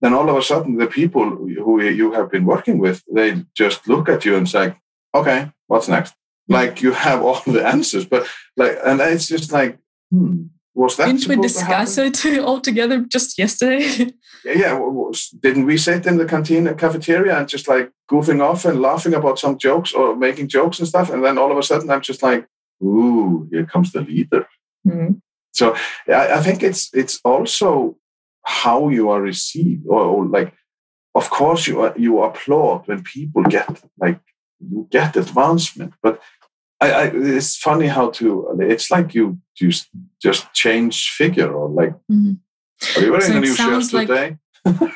Then 0.00 0.14
all 0.14 0.28
of 0.30 0.36
a 0.36 0.42
sudden 0.42 0.76
the 0.76 0.86
people 0.86 1.28
who 1.30 1.82
you 1.82 2.12
have 2.12 2.30
been 2.30 2.44
working 2.44 2.78
with 2.78 3.02
they 3.12 3.44
just 3.54 3.88
look 3.88 4.08
at 4.08 4.24
you 4.24 4.36
and 4.36 4.48
say 4.48 4.76
okay 5.14 5.50
what's 5.66 5.88
next? 5.88 6.14
Like 6.48 6.80
you 6.80 6.92
have 6.92 7.22
all 7.22 7.42
the 7.46 7.66
answers 7.66 8.04
but 8.04 8.26
like 8.56 8.78
and 8.84 9.00
it's 9.00 9.28
just 9.28 9.52
like 9.52 9.78
hmm 10.10 10.44
was 10.78 10.96
that 10.96 11.06
didn't 11.06 11.26
we 11.26 11.36
discuss 11.36 11.98
it 11.98 12.24
all 12.46 12.60
together 12.60 13.04
just 13.04 13.38
yesterday? 13.38 14.12
Yeah, 14.44 14.52
yeah 14.54 15.10
didn't 15.40 15.66
we 15.66 15.76
sit 15.76 16.06
in 16.06 16.16
the 16.16 16.24
canteen 16.24 16.72
cafeteria 16.76 17.36
and 17.36 17.48
just 17.48 17.66
like 17.66 17.90
goofing 18.08 18.40
off 18.40 18.64
and 18.64 18.80
laughing 18.80 19.14
about 19.14 19.38
some 19.40 19.58
jokes 19.58 19.92
or 19.92 20.14
making 20.14 20.46
jokes 20.46 20.78
and 20.78 20.86
stuff? 20.86 21.10
And 21.10 21.24
then 21.24 21.38
all 21.38 21.50
of 21.50 21.58
a 21.58 21.62
sudden 21.62 21.90
i'm 21.90 22.00
just 22.00 22.22
like 22.22 22.46
ooh 22.80 23.48
here 23.50 23.66
comes 23.66 23.90
the 23.90 24.02
leader. 24.02 24.46
Mm-hmm. 24.86 25.14
so 25.52 25.74
I, 26.06 26.34
I 26.38 26.40
think 26.40 26.62
it's 26.62 26.94
it's 26.94 27.20
also 27.24 27.96
how 28.44 28.88
you 28.88 29.10
are 29.10 29.20
received 29.20 29.84
or, 29.88 30.02
or 30.02 30.26
like 30.26 30.54
of 31.16 31.28
course 31.28 31.66
you 31.66 31.80
are, 31.80 31.94
you 31.98 32.22
applaud 32.22 32.86
when 32.86 33.02
people 33.02 33.42
get 33.42 33.82
like 33.98 34.20
you 34.60 34.86
get 34.90 35.16
advancement 35.16 35.94
but 36.00 36.22
I, 36.80 36.92
I, 36.92 37.04
it's 37.12 37.56
funny 37.56 37.86
how 37.86 38.10
to 38.10 38.56
it's 38.60 38.90
like 38.90 39.14
you 39.14 39.38
just 39.56 39.88
just 40.22 40.52
change 40.54 41.10
figure 41.10 41.52
or 41.52 41.68
like 41.68 41.94
mm-hmm. 42.10 42.32
are 42.96 43.04
you 43.04 43.10
wearing 43.10 43.26
so 43.26 43.36
a 43.36 43.40
new 43.40 43.54
shirt 43.54 43.84
today? 43.84 44.36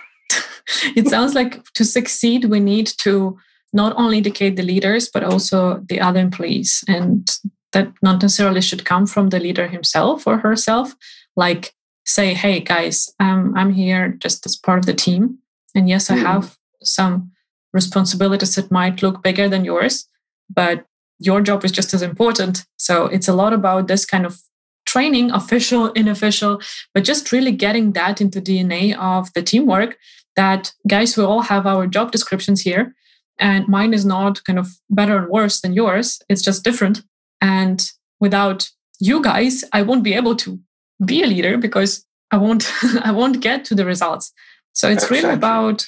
It 0.97 1.09
sounds 1.09 1.35
like 1.35 1.65
to 1.75 1.85
succeed 1.85 2.45
we 2.45 2.61
need 2.61 2.87
to 2.99 3.37
not 3.73 3.95
only 3.97 4.19
educate 4.19 4.57
the 4.57 4.63
leaders 4.63 5.09
but 5.13 5.25
also 5.25 5.83
the 5.89 6.01
other 6.01 6.21
employees. 6.21 6.85
And 6.87 7.29
that 7.73 7.93
not 8.03 8.23
necessarily 8.23 8.61
should 8.61 8.85
come 8.85 9.07
from 9.07 9.31
the 9.31 9.41
leader 9.41 9.67
himself 9.67 10.27
or 10.27 10.39
herself. 10.39 10.95
Like 11.37 11.75
say 12.05 12.35
hey 12.35 12.59
guys 12.59 13.15
um, 13.21 13.55
i'm 13.57 13.73
here 13.73 14.09
just 14.19 14.45
as 14.45 14.57
part 14.57 14.79
of 14.79 14.87
the 14.87 14.95
team. 14.95 15.39
And 15.75 15.89
yes 15.89 16.11
i 16.11 16.17
mm. 16.17 16.23
have 16.23 16.57
some 16.83 17.33
responsibilities 17.73 18.55
that 18.55 18.71
might 18.71 19.03
look 19.03 19.23
bigger 19.23 19.49
than 19.49 19.65
yours 19.65 20.07
but 20.55 20.85
your 21.25 21.41
job 21.41 21.65
is 21.65 21.73
just 21.73 21.95
as 21.95 22.03
important. 22.03 22.65
So 22.77 23.07
it's 23.07 23.29
a 23.29 23.35
lot 23.35 23.53
about 23.53 23.89
this 23.89 24.05
kind 24.05 24.27
of 24.27 24.41
training 24.85 25.31
official 25.31 25.93
unofficial 25.97 26.61
but 26.93 27.05
just 27.05 27.31
really 27.31 27.53
getting 27.53 27.93
that 27.93 28.21
into 28.21 28.41
dna 28.41 28.99
of 28.99 29.33
the 29.33 29.41
teamwork 29.41 29.97
that 30.35 30.73
guys 30.89 31.17
we 31.17 31.23
all 31.23 31.41
have 31.41 31.69
our 31.69 31.87
job 31.87 32.11
descriptions 32.11 32.61
here 32.63 32.93
and 33.39 33.67
mine 33.69 33.93
is 33.93 34.05
not 34.05 34.45
kind 34.45 34.59
of 34.59 34.69
better 34.89 35.17
and 35.19 35.29
worse 35.29 35.61
than 35.61 35.73
yours. 35.73 36.21
It's 36.29 36.43
just 36.43 36.65
different. 36.65 37.03
And 37.41 37.85
without 38.21 38.71
you 39.01 39.21
guys 39.21 39.65
i 39.73 39.83
won't 39.83 40.05
be 40.05 40.15
able 40.15 40.37
to 40.37 40.61
be 41.05 41.25
a 41.25 41.27
leader 41.27 41.59
because 41.59 42.07
i 42.31 42.37
won't 42.37 42.71
i 43.03 43.11
won't 43.11 43.41
get 43.41 43.65
to 43.67 43.75
the 43.75 43.85
results. 43.85 44.33
So 44.75 44.89
it's 44.89 45.05
exactly. 45.05 45.19
really 45.19 45.35
about 45.35 45.85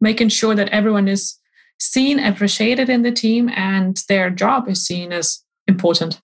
making 0.00 0.30
sure 0.30 0.54
that 0.54 0.70
everyone 0.70 1.06
is 1.06 1.38
seen 1.78 2.18
appreciated 2.18 2.88
in 2.88 3.02
the 3.02 3.12
team 3.12 3.48
and 3.50 4.02
their 4.08 4.30
job 4.30 4.68
is 4.68 4.84
seen 4.84 5.12
as 5.12 5.44
important 5.66 6.20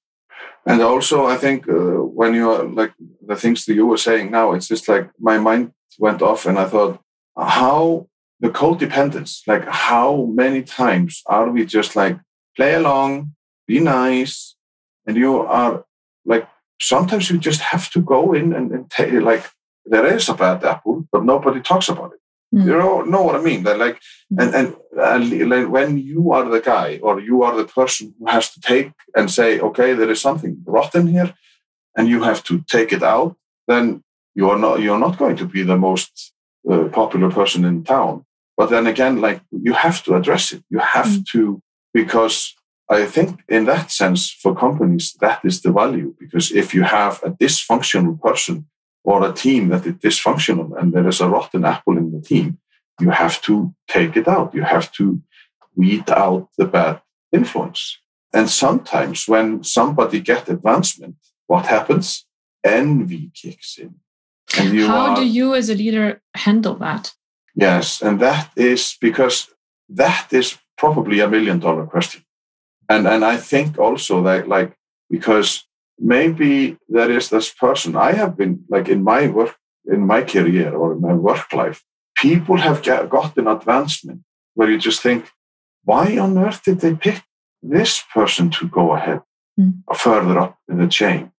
and 0.67 0.81
also 0.83 1.27
i 1.27 1.37
think 1.37 1.69
uh, 1.69 2.03
when 2.19 2.35
you 2.35 2.51
are 2.51 2.65
like 2.65 2.93
the 3.27 3.37
things 3.37 3.65
that 3.65 3.75
you 3.75 3.87
were 3.87 3.97
saying 3.97 4.31
now 4.31 4.53
it's 4.53 4.69
just 4.69 4.89
like 4.89 5.11
my 5.19 5.39
mind 5.39 5.73
went 5.99 6.23
off 6.23 6.47
and 6.47 6.59
i 6.59 6.67
thought 6.67 7.01
how 7.37 8.07
the 8.41 8.49
codependence, 8.49 9.47
like 9.47 9.67
how 9.69 10.25
many 10.33 10.63
times 10.63 11.23
are 11.27 11.51
we 11.51 11.65
just 11.65 11.95
like 11.95 12.19
play 12.57 12.75
along, 12.75 13.35
be 13.67 13.81
nice, 13.81 14.57
and 15.07 15.17
you 15.17 15.41
are 15.41 15.85
like 16.25 16.49
sometimes 16.81 17.31
you 17.31 17.39
just 17.39 17.61
have 17.61 17.91
to 17.91 18.01
go 18.01 18.33
in 18.33 18.55
and, 18.55 18.73
and 18.73 18.91
take 18.91 19.13
like 19.13 19.51
there 19.85 20.07
is 20.07 20.29
a 20.29 20.35
bad 20.35 20.65
apple, 20.65 21.07
but 21.13 21.25
nobody 21.25 21.61
talks 21.61 21.89
about 21.89 22.13
it. 22.13 22.21
Mm. 22.55 22.65
You 22.65 22.77
know, 22.79 23.03
know 23.03 23.23
what 23.23 23.37
I 23.37 23.41
mean? 23.41 23.63
That 23.63 23.79
like, 23.79 24.01
mm. 24.33 24.43
and, 24.43 24.55
and 24.55 24.77
and 24.99 25.49
like 25.49 25.69
when 25.69 25.99
you 25.99 26.33
are 26.33 26.49
the 26.49 26.61
guy 26.61 26.99
or 27.03 27.21
you 27.21 27.43
are 27.43 27.57
the 27.57 27.67
person 27.67 28.15
who 28.19 28.27
has 28.27 28.53
to 28.53 28.61
take 28.61 28.93
and 29.15 29.31
say, 29.31 29.61
okay, 29.61 29.95
there 29.95 30.11
is 30.11 30.21
something 30.21 30.63
rotten 30.67 31.07
here, 31.07 31.33
and 31.97 32.09
you 32.09 32.23
have 32.23 32.43
to 32.45 32.63
take 32.69 32.93
it 32.93 33.03
out, 33.03 33.37
then 33.69 34.03
you 34.35 34.51
are 34.51 34.59
not 34.59 34.81
you're 34.81 34.99
not 34.99 35.19
going 35.19 35.37
to 35.37 35.47
be 35.47 35.63
the 35.63 35.77
most 35.77 36.33
uh, 36.69 36.85
popular 36.89 37.31
person 37.31 37.65
in 37.65 37.85
town. 37.85 38.25
But 38.57 38.71
then 38.71 38.87
again, 38.87 39.21
like 39.21 39.41
you 39.51 39.73
have 39.73 40.03
to 40.05 40.17
address 40.17 40.53
it. 40.53 40.63
You 40.71 40.81
have 40.81 41.07
mm. 41.07 41.27
to, 41.33 41.63
because 41.95 42.55
I 42.91 43.07
think 43.07 43.41
in 43.49 43.65
that 43.67 43.91
sense, 43.91 44.31
for 44.31 44.55
companies, 44.55 45.17
that 45.21 45.41
is 45.45 45.63
the 45.63 45.73
value. 45.73 46.15
Because 46.19 46.51
if 46.51 46.75
you 46.75 46.83
have 46.83 47.23
a 47.23 47.31
dysfunctional 47.31 48.21
person 48.21 48.67
or 49.05 49.29
a 49.29 49.33
team 49.33 49.69
that 49.69 49.87
is 49.87 49.95
dysfunctional 49.95 50.79
and 50.79 50.93
there 50.93 51.09
is 51.09 51.21
a 51.21 51.29
rotten 51.29 51.65
apple 51.65 51.97
in 51.97 52.13
the 52.13 52.21
team, 52.21 52.59
you 53.01 53.11
have 53.11 53.41
to 53.43 53.75
take 53.89 54.17
it 54.17 54.29
out. 54.29 54.55
You 54.55 54.63
have 54.63 54.93
to 54.93 55.21
weed 55.75 56.11
out 56.11 56.49
the 56.59 56.67
bad 56.67 57.01
influence. 57.33 57.99
And 58.33 58.49
sometimes 58.49 59.27
when 59.27 59.65
somebody 59.65 60.21
get 60.21 60.49
advancement, 60.49 61.17
what 61.47 61.67
happens? 61.67 62.27
Envy 62.63 63.31
kicks 63.35 63.79
in. 63.79 63.95
And 64.59 64.75
you 64.75 64.87
How 64.87 65.11
are, 65.11 65.17
do 65.17 65.27
you 65.27 65.55
as 65.55 65.69
a 65.71 65.75
leader 65.75 66.21
handle 66.35 66.75
that? 66.77 67.15
Yes, 67.55 68.03
and 68.03 68.21
that 68.21 68.51
is 68.57 68.97
because 69.01 69.49
that 69.89 70.29
is 70.33 70.59
probably 70.77 71.21
a 71.21 71.29
million 71.29 71.59
dollar 71.59 71.87
question. 71.87 72.23
And 72.89 73.07
and 73.07 73.25
I 73.25 73.37
think 73.37 73.79
also 73.79 74.23
that 74.25 74.49
like 74.49 74.77
because 75.09 75.65
maybe 76.01 76.79
there 76.89 77.11
is 77.11 77.29
this 77.29 77.53
person 77.53 77.97
I 77.97 78.13
have 78.13 78.37
been 78.37 78.65
like 78.69 78.89
in 78.89 79.05
my 79.05 79.29
work 79.29 79.57
in 79.87 80.07
my 80.07 80.23
career 80.23 80.75
or 80.75 80.93
in 80.93 81.01
my 81.01 81.15
work 81.15 81.53
life, 81.53 81.85
people 82.17 82.57
have 82.57 82.83
get, 82.83 83.09
gotten 83.11 83.47
advancement 83.47 84.23
where 84.55 84.71
you 84.71 84.79
just 84.79 85.03
think, 85.03 85.31
why 85.85 86.19
on 86.19 86.37
earth 86.39 86.63
did 86.63 86.81
they 86.81 86.95
pick 86.95 87.23
this 87.63 88.03
person 88.13 88.51
to 88.51 88.69
go 88.69 88.93
ahead 88.93 89.21
mm. 89.59 89.75
further 89.95 90.39
up 90.39 90.59
in 90.69 90.79
the 90.79 90.89
chain? 90.89 91.33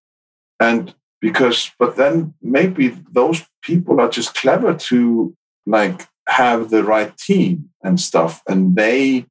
And 0.60 0.94
because, 1.20 1.70
but 1.78 1.96
then 1.96 2.34
maybe 2.42 2.88
those 3.10 3.44
people 3.62 4.00
are 4.00 4.08
just 4.08 4.34
clever 4.34 4.74
to 4.74 5.36
like 5.66 6.08
have 6.28 6.70
the 6.70 6.82
right 6.82 7.16
team 7.16 7.70
and 7.82 8.00
stuff, 8.00 8.42
and 8.48 8.76
they 8.76 9.26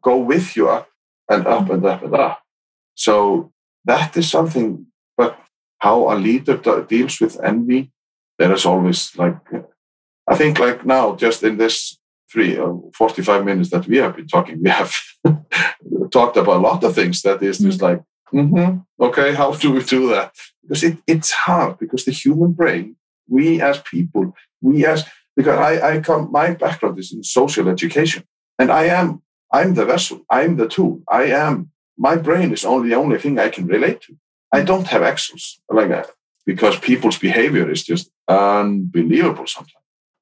go 0.00 0.16
with 0.16 0.56
you 0.56 0.68
up 0.68 0.88
and 1.28 1.46
up 1.46 1.70
and 1.70 1.84
up 1.84 2.02
and 2.02 2.14
up. 2.14 2.42
So 2.94 3.52
that 3.86 4.16
is 4.16 4.30
something. 4.30 4.86
But 5.16 5.38
how 5.78 6.12
a 6.12 6.16
leader 6.16 6.56
deals 6.82 7.20
with 7.20 7.40
envy, 7.42 7.90
there 8.38 8.52
is 8.52 8.66
always 8.66 9.16
like, 9.16 9.38
I 10.28 10.36
think 10.36 10.58
like 10.58 10.84
now, 10.84 11.16
just 11.16 11.42
in 11.42 11.56
this 11.56 11.98
three 12.30 12.56
or 12.56 12.74
uh, 12.74 12.90
45 12.94 13.44
minutes 13.44 13.70
that 13.70 13.86
we 13.86 13.98
have 13.98 14.16
been 14.16 14.26
talking, 14.26 14.62
we 14.62 14.70
have 14.70 14.92
talked 16.10 16.36
about 16.36 16.56
a 16.56 16.66
lot 16.68 16.84
of 16.84 16.94
things 16.94 17.22
that 17.22 17.42
is 17.42 17.58
just 17.58 17.80
mm-hmm. 17.80 17.84
like, 17.84 18.02
mm-hmm, 18.32 18.78
okay, 19.04 19.34
how 19.34 19.52
do 19.52 19.72
we 19.72 19.82
do 19.82 20.08
that? 20.08 20.32
Because 20.62 20.82
it, 20.82 20.98
it's 21.06 21.30
hard 21.30 21.78
because 21.78 22.04
the 22.04 22.12
human 22.12 22.52
brain, 22.52 22.96
we 23.28 23.60
as 23.60 23.80
people, 23.80 24.34
we 24.60 24.84
as 24.84 25.04
because 25.36 25.58
I, 25.58 25.96
I 25.96 26.00
come, 26.00 26.32
my 26.32 26.54
background 26.54 26.98
is 26.98 27.12
in 27.12 27.22
social 27.22 27.68
education, 27.68 28.24
and 28.58 28.72
I 28.72 28.84
am, 28.84 29.22
I'm 29.52 29.74
the 29.74 29.84
vessel, 29.84 30.24
I'm 30.30 30.56
the 30.56 30.66
tool, 30.66 31.02
I 31.10 31.24
am. 31.24 31.70
My 31.98 32.16
brain 32.16 32.52
is 32.52 32.64
only 32.64 32.90
the 32.90 32.96
only 32.96 33.18
thing 33.18 33.38
I 33.38 33.48
can 33.48 33.66
relate 33.66 34.00
to. 34.02 34.16
I 34.52 34.60
mm. 34.60 34.66
don't 34.66 34.86
have 34.88 35.02
excels 35.02 35.60
like 35.68 35.88
that 35.88 36.10
because 36.44 36.78
people's 36.78 37.18
behavior 37.18 37.70
is 37.70 37.82
just 37.84 38.10
unbelievable 38.28 39.46
sometimes. 39.46 39.72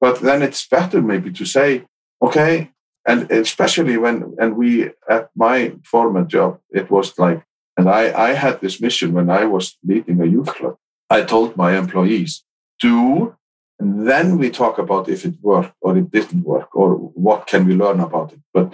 But 0.01 0.21
then 0.21 0.41
it's 0.41 0.67
better 0.67 1.01
maybe 1.01 1.31
to 1.33 1.45
say, 1.45 1.85
okay, 2.21 2.71
and 3.07 3.29
especially 3.31 3.97
when 3.97 4.35
and 4.39 4.57
we 4.57 4.89
at 5.09 5.29
my 5.35 5.73
former 5.83 6.23
job, 6.23 6.59
it 6.71 6.89
was 6.89 7.17
like, 7.19 7.43
and 7.77 7.89
I, 7.89 8.29
I 8.29 8.33
had 8.33 8.61
this 8.61 8.81
mission 8.81 9.13
when 9.13 9.29
I 9.29 9.45
was 9.45 9.77
leading 9.83 10.21
a 10.21 10.25
youth 10.25 10.53
club. 10.55 10.77
I 11.09 11.21
told 11.21 11.55
my 11.55 11.77
employees, 11.77 12.43
do 12.79 13.35
and 13.79 14.07
then 14.07 14.37
we 14.37 14.49
talk 14.49 14.77
about 14.77 15.09
if 15.09 15.25
it 15.25 15.35
worked 15.41 15.73
or 15.81 15.97
it 15.97 16.11
didn't 16.11 16.43
work 16.43 16.75
or 16.75 16.95
what 16.95 17.47
can 17.47 17.65
we 17.65 17.73
learn 17.75 17.99
about 17.99 18.31
it. 18.31 18.39
But 18.53 18.73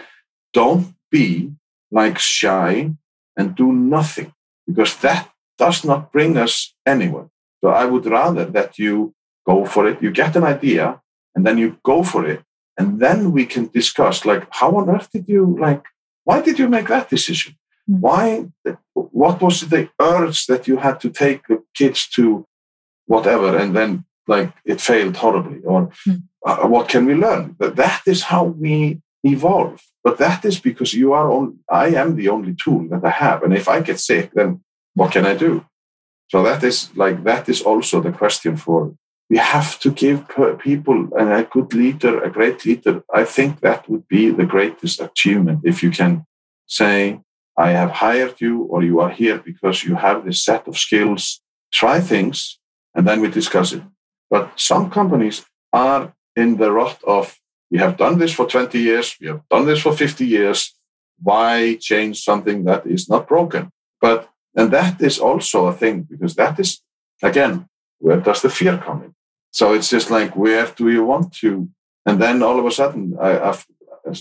don't 0.54 0.94
be 1.10 1.52
like 1.92 2.18
shy 2.20 2.92
and 3.38 3.56
do 3.56 3.72
nothing 3.72 4.34
because 4.68 4.96
that 4.98 5.30
does 5.58 5.84
not 5.84 6.12
bring 6.12 6.38
us 6.38 6.74
anywhere. 6.86 7.30
So 7.62 7.70
I 7.70 7.86
would 7.86 8.06
rather 8.06 8.46
that 8.46 8.80
you 8.80 9.14
go 9.46 9.66
for 9.66 9.88
it, 9.88 10.02
you 10.02 10.12
get 10.12 10.36
an 10.36 10.44
idea, 10.44 11.02
and 11.36 11.46
then 11.46 11.58
you 11.58 11.78
go 11.84 12.04
for 12.04 12.26
it. 12.26 12.42
And 12.78 13.00
then 13.00 13.32
we 13.32 13.46
can 13.46 13.68
discuss 13.68 14.26
like 14.26 14.48
how 14.50 14.76
on 14.78 14.90
earth 14.90 15.10
did 15.12 15.28
you 15.28 15.58
like 15.60 15.86
why 16.24 16.42
did 16.42 16.60
you 16.60 16.68
make 16.70 16.88
that 16.88 17.10
decision? 17.10 17.56
Mm. 17.90 18.00
Why 18.00 18.46
what 18.94 19.42
was 19.42 19.62
the 19.70 19.90
urge 20.00 20.46
that 20.48 20.68
you 20.68 20.78
had 20.78 21.00
to 21.02 21.10
take 21.10 21.48
the 21.48 21.64
kids 21.74 22.08
to 22.16 22.46
whatever 23.06 23.58
and 23.58 23.76
then 23.76 24.06
like 24.28 24.54
it 24.66 24.80
failed 24.80 25.18
horribly 25.18 25.60
or 25.64 25.92
mm. 26.08 26.24
uh, 26.46 26.68
what 26.68 26.88
can 26.88 27.06
we 27.06 27.14
learn 27.14 27.56
that 27.60 27.76
that 27.76 28.02
is 28.06 28.24
how 28.24 28.44
we 28.44 29.02
evolve 29.24 29.82
but 30.04 30.18
that 30.18 30.44
is 30.46 30.60
because 30.60 30.94
you 30.94 31.14
are 31.14 31.32
on 31.32 31.60
i 31.70 31.88
am 31.88 32.16
the 32.16 32.30
only 32.30 32.54
tool 32.56 32.88
that 32.90 33.04
i 33.06 33.10
have 33.10 33.44
and 33.44 33.54
if 33.54 33.68
i 33.68 33.80
get 33.80 34.00
sick 34.00 34.32
then 34.34 34.62
what 34.94 35.12
can 35.12 35.26
i 35.26 35.34
do? 35.34 35.66
So 36.32 36.44
that 36.44 36.64
is 36.64 36.90
like 36.96 37.24
that 37.26 37.50
is 37.50 37.62
also 37.62 38.00
the 38.02 38.12
question 38.12 38.56
for 38.56 38.96
we 39.30 39.38
have 39.38 39.80
to 39.80 39.92
give 39.92 40.28
people 40.60 41.10
and 41.18 41.32
a 41.32 41.44
good 41.44 41.74
leader 41.74 42.24
a 42.24 42.30
great 42.30 42.66
leader. 42.66 43.04
I 43.14 43.24
think 43.26 43.60
that 43.60 43.90
would 43.90 44.08
be 44.08 44.30
the 44.30 44.46
greatest 44.46 45.02
achievement 45.02 45.60
if 45.64 45.84
you 45.84 45.92
can 45.92 46.26
say 46.68 47.20
i 47.58 47.72
have 47.72 47.92
hired 47.92 48.40
you 48.40 48.64
or 48.72 48.82
you 48.82 49.02
are 49.02 49.10
here 49.22 49.38
because 49.40 49.84
you 49.84 49.96
have 49.96 50.24
this 50.24 50.44
set 50.44 50.68
of 50.68 50.78
skills. 50.78 51.42
Try 51.72 52.00
things 52.00 52.60
and 52.96 53.08
then 53.08 53.22
we 53.22 53.30
discuss 53.30 53.74
it. 53.74 53.84
But 54.30 54.46
some 54.56 54.90
companies 54.90 55.46
are 55.74 56.14
in 56.36 56.58
the 56.58 56.72
rut 56.72 57.00
of, 57.06 57.38
we 57.72 57.80
have 57.80 57.98
done 57.98 58.20
this 58.20 58.34
for 58.34 58.46
20 58.46 58.78
years, 58.78 59.16
we 59.22 59.28
have 59.28 59.42
done 59.50 59.66
this 59.66 59.82
for 59.82 59.94
50 59.94 60.26
years. 60.26 60.76
Why 61.24 61.78
change 61.80 62.22
something 62.24 62.66
that 62.66 62.86
is 62.86 63.08
not 63.08 63.28
broken? 63.28 63.72
But, 64.02 64.30
and 64.56 64.72
that 64.72 65.02
is 65.02 65.20
also 65.20 65.68
a 65.68 65.74
thing 65.74 66.04
because 66.04 66.36
that 66.36 66.60
is, 66.60 66.82
again, 67.24 67.68
where 68.00 68.20
does 68.20 68.42
the 68.42 68.50
fear 68.50 68.78
come 68.78 69.04
in? 69.04 69.16
So 69.52 69.74
it's 69.74 69.90
just 69.90 70.12
like, 70.12 70.36
where 70.36 70.66
do 70.68 70.90
you 70.90 71.06
want 71.06 71.34
to? 71.36 71.70
And 72.06 72.22
then 72.22 72.44
all 72.44 72.60
of 72.60 72.66
a 72.66 72.72
sudden, 72.72 73.16
I, 73.22 73.40
I've, 73.40 73.66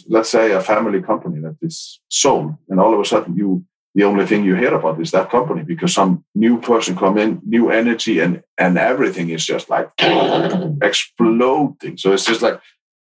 let's 0.08 0.28
say 0.28 0.52
a 0.52 0.60
family 0.60 1.00
company 1.02 1.40
that 1.40 1.56
is 1.62 2.00
sold, 2.08 2.54
and 2.68 2.78
all 2.78 2.94
of 2.94 3.00
a 3.00 3.04
sudden 3.04 3.34
you 3.36 3.64
the 3.94 4.04
only 4.04 4.24
thing 4.24 4.44
you 4.44 4.54
hear 4.54 4.72
about 4.74 5.00
is 5.00 5.10
that 5.10 5.30
company 5.30 5.62
because 5.64 5.92
some 5.92 6.24
new 6.34 6.60
person 6.60 6.94
come 6.94 7.18
in, 7.18 7.40
new 7.44 7.70
energy, 7.70 8.20
and 8.20 8.42
and 8.56 8.78
everything 8.78 9.30
is 9.30 9.44
just 9.44 9.68
like 9.68 9.90
exploding. 10.82 11.96
So 11.96 12.12
it's 12.12 12.24
just 12.24 12.42
like, 12.42 12.60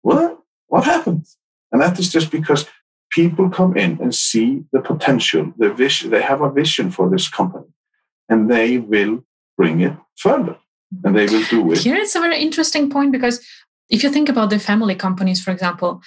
what? 0.02 0.39
What 0.68 0.86
happened? 0.86 1.26
And 1.72 1.82
that 1.82 2.00
is 2.00 2.12
just 2.12 2.32
because 2.32 2.66
people 3.12 3.50
come 3.50 3.76
in 3.76 4.00
and 4.02 4.14
see 4.14 4.64
the 4.72 4.82
potential, 4.82 5.54
the 5.58 5.74
vision. 5.74 6.12
They 6.12 6.22
have 6.22 6.41
a 6.41 6.52
vision 6.52 6.91
for 6.91 7.10
this 7.10 7.28
company, 7.28 7.68
and 8.28 8.50
they 8.50 8.78
will 8.78 9.24
bring 9.58 9.82
it 9.82 9.93
further, 10.18 10.58
and 11.04 11.16
they 11.16 11.26
will 11.26 11.45
do 11.50 11.72
it. 11.72 11.80
Here 11.80 11.95
it's 11.95 12.16
a 12.16 12.20
very 12.20 12.39
interesting 12.39 12.89
point 12.89 13.12
because 13.12 13.45
if 13.89 14.04
you 14.04 14.10
think 14.10 14.30
about 14.30 14.50
the 14.52 14.60
family 14.60 14.95
companies, 14.95 15.43
for 15.43 15.52
example, 15.52 16.02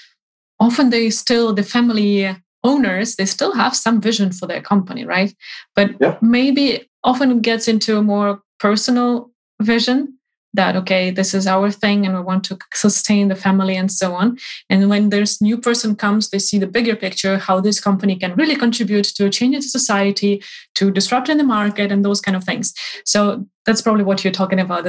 often 0.62 0.90
they 0.90 1.10
still 1.10 1.52
the 1.52 1.62
family 1.62 2.36
owners 2.64 3.16
they 3.16 3.26
still 3.26 3.54
have 3.54 3.74
some 3.74 4.00
vision 4.00 4.30
for 4.32 4.46
their 4.46 4.62
company 4.62 5.04
right 5.04 5.34
but 5.74 5.90
yeah. 6.00 6.16
maybe 6.20 6.88
often 7.02 7.30
it 7.32 7.42
gets 7.42 7.66
into 7.66 7.98
a 7.98 8.02
more 8.02 8.40
personal 8.60 9.30
vision 9.60 10.16
that 10.54 10.76
okay 10.76 11.10
this 11.10 11.32
is 11.34 11.46
our 11.46 11.70
thing 11.70 12.04
and 12.04 12.14
we 12.14 12.20
want 12.20 12.44
to 12.44 12.58
sustain 12.74 13.28
the 13.28 13.34
family 13.34 13.76
and 13.76 13.90
so 13.90 14.14
on. 14.14 14.38
And 14.68 14.88
when 14.88 15.08
this 15.10 15.40
new 15.40 15.58
person 15.58 15.96
comes 15.96 16.30
they 16.30 16.38
see 16.38 16.58
the 16.58 16.66
bigger 16.66 16.96
picture 16.96 17.38
how 17.38 17.60
this 17.60 17.80
company 17.80 18.16
can 18.16 18.34
really 18.34 18.56
contribute 18.56 19.04
to 19.16 19.26
a 19.26 19.30
change 19.30 19.54
in 19.54 19.62
society 19.62 20.42
to 20.74 20.90
disrupt 20.90 21.28
in 21.28 21.38
the 21.38 21.44
market 21.44 21.90
and 21.90 22.04
those 22.04 22.20
kind 22.20 22.36
of 22.36 22.44
things. 22.44 22.74
So 23.04 23.46
that's 23.66 23.82
probably 23.82 24.04
what 24.04 24.24
you're 24.24 24.32
talking 24.32 24.60
about. 24.60 24.86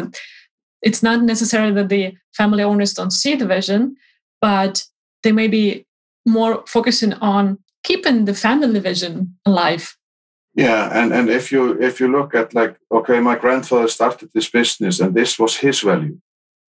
It's 0.82 1.04
not 1.04 1.22
necessarily 1.22 1.74
that 1.76 1.90
the 1.90 2.14
family 2.36 2.64
owners 2.64 2.94
don't 2.94 3.12
see 3.12 3.36
the 3.36 3.48
vision 3.48 3.96
but 4.42 4.84
they 5.24 5.32
may 5.32 5.48
be 5.48 5.86
more 6.26 6.64
focusing 6.68 7.14
on 7.14 7.58
keeping 7.84 8.26
the 8.26 8.34
family 8.34 8.80
vision 8.80 9.36
alive 9.46 9.96
yeah 10.56 10.90
and 10.94 11.14
and 11.14 11.30
if 11.30 11.52
you 11.52 11.82
if 11.82 12.00
you 12.00 12.08
look 12.08 12.36
at 12.36 12.54
like 12.54 12.78
okay 12.92 13.20
my 13.20 13.36
grandfather 13.36 13.88
started 13.88 14.30
this 14.34 14.50
business 14.50 15.00
and 15.00 15.14
this 15.14 15.40
was 15.40 15.58
his 15.58 15.82
value. 15.82 16.18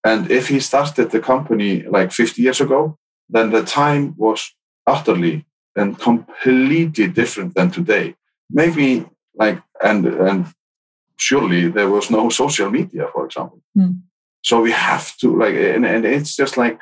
And 0.06 0.30
if 0.30 0.48
he 0.48 0.60
started 0.60 1.10
the 1.10 1.20
company 1.20 1.82
like 1.82 2.12
50 2.12 2.42
years 2.42 2.60
ago 2.60 2.98
then 3.28 3.50
the 3.50 3.62
time 3.62 4.14
was 4.16 4.54
utterly 4.86 5.46
and 5.76 5.98
completely 5.98 7.08
different 7.08 7.54
than 7.54 7.70
today. 7.70 8.14
Maybe 8.50 9.06
like 9.34 9.62
and 9.82 10.06
and 10.06 10.46
surely 11.16 11.68
there 11.68 11.88
was 11.88 12.10
no 12.10 12.28
social 12.28 12.70
media 12.70 13.08
for 13.12 13.26
example. 13.26 13.60
Mm. 13.76 14.02
so 14.42 14.60
we 14.60 14.72
have 14.72 15.16
to 15.16 15.36
like 15.36 15.54
and, 15.54 15.84
and 15.84 16.04
it's 16.04 16.36
just 16.36 16.56
like 16.56 16.78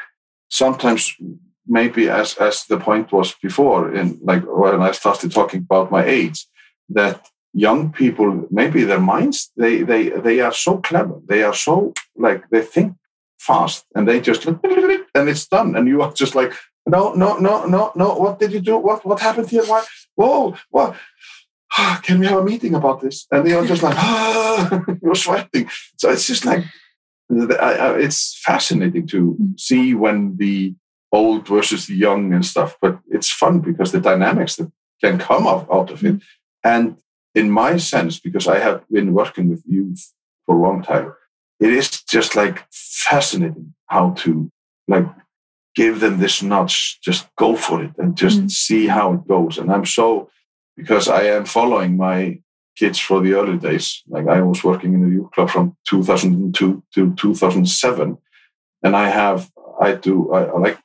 sometimes 0.50 1.16
maybe 1.66 2.08
as 2.08 2.36
as 2.36 2.64
the 2.64 2.78
point 2.78 3.12
was 3.12 3.34
before 3.42 3.94
in 3.94 4.18
like 4.22 4.42
when 4.46 4.82
I 4.82 4.92
started 4.92 5.32
talking 5.32 5.60
about 5.60 5.90
my 5.90 6.04
age, 6.04 6.46
that 6.94 7.28
young 7.54 7.92
people 7.92 8.46
maybe 8.50 8.82
their 8.82 9.00
minds 9.00 9.50
they 9.56 9.82
they 9.82 10.08
they 10.08 10.40
are 10.40 10.52
so 10.52 10.78
clever 10.78 11.20
they 11.28 11.42
are 11.42 11.54
so 11.54 11.92
like 12.16 12.48
they 12.50 12.62
think 12.62 12.94
fast 13.38 13.84
and 13.94 14.08
they 14.08 14.20
just 14.20 14.46
and 14.46 15.28
it's 15.28 15.46
done 15.48 15.76
and 15.76 15.86
you 15.86 16.00
are 16.00 16.12
just 16.12 16.34
like 16.34 16.52
no 16.86 17.12
no 17.12 17.36
no 17.36 17.66
no 17.66 17.92
no 17.94 18.14
what 18.14 18.38
did 18.38 18.52
you 18.52 18.60
do 18.60 18.78
what 18.78 19.04
what 19.04 19.20
happened 19.20 19.50
here 19.50 19.64
what 19.66 19.86
whoa 20.14 20.56
what 20.70 20.96
can 22.02 22.18
we 22.18 22.26
have 22.26 22.38
a 22.38 22.44
meeting 22.44 22.74
about 22.74 23.02
this 23.02 23.26
and 23.30 23.46
you're 23.46 23.66
just 23.66 23.82
like 23.82 23.96
ah, 23.96 24.82
you're 25.02 25.14
sweating 25.14 25.68
so 25.98 26.10
it's 26.10 26.26
just 26.26 26.46
like 26.46 26.64
it's 27.28 28.40
fascinating 28.44 29.06
to 29.06 29.36
mm. 29.40 29.60
see 29.60 29.94
when 29.94 30.36
the 30.36 30.74
old 31.12 31.46
versus 31.46 31.86
the 31.86 31.94
young 31.94 32.32
and 32.32 32.44
stuff. 32.44 32.76
But 32.80 32.98
it's 33.10 33.30
fun 33.30 33.60
because 33.60 33.92
the 33.92 34.00
dynamics 34.00 34.56
that 34.56 34.72
can 35.02 35.18
come 35.18 35.46
out, 35.46 35.68
out 35.70 35.90
of 35.90 36.04
it. 36.04 36.20
And 36.64 36.96
in 37.34 37.50
my 37.50 37.76
sense, 37.76 38.20
because 38.20 38.46
I 38.46 38.58
have 38.58 38.84
been 38.88 39.12
working 39.12 39.48
with 39.48 39.62
youth 39.66 40.12
for 40.46 40.56
a 40.56 40.62
long 40.62 40.82
time, 40.82 41.14
it 41.60 41.70
is 41.70 42.02
just 42.02 42.36
like 42.36 42.64
fascinating 42.70 43.74
how 43.86 44.10
to 44.18 44.50
like 44.88 45.06
give 45.74 46.00
them 46.00 46.18
this 46.18 46.42
nudge, 46.42 46.98
just 47.02 47.28
go 47.36 47.56
for 47.56 47.82
it 47.82 47.92
and 47.98 48.16
just 48.16 48.40
mm. 48.40 48.50
see 48.50 48.86
how 48.86 49.14
it 49.14 49.26
goes. 49.26 49.58
And 49.58 49.72
I'm 49.72 49.86
so 49.86 50.28
because 50.76 51.08
I 51.08 51.24
am 51.24 51.44
following 51.44 51.96
my 51.96 52.40
kids 52.76 52.98
for 52.98 53.20
the 53.20 53.34
early 53.34 53.58
days. 53.58 54.02
Like 54.08 54.28
I 54.28 54.40
was 54.40 54.64
working 54.64 54.94
in 54.94 55.04
a 55.04 55.08
youth 55.08 55.30
club 55.32 55.50
from 55.50 55.76
2002 55.88 56.82
to 56.94 57.14
2007, 57.14 58.18
and 58.82 58.96
I 58.96 59.08
have 59.08 59.50
I 59.80 59.92
do 59.94 60.32
I, 60.32 60.44
I 60.44 60.58
like 60.58 60.78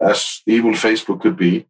as 0.00 0.42
evil 0.46 0.72
Facebook 0.72 1.20
could 1.20 1.36
be, 1.36 1.66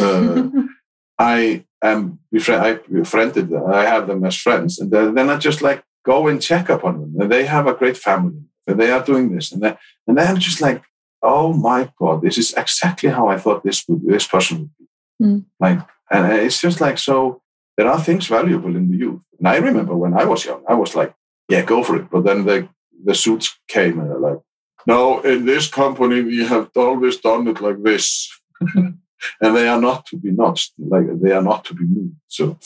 uh, 0.00 0.44
I 1.18 1.64
am 1.84 2.18
I 2.32 2.80
befriended 2.90 3.50
them. 3.50 3.66
I 3.66 3.84
have 3.84 4.06
them 4.06 4.24
as 4.24 4.36
friends, 4.36 4.78
and 4.78 4.90
then, 4.90 5.14
then 5.14 5.30
I 5.30 5.36
just 5.36 5.62
like 5.62 5.84
go 6.04 6.28
and 6.28 6.42
check 6.42 6.70
up 6.70 6.84
on 6.84 7.00
them. 7.00 7.20
And 7.20 7.30
they 7.30 7.44
have 7.46 7.66
a 7.66 7.74
great 7.74 7.96
family, 7.96 8.42
and 8.66 8.78
they 8.80 8.90
are 8.90 9.04
doing 9.04 9.34
this, 9.34 9.52
and 9.52 9.62
then 9.62 9.76
and 10.06 10.16
then 10.16 10.26
I'm 10.26 10.38
just 10.38 10.60
like, 10.60 10.82
oh 11.22 11.52
my 11.52 11.90
god, 11.98 12.22
this 12.22 12.38
is 12.38 12.54
exactly 12.54 13.10
how 13.10 13.28
I 13.28 13.38
thought 13.38 13.64
this 13.64 13.84
would 13.88 14.02
this 14.06 14.26
person 14.26 14.58
would 14.58 14.70
be. 14.78 14.86
Mm. 15.22 15.44
Like, 15.60 15.80
and 16.10 16.32
it's 16.32 16.60
just 16.60 16.80
like 16.80 16.98
so. 16.98 17.40
There 17.76 17.88
are 17.88 18.00
things 18.00 18.28
valuable 18.28 18.76
in 18.76 18.90
the 18.90 18.96
youth, 18.96 19.20
and 19.38 19.48
I 19.48 19.56
remember 19.56 19.96
when 19.96 20.14
I 20.14 20.24
was 20.24 20.44
young, 20.44 20.62
I 20.68 20.74
was 20.74 20.94
like, 20.94 21.12
yeah, 21.48 21.62
go 21.62 21.82
for 21.82 21.96
it. 21.96 22.08
But 22.10 22.24
then 22.24 22.44
the 22.44 22.68
the 23.04 23.14
suits 23.14 23.58
came, 23.68 23.98
and 23.98 24.10
they're 24.10 24.18
like, 24.30 24.40
no, 24.86 25.20
in 25.20 25.44
this 25.44 25.68
company, 25.68 26.22
we 26.22 26.46
have 26.46 26.70
always 26.76 27.16
done 27.16 27.48
it 27.48 27.60
like 27.60 27.82
this. 27.82 28.30
and 29.40 29.56
they 29.56 29.68
are 29.68 29.80
not 29.80 30.06
to 30.06 30.16
be 30.16 30.30
notched, 30.30 30.72
like 30.78 31.06
they 31.20 31.32
are 31.32 31.42
not 31.42 31.64
to 31.66 31.74
be 31.74 31.84
moved. 31.84 32.16
So, 32.28 32.58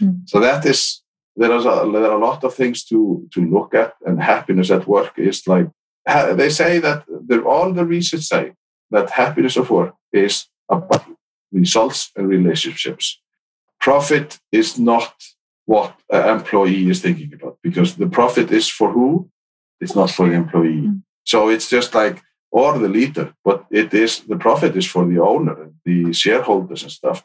mm. 0.00 0.28
so 0.28 0.40
that 0.40 0.64
is 0.66 1.02
there 1.36 1.52
is 1.52 1.64
a, 1.64 1.90
there 1.92 2.04
are 2.04 2.16
a 2.16 2.24
lot 2.24 2.44
of 2.44 2.54
things 2.54 2.84
to 2.84 3.26
to 3.32 3.40
look 3.40 3.74
at, 3.74 3.94
and 4.06 4.22
happiness 4.22 4.70
at 4.70 4.86
work 4.86 5.12
is 5.16 5.46
like 5.46 5.68
they 6.06 6.50
say 6.50 6.78
that 6.78 7.04
all 7.46 7.72
the 7.72 7.84
research 7.84 8.22
say 8.22 8.52
that 8.90 9.10
happiness 9.10 9.56
of 9.56 9.70
work 9.70 9.94
is 10.12 10.46
about 10.68 11.04
results 11.52 12.10
and 12.16 12.28
relationships. 12.28 13.20
Profit 13.80 14.38
is 14.52 14.78
not 14.78 15.14
what 15.66 15.94
an 16.10 16.38
employee 16.38 16.88
is 16.90 17.00
thinking 17.00 17.32
about 17.32 17.58
because 17.62 17.96
the 17.96 18.06
profit 18.06 18.50
is 18.50 18.68
for 18.68 18.92
who? 18.92 19.30
It's 19.80 19.94
not 19.94 20.10
for 20.10 20.28
the 20.28 20.34
employee. 20.34 20.88
Mm. 20.88 21.02
So 21.24 21.48
it's 21.48 21.68
just 21.70 21.94
like, 21.94 22.22
or 22.54 22.78
the 22.78 22.88
leader, 22.88 23.34
but 23.44 23.66
it 23.68 23.92
is 23.92 24.20
the 24.20 24.36
profit 24.36 24.76
is 24.76 24.86
for 24.86 25.04
the 25.04 25.18
owner, 25.18 25.72
the 25.84 26.12
shareholders 26.12 26.84
and 26.84 26.92
stuff. 26.92 27.24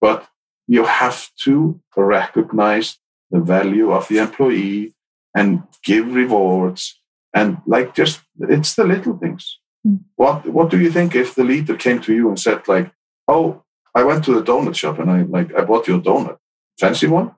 But 0.00 0.26
you 0.66 0.84
have 0.84 1.30
to 1.44 1.80
recognize 1.96 2.98
the 3.30 3.38
value 3.38 3.92
of 3.92 4.08
the 4.08 4.18
employee 4.18 4.92
and 5.36 5.62
give 5.84 6.12
rewards 6.12 7.00
and 7.32 7.58
like 7.64 7.94
just 7.94 8.22
it's 8.40 8.74
the 8.74 8.82
little 8.82 9.16
things. 9.16 9.60
Mm. 9.86 10.00
What 10.16 10.48
what 10.48 10.68
do 10.70 10.80
you 10.80 10.90
think 10.90 11.14
if 11.14 11.36
the 11.36 11.44
leader 11.44 11.76
came 11.76 12.00
to 12.00 12.12
you 12.12 12.28
and 12.28 12.38
said 12.38 12.66
like, 12.66 12.90
oh, 13.28 13.62
I 13.94 14.02
went 14.02 14.24
to 14.24 14.34
the 14.34 14.42
donut 14.42 14.74
shop 14.74 14.98
and 14.98 15.08
I 15.08 15.22
like 15.22 15.54
I 15.54 15.62
bought 15.62 15.86
you 15.86 15.96
a 15.96 16.00
donut, 16.00 16.38
fancy 16.80 17.06
one? 17.06 17.30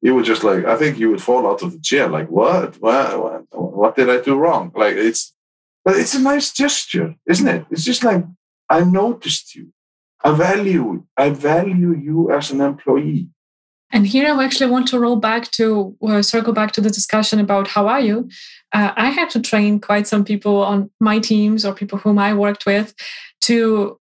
You 0.00 0.14
would 0.14 0.24
just 0.24 0.44
like 0.44 0.64
I 0.64 0.76
think 0.76 0.98
you 0.98 1.10
would 1.10 1.22
fall 1.22 1.46
out 1.46 1.62
of 1.62 1.72
the 1.72 1.80
chair 1.80 2.08
like 2.08 2.30
what 2.30 2.80
what 2.80 3.20
what, 3.20 3.42
what 3.52 3.96
did 3.96 4.08
I 4.08 4.18
do 4.22 4.38
wrong? 4.38 4.72
Like 4.74 4.96
it's 4.96 5.34
but 5.84 5.96
it's 5.96 6.14
a 6.14 6.20
nice 6.20 6.52
gesture, 6.52 7.14
isn't 7.26 7.48
it? 7.48 7.66
It's 7.70 7.84
just 7.84 8.04
like, 8.04 8.24
I 8.68 8.84
noticed 8.84 9.54
you. 9.54 9.72
I 10.22 10.32
value, 10.32 11.04
I 11.16 11.30
value 11.30 11.94
you 11.96 12.30
as 12.30 12.50
an 12.50 12.60
employee. 12.60 13.30
And 13.92 14.06
here 14.06 14.32
I 14.32 14.44
actually 14.44 14.70
want 14.70 14.86
to 14.88 15.00
roll 15.00 15.16
back 15.16 15.50
to 15.52 15.96
uh, 16.06 16.22
circle 16.22 16.52
back 16.52 16.72
to 16.72 16.80
the 16.80 16.90
discussion 16.90 17.40
about 17.40 17.66
how 17.66 17.88
are 17.88 18.00
you. 18.00 18.28
Uh, 18.72 18.92
I 18.96 19.10
had 19.10 19.30
to 19.30 19.40
train 19.40 19.80
quite 19.80 20.06
some 20.06 20.24
people 20.24 20.62
on 20.62 20.90
my 21.00 21.18
teams 21.18 21.64
or 21.64 21.74
people 21.74 21.98
whom 21.98 22.18
I 22.18 22.34
worked 22.34 22.66
with 22.66 22.94
to 23.42 23.98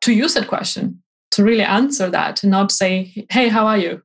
to 0.00 0.12
use 0.12 0.34
that 0.34 0.48
question 0.48 1.02
to 1.32 1.44
really 1.44 1.64
answer 1.64 2.08
that 2.08 2.42
and 2.42 2.50
not 2.50 2.72
say, 2.72 3.26
"Hey, 3.28 3.48
how 3.48 3.66
are 3.66 3.76
you?" 3.76 4.02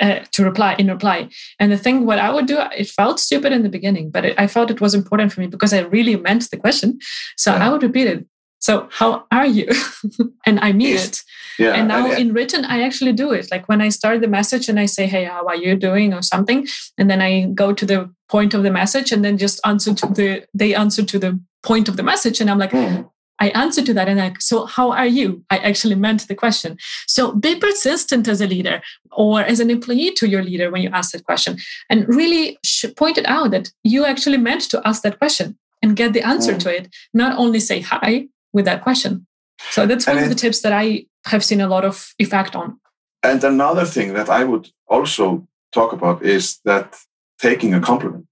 Uh, 0.00 0.20
to 0.32 0.44
reply 0.44 0.74
in 0.78 0.88
reply. 0.88 1.28
And 1.58 1.72
the 1.72 1.78
thing, 1.78 2.06
what 2.06 2.18
I 2.18 2.30
would 2.30 2.46
do, 2.46 2.58
it 2.76 2.88
felt 2.88 3.20
stupid 3.20 3.52
in 3.52 3.62
the 3.62 3.68
beginning, 3.68 4.10
but 4.10 4.24
it, 4.24 4.34
I 4.38 4.46
felt 4.46 4.70
it 4.70 4.80
was 4.80 4.94
important 4.94 5.32
for 5.32 5.40
me 5.40 5.46
because 5.46 5.72
I 5.72 5.80
really 5.80 6.16
meant 6.16 6.50
the 6.50 6.56
question. 6.56 6.98
So 7.36 7.52
yeah. 7.52 7.66
I 7.66 7.70
would 7.70 7.82
repeat 7.82 8.06
it. 8.06 8.26
So 8.60 8.88
how 8.90 9.24
are 9.30 9.46
you? 9.46 9.68
and 10.46 10.58
I 10.60 10.72
mean 10.72 10.96
it. 10.96 11.22
Yeah, 11.58 11.74
and 11.74 11.88
now 11.88 12.06
and, 12.06 12.18
in 12.18 12.32
written, 12.32 12.64
I 12.64 12.82
actually 12.82 13.12
do 13.12 13.32
it. 13.32 13.50
Like 13.50 13.68
when 13.68 13.80
I 13.80 13.88
start 13.88 14.20
the 14.20 14.28
message 14.28 14.68
and 14.68 14.78
I 14.78 14.86
say, 14.86 15.06
"Hey, 15.06 15.24
how 15.24 15.46
are 15.46 15.56
you 15.56 15.74
doing?" 15.76 16.14
or 16.14 16.22
something, 16.22 16.66
and 16.96 17.10
then 17.10 17.20
I 17.20 17.46
go 17.54 17.72
to 17.72 17.86
the 17.86 18.10
point 18.28 18.54
of 18.54 18.62
the 18.62 18.70
message 18.70 19.10
and 19.10 19.24
then 19.24 19.38
just 19.38 19.60
answer 19.64 19.94
to 19.94 20.06
the 20.06 20.44
they 20.54 20.74
answer 20.74 21.04
to 21.04 21.18
the 21.18 21.40
point 21.62 21.88
of 21.88 21.96
the 21.96 22.02
message, 22.02 22.40
and 22.40 22.50
I'm 22.50 22.58
like, 22.58 22.70
mm. 22.70 23.08
I 23.40 23.48
answer 23.50 23.82
to 23.82 23.94
that 23.94 24.08
and 24.08 24.18
like, 24.18 24.40
so 24.40 24.66
how 24.66 24.90
are 24.90 25.06
you? 25.06 25.44
I 25.50 25.58
actually 25.58 25.94
meant 25.94 26.26
the 26.26 26.34
question. 26.34 26.76
So 27.06 27.32
be 27.32 27.56
persistent 27.56 28.28
as 28.28 28.40
a 28.40 28.46
leader 28.46 28.80
or 29.12 29.42
as 29.42 29.60
an 29.60 29.70
employee 29.70 30.12
to 30.12 30.28
your 30.28 30.42
leader 30.42 30.70
when 30.70 30.82
you 30.82 30.90
ask 30.90 31.12
that 31.12 31.24
question 31.24 31.56
and 31.88 32.08
really 32.08 32.58
point 32.96 33.18
it 33.18 33.26
out 33.26 33.50
that 33.52 33.70
you 33.84 34.04
actually 34.04 34.38
meant 34.38 34.62
to 34.70 34.82
ask 34.86 35.02
that 35.02 35.18
question 35.18 35.56
and 35.82 35.96
get 35.96 36.12
the 36.12 36.22
answer 36.22 36.54
mm. 36.54 36.60
to 36.60 36.76
it. 36.76 36.88
Not 37.14 37.38
only 37.38 37.60
say 37.60 37.80
hi 37.80 38.28
with 38.52 38.64
that 38.64 38.82
question. 38.82 39.26
So 39.70 39.86
that's 39.86 40.06
one 40.06 40.16
and 40.16 40.26
of 40.26 40.30
it, 40.30 40.34
the 40.34 40.40
tips 40.40 40.62
that 40.62 40.72
I 40.72 41.06
have 41.26 41.44
seen 41.44 41.60
a 41.60 41.68
lot 41.68 41.84
of 41.84 42.12
effect 42.18 42.56
on. 42.56 42.78
And 43.22 43.42
another 43.42 43.84
thing 43.84 44.14
that 44.14 44.28
I 44.28 44.44
would 44.44 44.70
also 44.86 45.46
talk 45.72 45.92
about 45.92 46.22
is 46.22 46.58
that 46.64 46.96
taking 47.40 47.74
a 47.74 47.80
compliment. 47.80 48.26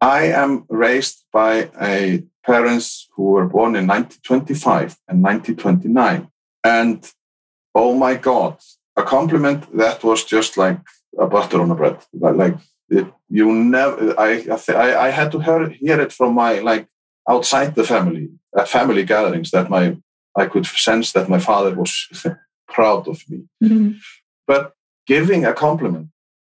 I 0.00 0.24
am 0.24 0.64
raised 0.68 1.24
by 1.32 1.70
a 1.80 2.24
parents 2.44 3.08
who 3.14 3.24
were 3.24 3.46
born 3.46 3.76
in 3.76 3.86
1925 3.86 4.96
and 5.08 5.22
1929. 5.22 6.28
And 6.64 7.10
oh 7.74 7.94
my 7.94 8.14
God, 8.14 8.58
a 8.96 9.02
compliment 9.02 9.76
that 9.76 10.04
was 10.04 10.24
just 10.24 10.56
like 10.56 10.80
a 11.18 11.26
butter 11.26 11.60
on 11.60 11.70
a 11.70 11.74
bread. 11.74 11.98
Like 12.12 12.56
it, 12.88 13.06
you 13.28 13.52
never, 13.52 14.18
I, 14.18 14.44
I, 14.68 15.06
I 15.06 15.10
had 15.10 15.32
to 15.32 15.40
hear, 15.40 15.68
hear 15.70 16.00
it 16.00 16.12
from 16.12 16.34
my, 16.34 16.58
like 16.60 16.88
outside 17.28 17.74
the 17.74 17.84
family, 17.84 18.30
at 18.56 18.68
family 18.68 19.04
gatherings 19.04 19.50
that 19.52 19.70
my, 19.70 19.96
I 20.36 20.46
could 20.46 20.66
sense 20.66 21.12
that 21.12 21.28
my 21.28 21.38
father 21.38 21.74
was 21.74 22.26
proud 22.68 23.08
of 23.08 23.22
me. 23.28 23.44
Mm-hmm. 23.62 23.92
But 24.46 24.72
giving 25.06 25.44
a 25.44 25.52
compliment 25.52 26.08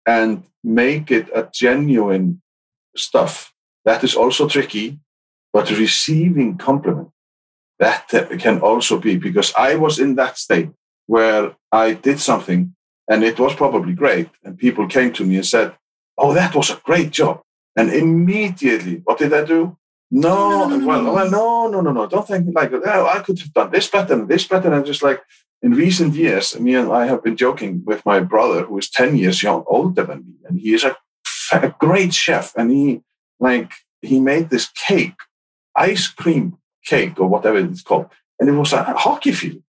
and 0.06 0.44
make 0.62 1.10
it 1.10 1.28
a 1.34 1.48
genuine 1.52 2.42
stuff, 2.96 3.52
that 3.84 4.02
is 4.02 4.14
also 4.14 4.48
tricky 4.48 5.00
but 5.54 5.70
receiving 5.70 6.58
compliment, 6.58 7.10
that 7.78 8.08
can 8.40 8.58
also 8.58 8.98
be 8.98 9.16
because 9.16 9.54
I 9.56 9.76
was 9.76 10.00
in 10.00 10.16
that 10.16 10.36
state 10.36 10.70
where 11.06 11.54
I 11.70 11.94
did 11.94 12.18
something 12.18 12.74
and 13.08 13.22
it 13.22 13.38
was 13.38 13.54
probably 13.54 13.94
great. 13.94 14.28
And 14.42 14.58
people 14.58 14.88
came 14.88 15.12
to 15.12 15.24
me 15.24 15.36
and 15.36 15.46
said, 15.46 15.76
Oh, 16.18 16.34
that 16.34 16.54
was 16.54 16.70
a 16.70 16.80
great 16.84 17.10
job. 17.10 17.40
And 17.76 17.92
immediately, 17.92 19.00
what 19.04 19.18
did 19.18 19.32
I 19.32 19.44
do? 19.44 19.76
No, 20.10 20.68
no, 20.68 20.76
no, 20.76 20.86
well, 20.86 21.14
well, 21.14 21.30
no, 21.30 21.68
no, 21.68 21.80
no, 21.80 21.92
no. 21.92 22.06
Don't 22.06 22.26
think 22.26 22.54
like, 22.54 22.72
oh, 22.72 23.06
I 23.06 23.18
could 23.20 23.38
have 23.40 23.52
done 23.52 23.70
this 23.70 23.88
better 23.88 24.12
and 24.12 24.28
this 24.28 24.46
better. 24.46 24.72
And 24.72 24.86
just 24.86 25.02
like 25.02 25.20
in 25.62 25.72
recent 25.72 26.14
years, 26.14 26.58
me 26.58 26.74
and 26.74 26.92
I 26.92 27.06
have 27.06 27.24
been 27.24 27.36
joking 27.36 27.82
with 27.84 28.04
my 28.06 28.20
brother, 28.20 28.64
who 28.64 28.78
is 28.78 28.90
10 28.90 29.16
years 29.16 29.42
young, 29.42 29.64
older 29.66 30.04
than 30.04 30.18
me. 30.18 30.34
And 30.48 30.60
he 30.60 30.74
is 30.74 30.84
a, 30.84 30.96
a 31.52 31.74
great 31.80 32.14
chef. 32.14 32.54
And 32.56 32.70
he, 32.70 33.02
like, 33.40 33.72
he 34.02 34.20
made 34.20 34.50
this 34.50 34.68
cake 34.70 35.16
ice 35.76 36.08
cream 36.08 36.58
cake 36.84 37.18
or 37.18 37.26
whatever 37.26 37.58
it's 37.58 37.82
called. 37.82 38.08
And 38.38 38.48
it 38.48 38.52
was 38.52 38.72
a 38.72 38.82
hockey 38.82 39.32
field, 39.32 39.62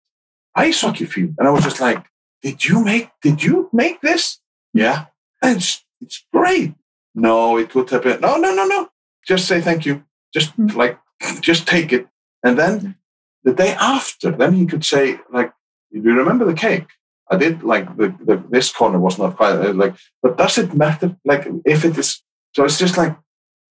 ice 0.55 0.81
hockey 0.81 1.05
field. 1.05 1.35
And 1.37 1.47
I 1.47 1.51
was 1.51 1.63
just 1.63 1.81
like, 1.81 2.05
did 2.41 2.65
you 2.65 2.83
make, 2.83 3.09
did 3.21 3.43
you 3.43 3.69
make 3.71 4.01
this? 4.01 4.39
Yeah. 4.73 5.05
And 5.41 5.57
it's, 5.57 5.83
it's 6.01 6.25
great. 6.33 6.73
No, 7.13 7.57
it 7.57 7.69
could 7.69 7.89
have 7.91 8.03
been, 8.03 8.19
no, 8.21 8.37
no, 8.37 8.53
no, 8.53 8.65
no. 8.65 8.89
Just 9.25 9.47
say 9.47 9.61
thank 9.61 9.85
you. 9.85 10.03
Just 10.33 10.57
mm-hmm. 10.57 10.77
like, 10.77 10.99
just 11.41 11.67
take 11.67 11.93
it. 11.93 12.07
And 12.43 12.59
then 12.59 12.95
the 13.43 13.53
day 13.53 13.73
after, 13.73 14.31
then 14.31 14.53
he 14.53 14.65
could 14.65 14.83
say, 14.83 15.19
like, 15.31 15.53
do 15.91 16.01
you 16.01 16.17
remember 16.17 16.45
the 16.45 16.53
cake? 16.53 16.87
I 17.29 17.37
did 17.37 17.63
like 17.63 17.97
the, 17.97 18.13
the 18.23 18.43
this 18.49 18.71
corner 18.71 18.99
was 18.99 19.17
not 19.17 19.35
quite 19.35 19.53
uh, 19.53 19.73
like, 19.73 19.95
but 20.21 20.37
does 20.37 20.57
it 20.57 20.75
matter? 20.75 21.17
Like 21.25 21.47
if 21.65 21.83
it 21.83 21.97
is, 21.97 22.21
so 22.53 22.65
it's 22.65 22.77
just 22.77 22.97
like 22.97 23.17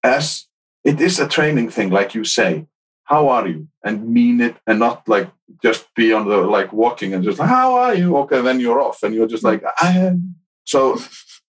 as 0.03 0.47
it 0.85 1.01
is 1.01 1.19
a 1.19 1.29
training 1.29 1.71
thing, 1.71 1.91
like 1.91 2.15
you 2.15 2.25
say. 2.25 2.67
How 3.05 3.29
are 3.29 3.47
you? 3.47 3.69
And 3.85 4.09
mean 4.09 4.41
it 4.41 4.57
and 4.67 4.79
not 4.79 5.07
like 5.07 5.31
just 5.63 5.95
be 5.95 6.13
on 6.13 6.27
the 6.29 6.39
like 6.39 6.73
walking 6.73 7.13
and 7.13 7.23
just 7.23 7.39
like, 7.39 7.49
how 7.49 7.75
are 7.75 7.95
you? 7.95 8.17
Okay, 8.19 8.41
then 8.41 8.61
you're 8.61 8.81
off 8.81 9.03
and 9.03 9.15
you're 9.15 9.27
just 9.27 9.45
like, 9.45 9.63
I 9.81 9.91
am. 9.99 10.37
So 10.65 10.99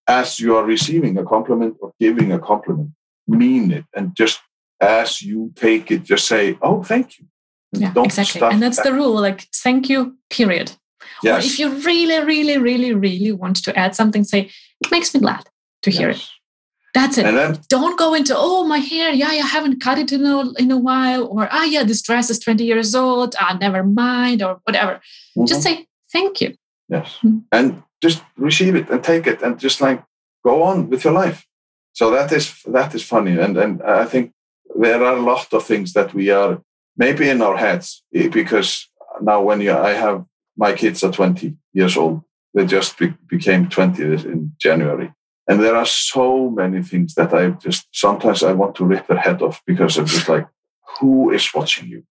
as 0.07 0.39
you 0.39 0.57
are 0.57 0.65
receiving 0.65 1.17
a 1.17 1.23
compliment 1.23 1.77
or 1.79 1.93
giving 1.99 2.31
a 2.31 2.39
compliment, 2.39 2.91
mean 3.27 3.71
it 3.71 3.85
and 3.95 4.15
just 4.15 4.41
as 4.81 5.21
you 5.21 5.51
take 5.55 5.91
it, 5.91 6.03
just 6.03 6.27
say, 6.27 6.57
Oh, 6.61 6.83
thank 6.83 7.17
you. 7.19 7.25
yeah, 7.71 7.93
exactly. 7.97 8.41
And 8.41 8.61
that's 8.61 8.77
that. 8.77 8.83
the 8.85 8.93
rule, 8.93 9.19
like 9.21 9.47
thank 9.55 9.89
you, 9.89 10.17
period. 10.29 10.73
Yes. 11.23 11.43
Or 11.43 11.47
if 11.47 11.59
you 11.59 11.69
really, 11.85 12.23
really, 12.25 12.57
really, 12.57 12.93
really 12.93 13.31
want 13.31 13.63
to 13.63 13.77
add 13.79 13.95
something, 13.95 14.23
say, 14.25 14.51
it 14.81 14.91
makes 14.91 15.13
me 15.13 15.21
glad 15.21 15.45
to 15.83 15.89
hear 15.89 16.09
yes. 16.09 16.17
it. 16.17 16.29
That's 16.95 17.17
it. 17.17 17.23
Then, 17.23 17.59
Don't 17.67 17.99
go 17.99 18.13
into, 18.13 18.33
oh, 18.35 18.63
my 18.63 18.77
hair, 18.77 19.11
yeah, 19.11 19.27
I 19.27 19.35
haven't 19.35 19.81
cut 19.81 19.99
it 19.99 20.13
in 20.13 20.25
a, 20.25 20.53
in 20.53 20.71
a 20.71 20.77
while, 20.77 21.27
or, 21.27 21.49
ah, 21.51 21.65
yeah, 21.65 21.83
this 21.83 22.01
dress 22.01 22.29
is 22.29 22.39
20 22.39 22.63
years 22.63 22.95
old, 22.95 23.35
ah, 23.37 23.57
never 23.59 23.83
mind, 23.83 24.41
or 24.41 24.61
whatever. 24.63 25.01
Mm-hmm. 25.37 25.45
Just 25.45 25.61
say, 25.61 25.87
thank 26.13 26.39
you. 26.39 26.55
Yes. 26.87 27.17
Mm-hmm. 27.21 27.39
And 27.51 27.83
just 28.01 28.23
receive 28.37 28.75
it 28.75 28.89
and 28.89 29.03
take 29.03 29.27
it 29.27 29.41
and 29.41 29.59
just 29.59 29.81
like 29.81 30.01
go 30.45 30.63
on 30.63 30.89
with 30.89 31.03
your 31.03 31.11
life. 31.11 31.45
So 31.91 32.11
that 32.11 32.31
is, 32.31 32.61
that 32.63 32.95
is 32.95 33.03
funny. 33.03 33.37
And, 33.37 33.57
and 33.57 33.83
I 33.83 34.05
think 34.05 34.31
there 34.79 35.03
are 35.03 35.17
a 35.17 35.21
lot 35.21 35.53
of 35.53 35.65
things 35.65 35.91
that 35.93 36.13
we 36.13 36.29
are 36.29 36.61
maybe 36.95 37.29
in 37.29 37.41
our 37.41 37.57
heads 37.57 38.03
eh, 38.13 38.29
because 38.29 38.87
now 39.21 39.41
when 39.41 39.59
you, 39.59 39.73
I 39.73 39.91
have, 39.91 40.23
my 40.55 40.71
kids 40.71 41.03
are 41.03 41.11
20 41.11 41.57
years 41.73 41.97
old, 41.97 42.21
they 42.53 42.65
just 42.65 42.97
be, 42.97 43.13
became 43.27 43.67
20 43.67 44.01
in 44.01 44.53
January. 44.57 45.11
And 45.47 45.61
there 45.61 45.75
are 45.75 45.85
so 45.85 46.49
many 46.49 46.81
things 46.81 47.13
that 47.15 47.33
I 47.33 47.49
just 47.51 47.87
sometimes 47.91 48.43
I 48.43 48.53
want 48.53 48.75
to 48.75 48.85
rip 48.85 49.07
their 49.07 49.17
head 49.17 49.41
off 49.41 49.61
because 49.65 49.97
I'm 49.97 50.07
just 50.07 50.27
like, 50.27 50.47
who 50.99 51.31
is 51.31 51.53
watching 51.53 51.87
you? 51.87 52.03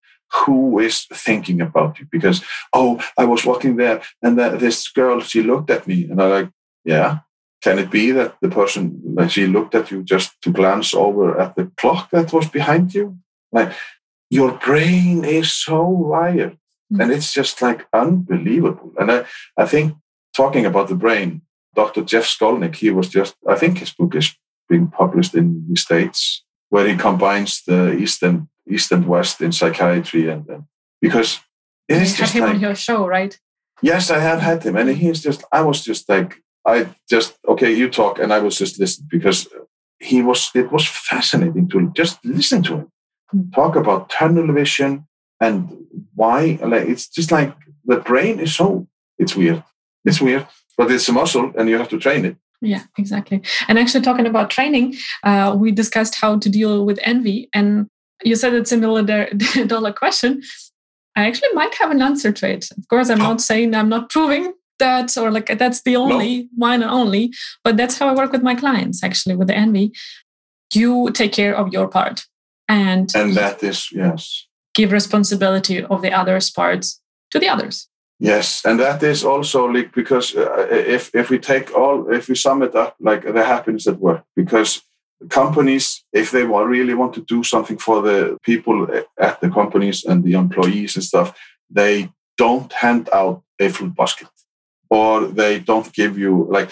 Who 0.47 0.79
is 0.79 1.07
thinking 1.13 1.61
about 1.61 1.99
you? 1.99 2.07
Because, 2.11 2.43
oh, 2.73 3.01
I 3.19 3.25
was 3.25 3.45
walking 3.45 3.77
there 3.77 4.03
and 4.23 4.39
this 4.39 4.89
girl, 4.89 5.21
she 5.21 5.43
looked 5.43 5.71
at 5.71 5.87
me 5.87 6.05
and 6.05 6.21
I 6.21 6.27
like, 6.27 6.51
yeah. 6.85 7.19
Can 7.63 7.79
it 7.79 7.91
be 7.91 8.11
that 8.11 8.37
the 8.43 8.51
person, 8.51 9.01
like 9.15 9.31
she 9.31 9.47
looked 9.47 9.75
at 9.75 9.91
you 9.91 10.03
just 10.03 10.39
to 10.43 10.53
glance 10.53 10.93
over 10.93 11.41
at 11.41 11.57
the 11.57 11.73
clock 11.79 12.11
that 12.11 12.31
was 12.31 12.47
behind 12.47 12.95
you? 12.95 13.17
Like 13.53 13.73
your 14.29 14.53
brain 14.53 15.25
is 15.25 15.53
so 15.53 15.87
wired 15.87 16.59
mm-hmm. 16.93 17.01
and 17.01 17.11
it's 17.11 17.33
just 17.33 17.63
like 17.63 17.87
unbelievable. 17.93 18.93
And 18.99 19.11
I, 19.11 19.25
I 19.57 19.65
think 19.65 19.95
talking 20.37 20.67
about 20.67 20.89
the 20.89 20.95
brain, 20.95 21.41
Dr. 21.75 22.03
Jeff 22.03 22.25
Skolnick, 22.25 22.77
he 22.77 22.91
was 22.91 23.09
just, 23.09 23.35
I 23.49 23.57
think 23.57 23.79
his 23.79 23.93
book 23.93 24.15
is 24.15 24.35
being 24.69 24.89
published 24.89 25.35
in 25.35 25.67
the 25.69 25.77
States, 25.77 26.45
where 26.71 26.87
he 26.87 26.97
combines 26.97 27.63
the 27.63 27.93
East 27.93 28.23
and, 28.23 28.49
East 28.69 28.93
and 28.93 29.07
West 29.07 29.41
in 29.41 29.53
psychiatry. 29.53 30.29
And, 30.29 30.49
and 30.49 30.65
because 31.01 31.41
it 31.89 32.01
is 32.01 32.17
just 32.17 32.33
him 32.33 32.45
like, 32.45 32.55
on 32.55 32.61
your 32.61 32.75
show, 32.75 33.07
right? 33.07 33.39
Yes, 33.83 34.11
I 34.11 34.21
have 34.21 34.41
had 34.41 34.63
him. 34.63 34.77
And 34.77 34.89
he's 34.91 35.23
just, 35.23 35.45
I 35.53 35.61
was 35.63 35.85
just 35.85 36.09
like, 36.09 36.43
I 36.67 36.89
just, 37.09 37.37
okay, 37.47 37.73
you 37.73 37.91
talk. 37.91 38.19
And 38.19 38.33
I 38.33 38.39
was 38.39 38.57
just 38.57 38.79
listening 38.79 39.09
because 39.11 39.49
he 39.99 40.23
was, 40.23 40.51
it 40.55 40.73
was 40.73 40.87
fascinating 40.87 41.69
to 41.71 41.93
just 41.95 42.25
listen 42.25 42.63
to 42.65 42.75
him 42.75 42.89
mm. 43.35 43.53
talk 43.55 43.77
about 43.77 44.09
tunnel 44.09 44.53
vision 44.53 45.07
and 45.41 45.87
why, 46.15 46.59
like, 46.63 46.89
it's 46.89 47.09
just 47.09 47.31
like 47.31 47.55
the 47.85 47.97
brain 47.97 48.41
is 48.41 48.55
so, 48.55 48.87
it's 49.19 49.37
weird. 49.37 49.63
It's 50.05 50.21
weird 50.21 50.47
but 50.77 50.91
it's 50.91 51.09
a 51.09 51.13
muscle 51.13 51.53
and 51.57 51.69
you 51.69 51.79
have 51.79 51.89
to 51.89 51.99
train 51.99 52.25
it. 52.25 52.37
Yeah 52.61 52.85
exactly. 52.99 53.43
And 53.69 53.79
actually 53.79 54.03
talking 54.03 54.27
about 54.27 54.51
training 54.51 54.97
uh, 55.23 55.55
we 55.59 55.71
discussed 55.71 56.17
how 56.17 56.39
to 56.39 56.49
deal 56.49 56.85
with 56.85 56.99
envy 57.03 57.49
and 57.53 57.89
you 58.23 58.37
said 58.37 58.55
it's 58.55 58.73
a 58.73 58.77
million 58.77 59.07
dollar 59.67 59.93
question. 60.03 60.43
I 61.17 61.27
actually 61.27 61.53
might 61.53 61.75
have 61.77 61.91
an 61.91 62.03
answer 62.03 62.33
to 62.33 62.49
it. 62.49 62.69
Of 62.77 62.89
course 62.89 63.11
i'm 63.11 63.19
not 63.19 63.41
saying 63.41 63.75
i'm 63.75 63.89
not 63.89 64.11
proving 64.11 64.53
that 64.79 65.17
or 65.17 65.31
like 65.31 65.59
that's 65.59 65.83
the 65.83 65.97
only 65.97 66.43
no. 66.43 66.49
one 66.57 66.83
and 66.83 66.91
only 66.91 67.33
but 67.63 67.77
that's 67.77 67.97
how 67.97 68.09
i 68.09 68.15
work 68.15 68.33
with 68.33 68.43
my 68.43 68.57
clients 68.57 69.05
actually 69.05 69.37
with 69.37 69.49
the 69.49 69.57
envy. 69.57 69.93
You 70.75 71.11
take 71.13 71.33
care 71.33 71.55
of 71.55 71.73
your 71.73 71.87
part 71.87 72.25
and 72.69 73.11
and 73.15 73.35
that 73.35 73.63
is 73.63 73.93
yes. 73.93 74.47
give 74.75 74.93
responsibility 74.93 75.85
of 75.85 76.03
the 76.03 76.13
others 76.13 76.51
parts 76.51 77.01
to 77.31 77.39
the 77.39 77.49
others 77.49 77.89
Yes, 78.21 78.65
and 78.65 78.79
that 78.79 79.03
is 79.03 79.25
also 79.25 79.67
like 79.67 79.93
because 79.93 80.37
uh, 80.37 80.69
if 80.71 81.11
if 81.15 81.31
we 81.31 81.39
take 81.39 81.75
all 81.75 82.13
if 82.13 82.29
we 82.29 82.37
sum 82.37 82.63
it 82.63 82.75
up 82.75 82.95
like 83.01 83.23
the 83.25 83.45
happiness 83.45 83.87
at 83.89 83.99
work 83.99 84.23
because 84.37 84.83
companies 85.29 86.05
if 86.13 86.31
they 86.31 86.45
want, 86.45 86.69
really 86.69 86.95
want 86.95 87.15
to 87.15 87.23
do 87.23 87.43
something 87.43 87.79
for 87.79 88.03
the 88.03 88.37
people 88.43 88.87
at 89.19 89.41
the 89.41 89.51
companies 89.51 90.05
and 90.05 90.23
the 90.23 90.35
employees 90.35 90.97
and 90.97 91.05
stuff 91.05 91.37
they 91.71 92.09
don't 92.37 92.73
hand 92.73 93.09
out 93.13 93.43
a 93.59 93.69
fruit 93.69 93.95
basket 93.97 94.29
or 94.91 95.27
they 95.27 95.59
don't 95.59 95.93
give 95.93 96.19
you 96.19 96.47
like 96.51 96.71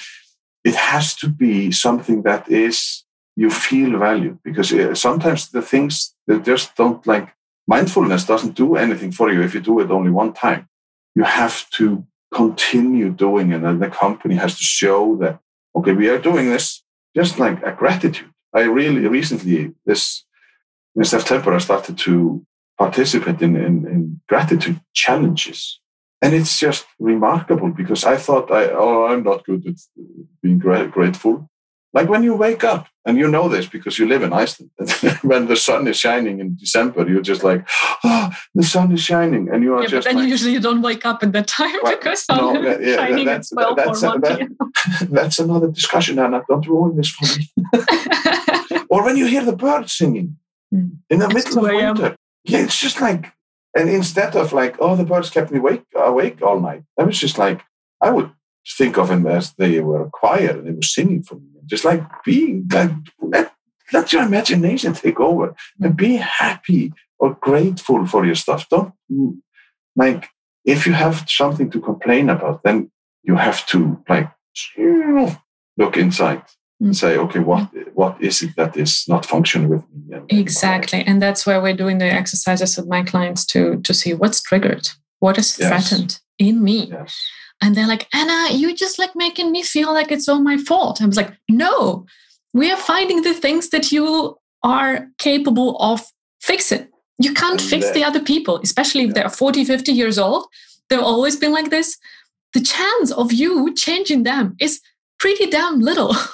it 0.64 0.74
has 0.74 1.14
to 1.16 1.28
be 1.28 1.72
something 1.72 2.22
that 2.22 2.48
is 2.48 3.04
you 3.36 3.50
feel 3.50 3.98
valued 3.98 4.38
because 4.44 4.72
uh, 4.72 4.94
sometimes 4.94 5.50
the 5.50 5.62
things 5.62 6.14
that 6.26 6.44
just 6.44 6.76
don't 6.76 7.06
like 7.06 7.34
mindfulness 7.66 8.24
doesn't 8.24 8.54
do 8.54 8.76
anything 8.76 9.10
for 9.10 9.32
you 9.32 9.42
if 9.42 9.54
you 9.54 9.60
do 9.60 9.80
it 9.80 9.90
only 9.90 10.10
one 10.10 10.32
time 10.32 10.68
you 11.14 11.24
have 11.24 11.68
to 11.70 12.06
continue 12.32 13.10
doing 13.10 13.52
it. 13.52 13.62
And 13.62 13.82
the 13.82 13.88
company 13.88 14.36
has 14.36 14.56
to 14.56 14.64
show 14.64 15.16
that, 15.16 15.40
okay, 15.76 15.92
we 15.92 16.08
are 16.08 16.18
doing 16.18 16.50
this 16.50 16.82
just 17.14 17.38
like 17.38 17.62
a 17.62 17.72
gratitude. 17.72 18.30
I 18.54 18.62
really 18.62 19.06
recently, 19.06 19.74
this 19.86 20.24
in 20.96 21.04
September, 21.04 21.54
I 21.54 21.58
started 21.58 21.98
to 21.98 22.44
participate 22.78 23.40
in, 23.40 23.56
in, 23.56 23.86
in 23.86 24.20
gratitude 24.28 24.80
challenges. 24.92 25.80
And 26.20 26.34
it's 26.34 26.58
just 26.58 26.86
remarkable 26.98 27.70
because 27.70 28.04
I 28.04 28.16
thought 28.16 28.50
I, 28.50 28.70
oh, 28.70 29.06
I'm 29.06 29.24
not 29.24 29.44
good 29.44 29.66
at 29.66 29.74
being 30.42 30.58
grateful. 30.58 31.50
Like 31.94 32.08
when 32.08 32.22
you 32.22 32.34
wake 32.34 32.64
up, 32.64 32.88
and 33.04 33.18
you 33.18 33.28
know 33.28 33.48
this 33.48 33.66
because 33.66 33.98
you 33.98 34.06
live 34.06 34.22
in 34.22 34.32
Iceland. 34.32 34.70
when 35.22 35.46
the 35.46 35.56
sun 35.56 35.86
is 35.88 35.96
shining 35.98 36.38
in 36.38 36.56
December, 36.56 37.08
you're 37.08 37.20
just 37.20 37.42
like, 37.42 37.66
oh, 38.04 38.30
the 38.54 38.62
sun 38.62 38.92
is 38.92 39.02
shining, 39.02 39.48
and 39.52 39.62
you 39.62 39.74
are 39.74 39.82
yeah, 39.82 39.88
just. 39.88 40.06
But 40.06 40.14
then 40.14 40.30
like, 40.30 40.40
you 40.40 40.60
don't 40.60 40.82
wake 40.82 41.04
up 41.04 41.22
at 41.22 41.32
that 41.32 41.48
time 41.48 41.74
well, 41.82 41.96
because 41.96 42.24
sun 42.24 42.54
no, 42.54 42.62
is 42.62 42.86
yeah, 42.86 42.96
shining 42.96 43.28
at 43.28 43.44
twelve 43.52 43.76
that's, 43.76 44.02
or 44.02 44.08
one 44.08 44.20
that, 44.20 44.48
That's 45.10 45.38
another 45.38 45.68
discussion, 45.68 46.18
Anna. 46.18 46.42
Don't 46.48 46.66
ruin 46.66 46.96
this 46.96 47.08
for 47.08 47.26
me. 47.38 47.50
or 48.88 49.04
when 49.04 49.16
you 49.16 49.26
hear 49.26 49.44
the 49.44 49.56
birds 49.56 49.92
singing 49.92 50.36
mm. 50.72 50.92
in 51.10 51.18
the 51.18 51.28
middle 51.28 51.66
of 51.66 51.72
winter, 51.72 52.16
yeah, 52.44 52.60
it's 52.60 52.78
just 52.78 53.00
like, 53.00 53.32
and 53.76 53.88
instead 53.88 54.36
of 54.36 54.52
like, 54.52 54.76
oh, 54.78 54.94
the 54.94 55.04
birds 55.04 55.30
kept 55.30 55.50
me 55.50 55.58
awake, 55.58 55.84
awake 55.96 56.40
all 56.40 56.60
night. 56.60 56.84
I 56.98 57.02
was 57.02 57.18
just 57.18 57.36
like, 57.36 57.62
I 58.00 58.10
would 58.10 58.30
think 58.76 58.96
of 58.96 59.08
them 59.08 59.26
as 59.26 59.52
they 59.54 59.80
were 59.80 60.04
a 60.04 60.10
choir 60.10 60.50
and 60.50 60.66
they 60.66 60.72
were 60.72 60.82
singing 60.82 61.22
for 61.22 61.34
me. 61.34 61.51
Just 61.66 61.84
like 61.84 62.02
being 62.24 62.68
like 62.72 62.90
let, 63.20 63.52
let 63.92 64.12
your 64.12 64.22
imagination 64.22 64.92
take 64.94 65.20
over 65.20 65.54
and 65.80 65.96
be 65.96 66.16
happy 66.16 66.92
or 67.18 67.34
grateful 67.40 68.06
for 68.06 68.24
your 68.24 68.34
stuff. 68.34 68.68
Don't 68.68 68.92
like 69.96 70.28
if 70.64 70.86
you 70.86 70.92
have 70.92 71.28
something 71.28 71.70
to 71.70 71.80
complain 71.80 72.30
about, 72.30 72.62
then 72.62 72.90
you 73.22 73.36
have 73.36 73.66
to 73.66 74.02
like 74.08 74.30
look 75.76 75.96
inside 75.96 76.42
and 76.80 76.90
mm. 76.90 76.96
say, 76.96 77.16
okay, 77.16 77.38
what 77.38 77.70
what 77.94 78.20
is 78.20 78.42
it 78.42 78.56
that 78.56 78.76
is 78.76 79.04
not 79.08 79.26
functioning 79.26 79.68
with 79.68 79.82
me? 79.90 80.16
And 80.16 80.32
exactly, 80.32 81.02
and 81.06 81.22
that's 81.22 81.46
where 81.46 81.60
we're 81.60 81.76
doing 81.76 81.98
the 81.98 82.06
exercises 82.06 82.76
with 82.76 82.88
my 82.88 83.02
clients 83.02 83.46
to 83.46 83.80
to 83.80 83.94
see 83.94 84.14
what's 84.14 84.42
triggered, 84.42 84.88
what 85.20 85.38
is 85.38 85.56
threatened 85.56 86.20
yes. 86.38 86.48
in 86.48 86.62
me. 86.62 86.88
Yes. 86.90 87.16
And 87.62 87.76
they're 87.76 87.86
like, 87.86 88.08
Anna, 88.12 88.52
you're 88.52 88.74
just 88.74 88.98
like 88.98 89.14
making 89.14 89.52
me 89.52 89.62
feel 89.62 89.94
like 89.94 90.10
it's 90.10 90.28
all 90.28 90.42
my 90.42 90.58
fault. 90.58 91.00
I 91.00 91.06
was 91.06 91.16
like, 91.16 91.32
no, 91.48 92.04
we 92.52 92.70
are 92.72 92.76
finding 92.76 93.22
the 93.22 93.32
things 93.32 93.70
that 93.70 93.92
you 93.92 94.36
are 94.64 95.06
capable 95.18 95.76
of 95.78 96.02
fixing. 96.40 96.88
You 97.18 97.32
can't 97.32 97.60
and 97.60 97.70
fix 97.70 97.90
the 97.92 98.02
other 98.02 98.20
people, 98.20 98.60
especially 98.62 99.04
if 99.04 99.14
they're 99.14 99.28
40, 99.28 99.64
50 99.64 99.92
years 99.92 100.18
old. 100.18 100.46
They've 100.90 100.98
always 100.98 101.36
been 101.36 101.52
like 101.52 101.70
this. 101.70 101.96
The 102.52 102.60
chance 102.60 103.12
of 103.12 103.32
you 103.32 103.72
changing 103.74 104.24
them 104.24 104.56
is 104.60 104.80
pretty 105.18 105.46
damn 105.46 105.80
little. 105.80 106.14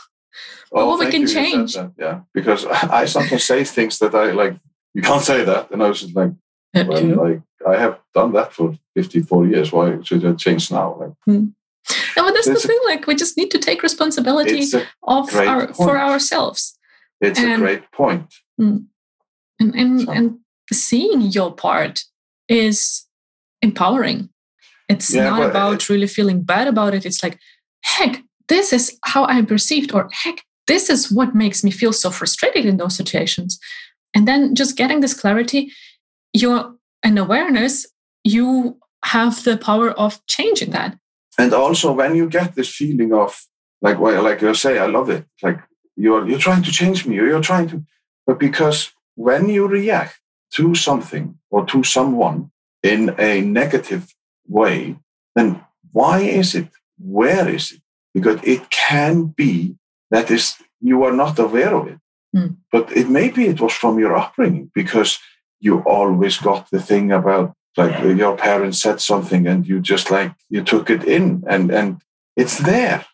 Oh, 0.70 0.86
what 0.86 0.98
we 0.98 1.10
can 1.10 1.26
change. 1.26 1.76
Yeah, 1.96 2.20
because 2.34 2.66
I 2.66 3.06
sometimes 3.06 3.42
say 3.44 3.64
things 3.64 3.98
that 4.00 4.14
I 4.14 4.32
like, 4.32 4.54
you 4.92 5.00
can't 5.00 5.24
say 5.24 5.42
that. 5.42 5.70
And 5.70 5.82
I 5.82 5.88
was 5.88 6.02
just 6.02 6.14
like, 6.14 6.32
like 6.74 7.40
I 7.66 7.76
have 7.76 7.98
done 8.14 8.32
that 8.32 8.52
for 8.52 8.76
54 8.94 9.46
years. 9.46 9.72
Why 9.72 9.98
should 10.02 10.24
I 10.24 10.32
change 10.34 10.70
now? 10.70 10.96
Like, 10.98 11.12
hmm. 11.24 11.46
No, 12.16 12.24
but 12.24 12.34
that's 12.34 12.46
the 12.46 12.56
thing. 12.56 12.78
Like, 12.86 13.06
we 13.06 13.14
just 13.14 13.36
need 13.36 13.50
to 13.52 13.58
take 13.58 13.82
responsibility 13.82 14.64
of 15.04 15.34
our, 15.34 15.72
for 15.72 15.98
ourselves. 15.98 16.78
It's 17.20 17.38
and, 17.38 17.52
a 17.52 17.56
great 17.56 17.90
point. 17.92 18.34
Hmm. 18.58 18.78
And 19.58 19.74
and, 19.74 20.00
so. 20.02 20.12
and 20.12 20.38
seeing 20.72 21.20
your 21.22 21.52
part 21.52 22.04
is 22.48 23.06
empowering. 23.62 24.28
It's 24.88 25.14
yeah, 25.14 25.30
not 25.30 25.42
about 25.42 25.74
it, 25.74 25.88
really 25.88 26.06
feeling 26.06 26.42
bad 26.42 26.68
about 26.68 26.94
it. 26.94 27.04
It's 27.04 27.22
like, 27.22 27.38
heck, 27.82 28.22
this 28.48 28.72
is 28.72 28.98
how 29.04 29.24
I'm 29.24 29.46
perceived, 29.46 29.92
or 29.92 30.08
heck, 30.12 30.44
this 30.66 30.88
is 30.88 31.10
what 31.10 31.34
makes 31.34 31.62
me 31.64 31.70
feel 31.70 31.92
so 31.92 32.10
frustrated 32.10 32.64
in 32.66 32.76
those 32.76 32.96
situations. 32.96 33.58
And 34.14 34.26
then 34.26 34.54
just 34.54 34.76
getting 34.76 35.00
this 35.00 35.14
clarity, 35.14 35.72
you're 36.32 36.74
an 37.02 37.18
awareness, 37.18 37.86
you 38.24 38.78
have 39.04 39.44
the 39.44 39.56
power 39.56 39.90
of 39.90 40.24
changing 40.26 40.70
that. 40.70 40.98
And 41.38 41.52
also, 41.52 41.92
when 41.92 42.16
you 42.16 42.28
get 42.28 42.54
this 42.54 42.74
feeling 42.74 43.12
of 43.12 43.46
like, 43.80 43.98
well, 43.98 44.22
like 44.22 44.40
you 44.42 44.54
say, 44.54 44.78
I 44.78 44.86
love 44.86 45.08
it. 45.08 45.24
Like 45.42 45.60
you're 45.96 46.26
you're 46.28 46.38
trying 46.38 46.62
to 46.64 46.72
change 46.72 47.06
me, 47.06 47.18
or 47.18 47.26
you're 47.26 47.40
trying 47.40 47.68
to, 47.68 47.84
but 48.26 48.38
because 48.38 48.92
when 49.14 49.48
you 49.48 49.66
react 49.66 50.20
to 50.54 50.74
something 50.74 51.38
or 51.50 51.64
to 51.66 51.82
someone 51.84 52.50
in 52.82 53.14
a 53.18 53.40
negative 53.40 54.14
way, 54.46 54.96
then 55.34 55.64
why 55.92 56.20
is 56.20 56.54
it? 56.54 56.68
Where 56.98 57.48
is 57.48 57.72
it? 57.72 57.82
Because 58.14 58.40
it 58.42 58.70
can 58.70 59.26
be 59.26 59.76
that 60.10 60.30
is 60.30 60.56
you 60.80 61.04
are 61.04 61.12
not 61.12 61.38
aware 61.38 61.74
of 61.74 61.88
it. 61.88 61.98
Mm. 62.34 62.56
But 62.72 62.96
it 62.96 63.08
maybe 63.08 63.46
it 63.46 63.60
was 63.60 63.72
from 63.72 63.98
your 63.98 64.16
upbringing 64.16 64.70
because 64.74 65.18
you 65.60 65.80
always 65.80 66.38
got 66.38 66.70
the 66.70 66.80
thing 66.80 67.12
about 67.12 67.54
like 67.76 68.02
your 68.02 68.36
parents 68.36 68.80
said 68.80 69.00
something 69.00 69.46
and 69.46 69.66
you 69.66 69.80
just 69.80 70.10
like 70.10 70.32
you 70.50 70.62
took 70.62 70.90
it 70.90 71.04
in 71.04 71.44
and 71.48 71.70
and 71.70 72.00
it's 72.38 72.58
there. 72.58 73.04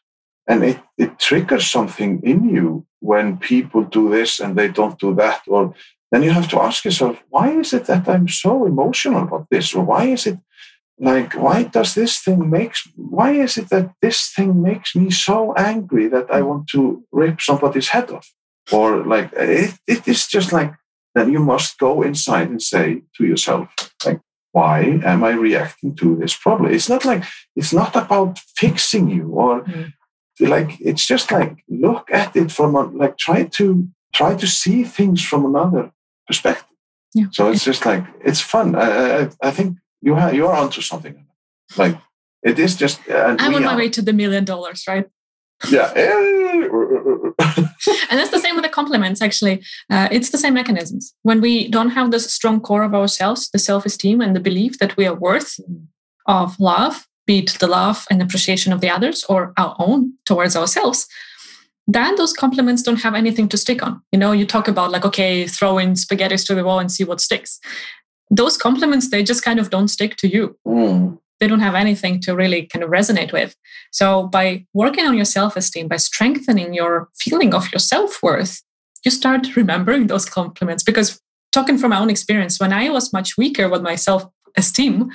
And 0.47 0.63
it, 0.63 0.79
it 0.99 1.19
triggers 1.19 1.67
something 1.67 2.21
in 2.23 2.45
you 2.51 2.87
when 3.01 3.39
people 3.39 3.83
do 3.83 4.11
this 4.11 4.39
and 4.41 4.57
they 4.57 4.69
don't 4.69 4.99
do 4.99 5.15
that. 5.15 5.41
Or 5.47 5.75
then 6.13 6.23
you 6.23 6.31
have 6.31 6.51
to 6.51 6.61
ask 6.61 6.85
yourself 6.85 7.17
why 7.31 7.51
is 7.59 7.73
it 7.73 7.87
that 7.87 8.07
i'm 8.07 8.29
so 8.29 8.67
emotional 8.67 9.23
about 9.23 9.47
this? 9.51 9.75
Or 9.75 9.83
why 9.85 10.05
is 10.05 10.27
it 10.27 10.39
like 10.99 11.33
why 11.33 11.65
does 11.65 11.95
this 11.95 12.21
thing 12.21 12.51
makes 12.51 12.87
why 12.95 13.33
is 13.33 13.57
it 13.57 13.69
that 13.71 13.91
this 14.01 14.31
thing 14.31 14.63
makes 14.63 14.95
me 14.95 15.11
so 15.11 15.53
angry 15.55 16.07
that 16.07 16.31
i 16.31 16.41
want 16.41 16.69
to 16.69 17.03
rip 17.11 17.41
somebody's 17.41 17.89
head 17.89 18.11
off? 18.11 18.29
Or 18.71 19.05
like 19.05 19.33
it, 19.33 19.75
it 19.87 20.07
is 20.07 20.27
just 20.27 20.53
like 20.53 20.73
then 21.15 21.33
you 21.33 21.39
must 21.39 21.79
go 21.79 22.03
inside 22.03 22.49
and 22.51 22.61
say 22.61 23.03
to 23.17 23.25
yourself, 23.25 23.69
like, 24.05 24.21
why 24.53 25.01
am 25.05 25.25
I 25.25 25.31
reacting 25.31 25.97
to 25.97 26.17
this 26.17 26.35
problem? 26.35 26.73
It's 26.73 26.89
not 26.89 27.05
like 27.05 27.25
it's 27.57 27.73
not 27.73 27.97
about 27.97 28.39
fixing 28.57 29.11
you 29.11 29.29
or 29.31 29.65
mm. 29.65 29.93
like 30.39 30.81
it's 30.81 31.05
just 31.07 31.33
like 31.33 31.65
look 31.69 32.09
at 32.13 32.37
it 32.37 32.53
from 32.53 32.77
a, 32.77 32.83
like 32.83 33.17
try 33.19 33.45
to 33.45 33.89
try 34.13 34.37
to 34.37 34.47
see 34.47 34.85
things 34.85 35.25
from 35.25 35.45
another 35.45 35.91
perspective. 36.29 36.69
Yeah. 37.15 37.27
So 37.33 37.51
it's 37.51 37.65
just 37.65 37.85
like 37.85 38.05
it's 38.25 38.41
fun. 38.41 38.77
I, 38.77 39.23
I, 39.23 39.31
I 39.43 39.51
think 39.51 39.79
you 40.01 40.15
have 40.15 40.35
you're 40.35 40.55
onto 40.55 40.83
something. 40.83 41.27
Like 41.77 41.99
it 42.45 42.59
is 42.59 42.77
just. 42.77 43.01
I'm 43.11 43.55
on 43.55 43.65
my 43.65 43.77
way 43.77 43.89
to 43.89 44.03
the 44.03 44.13
million 44.13 44.45
dollars, 44.45 44.85
right? 44.87 45.09
yeah 45.71 45.93
and 48.11 48.19
that's 48.19 48.31
the 48.31 48.41
same 48.41 48.55
with 48.55 48.65
the 48.65 48.71
compliments 48.71 49.23
actually. 49.23 49.63
Uh, 49.91 50.09
it's 50.11 50.31
the 50.31 50.39
same 50.39 50.55
mechanisms. 50.55 51.15
When 51.23 51.41
we 51.41 51.69
don't 51.69 51.91
have 51.91 52.11
this 52.11 52.33
strong 52.33 52.61
core 52.61 52.83
of 52.83 52.95
ourselves 52.95 53.51
the 53.51 53.59
self-esteem 53.59 54.21
and 54.21 54.35
the 54.35 54.41
belief 54.41 54.79
that 54.79 54.97
we 54.97 55.07
are 55.07 55.15
worth 55.15 55.59
of 56.27 56.59
love 56.59 57.07
be 57.27 57.39
it 57.39 57.57
the 57.61 57.67
love 57.67 58.07
and 58.11 58.21
appreciation 58.21 58.73
of 58.73 58.81
the 58.81 58.91
others 58.91 59.25
or 59.29 59.53
our 59.57 59.75
own 59.79 60.13
towards 60.27 60.57
ourselves 60.57 61.07
then 61.87 62.17
those 62.17 62.33
compliments 62.33 62.83
don't 62.83 63.03
have 63.03 63.15
anything 63.15 63.47
to 63.49 63.59
stick 63.59 63.83
on. 63.83 64.01
You 64.11 64.19
know 64.19 64.33
you 64.33 64.47
talk 64.47 64.69
about 64.69 64.91
like 64.91 65.05
okay 65.05 65.47
throw 65.47 65.79
in 65.79 65.93
spaghettis 65.93 66.47
to 66.47 66.55
the 66.55 66.65
wall 66.65 66.79
and 66.79 66.91
see 66.91 67.05
what 67.05 67.21
sticks. 67.21 67.61
Those 68.31 68.57
compliments 68.57 69.11
they 69.11 69.23
just 69.23 69.45
kind 69.45 69.59
of 69.61 69.71
don't 69.71 69.89
stick 69.89 70.17
to 70.17 70.29
you. 70.29 70.57
Mm 70.67 71.19
they 71.41 71.47
don't 71.47 71.61
have 71.61 71.75
anything 71.75 72.21
to 72.23 72.35
really 72.35 72.67
kind 72.67 72.83
of 72.83 72.91
resonate 72.91 73.33
with. 73.33 73.57
So 73.93 74.29
by 74.29 74.67
working 74.73 75.07
on 75.07 75.17
your 75.17 75.25
self-esteem, 75.25 75.89
by 75.89 75.97
strengthening 75.97 76.75
your 76.75 77.09
feeling 77.17 77.55
of 77.55 77.71
your 77.73 77.81
self-worth, 77.81 78.63
you 79.05 79.11
start 79.11 79.57
remembering 79.57 80.07
those 80.07 80.25
compliments. 80.25 80.83
Because 80.83 81.21
talking 81.53 81.79
from 81.79 81.91
my 81.91 81.99
own 81.99 82.11
experience, 82.11 82.59
when 82.61 82.73
I 82.73 82.89
was 82.89 83.13
much 83.13 83.37
weaker 83.37 83.69
with 83.69 83.83
my 83.83 83.97
self-esteem, 83.97 85.11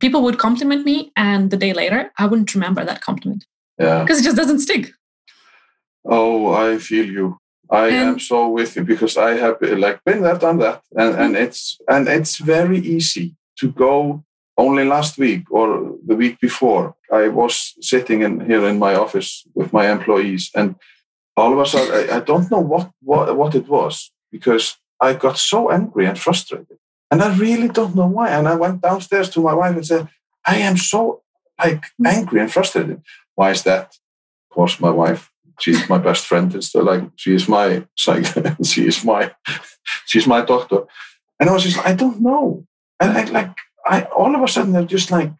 people 0.00 0.22
would 0.22 0.38
compliment 0.38 0.84
me, 0.84 1.12
and 1.16 1.50
the 1.50 1.56
day 1.56 1.72
later, 1.72 2.10
I 2.18 2.26
wouldn't 2.26 2.54
remember 2.54 2.84
that 2.84 3.00
compliment. 3.00 3.46
Yeah. 3.78 4.02
Because 4.02 4.20
it 4.20 4.24
just 4.24 4.36
doesn't 4.36 4.60
stick. 4.60 4.92
Oh, 6.04 6.52
I 6.54 6.78
feel 6.78 7.06
you. 7.06 7.38
I 7.70 7.88
and, 7.88 7.96
am 7.96 8.18
so 8.18 8.48
with 8.48 8.74
you 8.74 8.84
because 8.84 9.16
I 9.16 9.36
have 9.36 9.58
like 9.60 10.02
been 10.04 10.22
there, 10.22 10.36
done 10.36 10.58
that, 10.58 10.82
and, 10.96 11.14
and 11.14 11.34
mm-hmm. 11.34 11.44
it's 11.44 11.78
and 11.86 12.08
it's 12.08 12.38
very 12.38 12.78
easy 12.78 13.36
to 13.58 13.70
go 13.70 14.24
only 14.60 14.84
last 14.84 15.18
week 15.18 15.50
or 15.50 15.66
the 16.06 16.14
week 16.14 16.38
before, 16.40 16.94
I 17.10 17.28
was 17.28 17.74
sitting 17.80 18.20
in 18.22 18.32
here 18.48 18.64
in 18.68 18.78
my 18.78 18.94
office 18.94 19.30
with 19.54 19.72
my 19.72 19.90
employees, 19.90 20.50
and 20.54 20.76
all 21.36 21.52
of 21.52 21.58
a 21.58 21.66
sudden, 21.66 21.92
I, 21.94 22.16
I 22.18 22.20
don't 22.20 22.50
know 22.50 22.60
what, 22.72 22.90
what 23.00 23.36
what 23.40 23.54
it 23.54 23.66
was 23.68 24.12
because 24.30 24.76
I 25.00 25.14
got 25.14 25.38
so 25.38 25.70
angry 25.70 26.04
and 26.06 26.18
frustrated, 26.18 26.78
and 27.10 27.22
I 27.22 27.28
really 27.46 27.68
don't 27.68 27.96
know 27.96 28.10
why. 28.16 28.28
And 28.36 28.46
I 28.46 28.54
went 28.54 28.82
downstairs 28.82 29.30
to 29.30 29.40
my 29.48 29.54
wife 29.54 29.74
and 29.76 29.86
said, 29.86 30.08
"I 30.46 30.56
am 30.68 30.76
so 30.76 31.22
like 31.62 31.82
angry 32.16 32.40
and 32.40 32.52
frustrated. 32.52 33.00
Why 33.38 33.50
is 33.50 33.62
that?" 33.62 33.86
Of 34.50 34.54
course, 34.56 34.80
my 34.80 34.92
wife, 35.02 35.22
she's 35.62 35.88
my 35.88 35.98
best 35.98 36.26
friend. 36.26 36.54
It's 36.54 36.74
like 36.74 37.04
she 37.16 37.34
is 37.34 37.48
my 37.48 37.68
she 38.70 38.82
is 38.92 39.04
my 39.04 39.22
she's 40.10 40.26
my 40.26 40.42
doctor, 40.52 40.80
and 41.38 41.48
I 41.48 41.52
was 41.52 41.64
just 41.64 41.78
I 41.90 41.94
don't 41.94 42.20
know, 42.20 42.66
and 43.00 43.10
I 43.18 43.24
like 43.38 43.56
I 43.86 44.02
all 44.02 44.34
of 44.34 44.42
a 44.42 44.48
sudden 44.48 44.76
I 44.76 44.84
just 44.84 45.10
like 45.10 45.32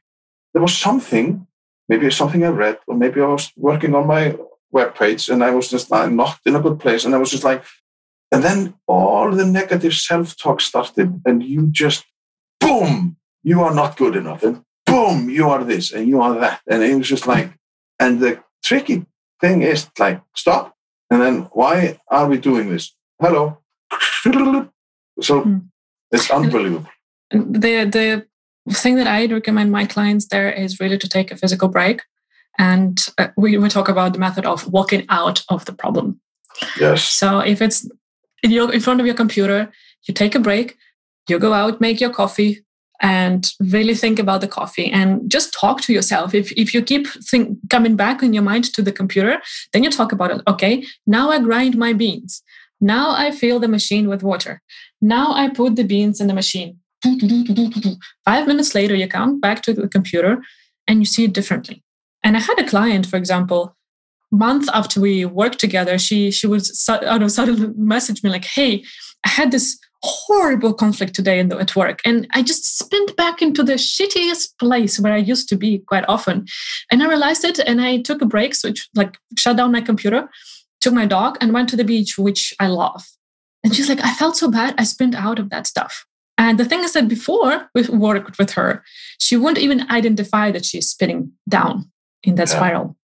there 0.52 0.62
was 0.62 0.76
something, 0.76 1.46
maybe 1.88 2.10
something 2.10 2.44
I 2.44 2.48
read, 2.48 2.78
or 2.86 2.96
maybe 2.96 3.20
I 3.20 3.26
was 3.26 3.52
working 3.56 3.94
on 3.94 4.06
my 4.06 4.36
web 4.72 4.94
page 4.94 5.28
and 5.28 5.42
I 5.42 5.50
was 5.50 5.68
just 5.68 5.92
uh, 5.92 6.08
not 6.08 6.38
in 6.44 6.56
a 6.56 6.60
good 6.60 6.78
place, 6.78 7.04
and 7.04 7.14
I 7.14 7.18
was 7.18 7.30
just 7.30 7.44
like, 7.44 7.62
And 8.32 8.44
then 8.44 8.74
all 8.86 9.30
the 9.32 9.44
negative 9.44 9.94
self 9.94 10.36
talk 10.36 10.60
started, 10.60 11.20
and 11.24 11.42
you 11.42 11.68
just, 11.70 12.04
boom, 12.60 13.16
you 13.42 13.62
are 13.62 13.74
not 13.74 13.96
good 13.96 14.16
enough. 14.16 14.42
And 14.42 14.64
boom, 14.86 15.30
you 15.30 15.48
are 15.48 15.64
this 15.64 15.92
and 15.92 16.08
you 16.08 16.20
are 16.20 16.38
that. 16.40 16.60
And 16.66 16.82
it 16.82 16.96
was 16.96 17.08
just 17.08 17.26
like, 17.26 17.52
and 17.98 18.20
the 18.20 18.42
tricky 18.62 19.06
thing 19.40 19.62
is 19.62 19.88
like, 19.98 20.22
stop. 20.34 20.74
And 21.10 21.20
then 21.20 21.48
why 21.52 21.98
are 22.08 22.28
we 22.28 22.38
doing 22.38 22.70
this? 22.70 22.94
Hello. 23.20 23.58
So 25.22 25.42
mm. 25.42 25.68
it's 26.10 26.30
unbelievable. 26.30 26.86
The, 27.30 27.84
the 27.84 28.26
thing 28.70 28.96
that 28.96 29.06
I 29.06 29.26
recommend 29.26 29.70
my 29.70 29.86
clients 29.86 30.28
there 30.28 30.50
is 30.50 30.80
really 30.80 30.98
to 30.98 31.08
take 31.08 31.30
a 31.30 31.36
physical 31.36 31.68
break. 31.68 32.02
And 32.58 33.00
uh, 33.18 33.28
we, 33.36 33.56
we 33.58 33.68
talk 33.68 33.88
about 33.88 34.12
the 34.12 34.18
method 34.18 34.44
of 34.44 34.66
walking 34.72 35.06
out 35.08 35.42
of 35.48 35.64
the 35.64 35.72
problem. 35.72 36.20
Yes. 36.78 37.04
So 37.04 37.40
if 37.40 37.62
it's 37.62 37.88
in, 38.42 38.50
your, 38.50 38.72
in 38.72 38.80
front 38.80 39.00
of 39.00 39.06
your 39.06 39.14
computer, 39.14 39.70
you 40.06 40.14
take 40.14 40.34
a 40.34 40.40
break, 40.40 40.76
you 41.28 41.38
go 41.38 41.52
out, 41.52 41.80
make 41.80 42.00
your 42.00 42.10
coffee, 42.10 42.64
and 43.00 43.50
really 43.60 43.94
think 43.94 44.18
about 44.18 44.42
the 44.42 44.48
coffee 44.48 44.90
and 44.90 45.30
just 45.30 45.54
talk 45.54 45.80
to 45.82 45.92
yourself. 45.92 46.34
If, 46.34 46.52
if 46.52 46.74
you 46.74 46.82
keep 46.82 47.08
think, 47.08 47.56
coming 47.70 47.96
back 47.96 48.22
in 48.22 48.34
your 48.34 48.42
mind 48.42 48.64
to 48.74 48.82
the 48.82 48.92
computer, 48.92 49.40
then 49.72 49.82
you 49.82 49.90
talk 49.90 50.12
about 50.12 50.30
it. 50.30 50.42
Okay, 50.46 50.84
now 51.06 51.30
I 51.30 51.40
grind 51.40 51.78
my 51.78 51.94
beans. 51.94 52.42
Now 52.80 53.12
I 53.12 53.30
fill 53.30 53.58
the 53.58 53.68
machine 53.68 54.08
with 54.08 54.22
water. 54.22 54.60
Now 55.00 55.32
I 55.32 55.48
put 55.48 55.76
the 55.76 55.84
beans 55.84 56.20
in 56.20 56.26
the 56.26 56.34
machine. 56.34 56.79
Five 58.24 58.46
minutes 58.46 58.74
later, 58.74 58.94
you 58.94 59.08
come 59.08 59.40
back 59.40 59.62
to 59.62 59.72
the 59.72 59.88
computer 59.88 60.42
and 60.86 61.00
you 61.00 61.06
see 61.06 61.24
it 61.24 61.32
differently. 61.32 61.82
And 62.22 62.36
I 62.36 62.40
had 62.40 62.58
a 62.58 62.68
client, 62.68 63.06
for 63.06 63.16
example, 63.16 63.74
month 64.30 64.68
after 64.72 65.00
we 65.00 65.24
worked 65.24 65.58
together, 65.58 65.98
she 65.98 66.30
she 66.30 66.46
would 66.46 66.62
out 66.88 67.22
of 67.22 67.30
sudden 67.30 67.74
message 67.76 68.22
me 68.22 68.30
like, 68.30 68.44
"Hey, 68.44 68.84
I 69.24 69.28
had 69.28 69.50
this 69.50 69.78
horrible 70.02 70.72
conflict 70.72 71.14
today 71.14 71.42
the, 71.42 71.58
at 71.58 71.76
work, 71.76 72.00
and 72.04 72.26
I 72.32 72.42
just 72.42 72.78
spent 72.78 73.16
back 73.16 73.42
into 73.42 73.62
the 73.62 73.74
shittiest 73.74 74.58
place 74.58 74.98
where 74.98 75.12
I 75.12 75.18
used 75.18 75.48
to 75.48 75.56
be 75.56 75.78
quite 75.86 76.04
often." 76.08 76.46
And 76.90 77.02
I 77.02 77.08
realized 77.08 77.44
it, 77.44 77.58
and 77.58 77.80
I 77.80 78.02
took 78.02 78.22
a 78.22 78.26
break, 78.26 78.54
so 78.54 78.72
like 78.94 79.18
shut 79.36 79.56
down 79.56 79.72
my 79.72 79.80
computer, 79.80 80.28
took 80.80 80.94
my 80.94 81.06
dog, 81.06 81.38
and 81.40 81.52
went 81.52 81.68
to 81.70 81.76
the 81.76 81.84
beach, 81.84 82.18
which 82.18 82.54
I 82.60 82.68
love. 82.68 83.04
And 83.64 83.74
she's 83.74 83.88
like, 83.88 84.04
"I 84.04 84.14
felt 84.14 84.36
so 84.36 84.50
bad. 84.50 84.74
I 84.78 84.84
spent 84.84 85.14
out 85.14 85.38
of 85.38 85.50
that 85.50 85.66
stuff." 85.66 86.06
And 86.40 86.58
the 86.58 86.64
thing 86.64 86.82
is 86.82 86.94
that 86.94 87.06
before 87.06 87.68
we 87.74 87.82
worked 87.88 88.38
with 88.38 88.52
her, 88.52 88.82
she 89.18 89.36
wouldn't 89.36 89.58
even 89.58 89.88
identify 89.90 90.50
that 90.52 90.64
she's 90.64 90.88
spinning 90.88 91.32
down 91.46 91.90
in 92.22 92.36
that 92.36 92.48
yeah. 92.48 92.56
spiral. 92.56 92.96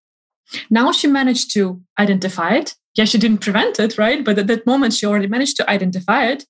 Now 0.70 0.90
she 0.90 1.06
managed 1.06 1.52
to 1.52 1.82
identify 1.98 2.54
it. 2.54 2.74
Yeah, 2.94 3.04
she 3.04 3.18
didn't 3.18 3.42
prevent 3.42 3.78
it, 3.78 3.98
right? 3.98 4.24
But 4.24 4.38
at 4.38 4.46
that 4.46 4.66
moment, 4.66 4.94
she 4.94 5.04
already 5.04 5.26
managed 5.26 5.58
to 5.58 5.68
identify 5.68 6.24
it, 6.28 6.46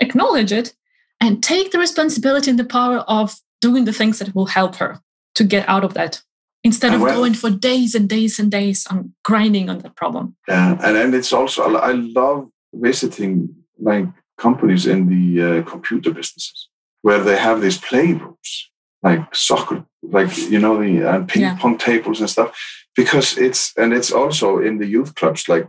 acknowledge 0.00 0.52
it, 0.52 0.72
and 1.20 1.42
take 1.42 1.70
the 1.70 1.78
responsibility 1.78 2.48
and 2.48 2.58
the 2.58 2.64
power 2.64 3.00
of 3.00 3.36
doing 3.60 3.84
the 3.84 3.92
things 3.92 4.18
that 4.18 4.34
will 4.34 4.46
help 4.46 4.76
her 4.76 5.02
to 5.34 5.44
get 5.44 5.68
out 5.68 5.84
of 5.84 5.92
that 5.92 6.22
instead 6.64 6.94
of 6.94 7.00
going 7.00 7.34
for 7.34 7.50
days 7.50 7.94
and 7.94 8.08
days 8.08 8.38
and 8.38 8.50
days 8.50 8.86
on 8.86 9.12
grinding 9.22 9.68
on 9.68 9.80
that 9.80 9.96
problem. 9.96 10.34
Yeah, 10.48 10.78
and, 10.82 10.96
and 10.96 11.14
it's 11.14 11.32
also, 11.34 11.76
I 11.76 11.92
love 11.92 12.48
visiting 12.72 13.54
like 13.78 14.06
companies 14.38 14.86
in 14.86 15.08
the 15.08 15.42
uh, 15.42 15.62
computer 15.62 16.10
businesses 16.10 16.68
where 17.02 17.22
they 17.22 17.36
have 17.36 17.60
these 17.60 17.78
playrooms 17.78 18.66
like 19.02 19.34
soccer, 19.34 19.84
like 20.02 20.36
you 20.36 20.58
know 20.58 20.80
the 20.80 21.02
and 21.02 21.28
ping 21.28 21.42
yeah. 21.42 21.56
pong 21.58 21.76
tables 21.76 22.20
and 22.20 22.30
stuff, 22.30 22.56
because 22.94 23.36
it's 23.36 23.72
and 23.76 23.92
it's 23.92 24.12
also 24.12 24.58
in 24.58 24.78
the 24.78 24.86
youth 24.86 25.14
clubs 25.14 25.48
like 25.48 25.68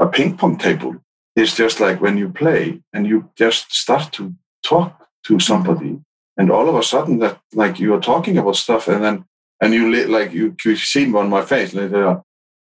a 0.00 0.06
ping 0.06 0.36
pong 0.36 0.56
table 0.56 0.96
is 1.36 1.54
just 1.54 1.78
like 1.80 2.00
when 2.00 2.16
you 2.16 2.28
play 2.28 2.82
and 2.92 3.06
you 3.06 3.30
just 3.36 3.72
start 3.72 4.12
to 4.12 4.34
talk 4.62 5.08
to 5.26 5.38
somebody, 5.38 5.98
and 6.36 6.50
all 6.50 6.68
of 6.68 6.74
a 6.74 6.82
sudden 6.82 7.18
that 7.18 7.38
like 7.54 7.78
you 7.78 7.94
are 7.94 8.00
talking 8.00 8.38
about 8.38 8.56
stuff, 8.56 8.88
and 8.88 9.04
then 9.04 9.24
and 9.60 9.74
you 9.74 10.06
like 10.06 10.32
you 10.32 10.56
you 10.64 10.76
see 10.76 11.12
on 11.14 11.28
my 11.28 11.42
face, 11.42 11.74
like, 11.74 11.92
uh, 11.92 12.20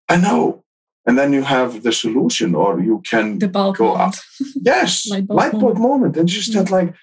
I 0.09 0.17
know, 0.17 0.63
and 1.05 1.17
then 1.17 1.33
you 1.33 1.43
have 1.43 1.83
the 1.83 1.91
solution, 1.91 2.55
or 2.55 2.79
you 2.79 3.01
can 3.09 3.39
the 3.39 3.47
bulb 3.47 3.77
go 3.77 3.95
moment. 3.95 4.15
up. 4.15 4.23
Yes, 4.61 5.07
light 5.09 5.27
bulb, 5.27 5.37
light 5.37 5.51
bulb 5.51 5.63
moment. 5.63 5.81
moment, 5.81 6.17
and 6.17 6.27
just 6.27 6.53
yeah. 6.53 6.65
like 6.69 6.93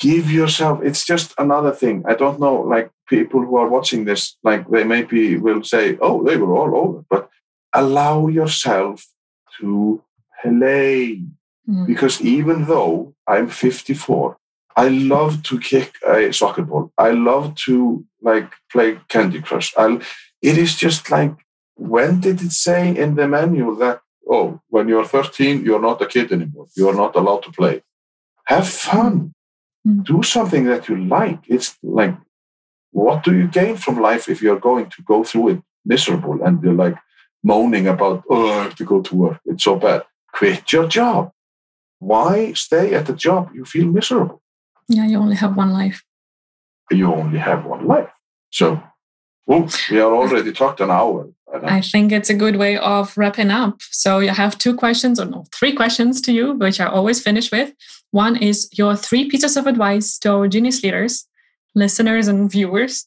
give 0.00 0.30
yourself 0.30 0.80
it's 0.82 1.04
just 1.04 1.34
another 1.38 1.70
thing 1.70 2.02
i 2.08 2.14
don't 2.14 2.40
know 2.40 2.54
like 2.54 2.90
people 3.06 3.40
who 3.44 3.56
are 3.56 3.68
watching 3.68 4.06
this 4.06 4.36
like 4.42 4.68
they 4.70 4.82
maybe 4.82 5.36
will 5.36 5.62
say 5.62 5.96
oh 6.00 6.24
they 6.24 6.36
were 6.38 6.56
all 6.56 6.74
over 6.74 7.04
but 7.10 7.28
allow 7.74 8.26
yourself 8.26 9.06
to 9.60 10.02
play 10.42 11.22
mm. 11.68 11.86
because 11.86 12.20
even 12.22 12.64
though 12.64 13.14
i'm 13.26 13.48
54 13.48 14.38
i 14.76 14.88
love 14.88 15.42
to 15.42 15.60
kick 15.60 15.92
a 16.08 16.32
soccer 16.32 16.62
ball 16.62 16.90
i 16.96 17.10
love 17.10 17.54
to 17.66 18.04
like 18.22 18.50
play 18.72 18.98
candy 19.08 19.42
crush 19.42 19.74
i 19.76 20.00
it 20.40 20.56
is 20.56 20.74
just 20.76 21.10
like 21.10 21.34
when 21.80 22.20
did 22.20 22.40
it 22.42 22.52
say 22.52 22.96
in 22.96 23.14
the 23.14 23.26
manual 23.26 23.74
that 23.76 24.00
oh 24.28 24.60
when 24.68 24.88
you're 24.88 25.04
13 25.04 25.64
you're 25.64 25.80
not 25.88 26.02
a 26.02 26.06
kid 26.06 26.30
anymore 26.32 26.66
you're 26.76 26.94
not 26.94 27.16
allowed 27.16 27.42
to 27.42 27.50
play 27.52 27.82
have 28.44 28.68
fun 28.68 29.34
Mm. 29.86 30.04
Do 30.04 30.22
something 30.22 30.64
that 30.64 30.88
you 30.88 30.96
like. 31.04 31.40
It's 31.46 31.78
like, 31.82 32.16
what 32.92 33.24
do 33.24 33.36
you 33.36 33.48
gain 33.48 33.76
from 33.76 34.00
life 34.00 34.28
if 34.28 34.42
you're 34.42 34.60
going 34.60 34.90
to 34.90 35.02
go 35.02 35.24
through 35.24 35.48
it 35.48 35.62
miserable 35.84 36.42
and 36.42 36.62
you're 36.62 36.74
like 36.74 36.96
moaning 37.42 37.86
about, 37.86 38.24
oh, 38.28 38.50
I 38.50 38.64
have 38.64 38.74
to 38.76 38.84
go 38.84 39.00
to 39.00 39.14
work. 39.14 39.40
It's 39.46 39.64
so 39.64 39.76
bad. 39.76 40.02
Quit 40.32 40.72
your 40.72 40.86
job. 40.86 41.32
Why 41.98 42.52
stay 42.52 42.94
at 42.94 43.06
the 43.06 43.14
job 43.14 43.50
you 43.54 43.64
feel 43.64 43.86
miserable? 43.86 44.42
Yeah, 44.88 45.06
you 45.06 45.18
only 45.18 45.36
have 45.36 45.56
one 45.56 45.72
life. 45.72 46.02
You 46.90 47.14
only 47.14 47.38
have 47.38 47.64
one 47.64 47.86
life. 47.86 48.10
So 48.50 48.82
Oh, 49.52 49.68
we 49.90 49.98
are 49.98 50.14
already 50.14 50.52
talked 50.52 50.80
an 50.80 50.92
hour. 50.92 51.28
Uh, 51.52 51.60
I 51.62 51.80
think 51.80 52.12
it's 52.12 52.30
a 52.30 52.34
good 52.34 52.56
way 52.56 52.76
of 52.78 53.16
wrapping 53.16 53.50
up. 53.50 53.80
So 53.90 54.18
you 54.18 54.30
have 54.30 54.58
two 54.58 54.74
questions 54.74 55.20
or 55.20 55.24
no, 55.24 55.44
three 55.52 55.72
questions 55.72 56.20
to 56.22 56.32
you, 56.32 56.54
which 56.54 56.80
I 56.80 56.86
always 56.86 57.22
finish 57.22 57.50
with. 57.50 57.72
One 58.10 58.36
is 58.36 58.68
your 58.72 58.96
three 58.96 59.28
pieces 59.28 59.56
of 59.56 59.66
advice 59.66 60.18
to 60.20 60.32
our 60.32 60.48
genius 60.48 60.82
leaders, 60.82 61.26
listeners 61.74 62.28
and 62.28 62.50
viewers 62.50 63.06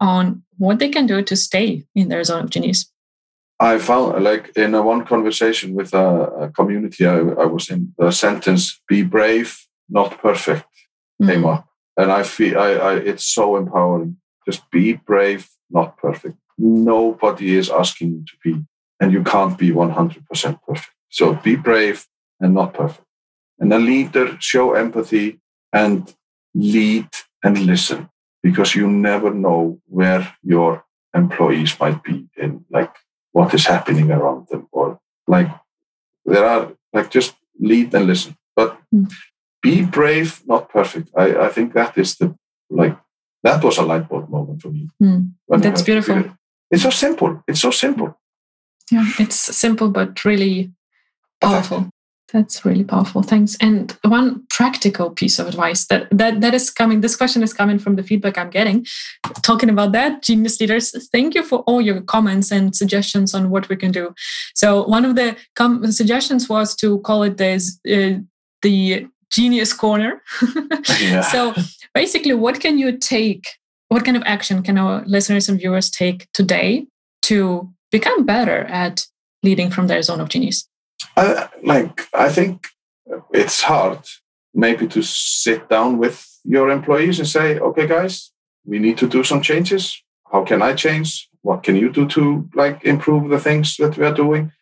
on 0.00 0.42
what 0.58 0.78
they 0.78 0.88
can 0.88 1.06
do 1.06 1.22
to 1.22 1.36
stay 1.36 1.84
in 1.94 2.08
their 2.08 2.24
zone 2.24 2.44
of 2.44 2.50
genius. 2.50 2.90
I 3.60 3.78
found 3.78 4.24
like 4.24 4.50
in 4.56 4.74
a 4.74 4.82
one 4.82 5.04
conversation 5.04 5.74
with 5.74 5.94
a, 5.94 6.50
community 6.54 7.06
I, 7.06 7.18
I, 7.18 7.46
was 7.46 7.70
in, 7.70 7.94
the 7.96 8.10
sentence 8.10 8.80
"Be 8.88 9.02
brave, 9.04 9.56
not 9.88 10.18
perfect" 10.18 10.66
mm-hmm. 11.20 11.28
came 11.28 11.44
up, 11.46 11.68
and 11.96 12.10
I 12.10 12.24
feel 12.24 12.58
I, 12.58 12.70
I 12.72 12.94
it's 12.94 13.24
so 13.24 13.56
empowering. 13.56 14.16
Just 14.44 14.68
be 14.72 14.94
brave, 14.94 15.48
not 15.70 15.96
perfect. 15.96 16.36
Nobody 16.58 17.56
is 17.56 17.70
asking 17.70 18.12
you 18.12 18.24
to 18.24 18.32
be, 18.42 18.64
and 19.00 19.12
you 19.12 19.22
can't 19.22 19.56
be 19.58 19.70
100% 19.70 20.58
perfect. 20.66 20.90
So 21.08 21.34
be 21.34 21.56
brave 21.56 22.06
and 22.40 22.54
not 22.54 22.74
perfect. 22.74 23.06
And 23.58 23.72
a 23.72 23.78
leader, 23.78 24.36
show 24.40 24.74
empathy 24.74 25.40
and 25.72 26.12
lead 26.54 27.08
and 27.42 27.58
listen 27.66 28.08
because 28.42 28.74
you 28.74 28.88
never 28.88 29.32
know 29.32 29.80
where 29.86 30.34
your 30.42 30.84
employees 31.14 31.78
might 31.78 32.02
be 32.02 32.28
in 32.36 32.64
like 32.70 32.94
what 33.32 33.54
is 33.54 33.66
happening 33.66 34.10
around 34.10 34.48
them 34.48 34.66
or 34.72 34.98
like 35.26 35.48
there 36.24 36.44
are 36.44 36.72
like 36.92 37.10
just 37.10 37.34
lead 37.60 37.94
and 37.94 38.06
listen 38.06 38.36
but 38.56 38.78
mm. 38.94 39.10
be 39.60 39.82
brave 39.84 40.42
not 40.46 40.68
perfect 40.70 41.10
I, 41.16 41.46
I 41.46 41.48
think 41.48 41.74
that 41.74 41.96
is 41.98 42.16
the 42.16 42.34
like 42.70 42.96
that 43.42 43.62
was 43.62 43.78
a 43.78 43.82
light 43.82 44.08
bulb 44.08 44.28
moment 44.28 44.62
for 44.62 44.70
me. 44.70 44.88
Mm, 45.02 45.32
that's 45.48 45.82
beautiful. 45.82 46.36
It. 46.72 46.76
It's 46.76 46.82
so 46.82 46.90
simple. 46.90 47.42
It's 47.46 47.60
so 47.60 47.70
simple. 47.70 48.18
Yeah, 48.90 49.04
it's 49.18 49.36
simple 49.36 49.88
but 49.90 50.24
really 50.24 50.72
powerful. 51.40 51.88
That's 52.32 52.64
really 52.64 52.84
powerful. 52.84 53.22
Thanks. 53.22 53.56
And 53.60 53.94
one 54.02 54.46
practical 54.48 55.10
piece 55.10 55.38
of 55.38 55.46
advice 55.46 55.86
that 55.86 56.08
that 56.10 56.40
that 56.40 56.54
is 56.54 56.70
coming. 56.70 57.02
This 57.02 57.14
question 57.14 57.42
is 57.42 57.52
coming 57.52 57.78
from 57.78 57.96
the 57.96 58.02
feedback 58.02 58.38
I'm 58.38 58.48
getting. 58.48 58.86
Talking 59.42 59.68
about 59.68 59.92
that, 59.92 60.22
genius 60.22 60.58
leaders, 60.58 60.94
thank 61.10 61.34
you 61.34 61.42
for 61.42 61.58
all 61.60 61.82
your 61.82 62.00
comments 62.00 62.50
and 62.50 62.74
suggestions 62.74 63.34
on 63.34 63.50
what 63.50 63.68
we 63.68 63.76
can 63.76 63.92
do. 63.92 64.14
So 64.54 64.84
one 64.86 65.04
of 65.04 65.14
the 65.14 65.36
com- 65.56 65.92
suggestions 65.92 66.48
was 66.48 66.74
to 66.76 67.00
call 67.00 67.22
it 67.22 67.36
this 67.36 67.78
uh, 67.86 68.14
the 68.62 69.06
genius 69.30 69.74
corner. 69.74 70.22
yeah. 71.00 71.20
So 71.20 71.54
basically, 71.94 72.34
what 72.34 72.60
can 72.60 72.78
you 72.78 72.96
take? 72.96 73.44
What 73.92 74.06
kind 74.06 74.16
of 74.16 74.22
action 74.24 74.62
can 74.62 74.78
our 74.78 75.04
listeners 75.04 75.50
and 75.50 75.58
viewers 75.58 75.90
take 75.90 76.26
today 76.32 76.86
to 77.28 77.70
become 77.90 78.24
better 78.24 78.60
at 78.64 79.06
leading 79.42 79.70
from 79.70 79.86
their 79.86 80.00
zone 80.00 80.18
of 80.18 80.30
genius? 80.30 80.66
I, 81.14 81.50
like, 81.62 82.08
I 82.14 82.30
think 82.30 82.68
it's 83.34 83.60
hard 83.60 83.98
maybe 84.54 84.86
to 84.88 85.02
sit 85.02 85.68
down 85.68 85.98
with 85.98 86.26
your 86.42 86.70
employees 86.70 87.18
and 87.18 87.28
say, 87.28 87.58
okay, 87.58 87.86
guys, 87.86 88.32
we 88.64 88.78
need 88.78 88.96
to 88.96 89.06
do 89.06 89.22
some 89.22 89.42
changes. 89.42 90.02
How 90.32 90.42
can 90.42 90.62
I 90.62 90.72
change? 90.72 91.28
What 91.42 91.62
can 91.62 91.76
you 91.76 91.92
do 91.92 92.08
to 92.08 92.48
like 92.54 92.82
improve 92.84 93.28
the 93.28 93.40
things 93.40 93.76
that 93.76 93.98
we 93.98 94.06
are 94.06 94.14
doing? 94.14 94.52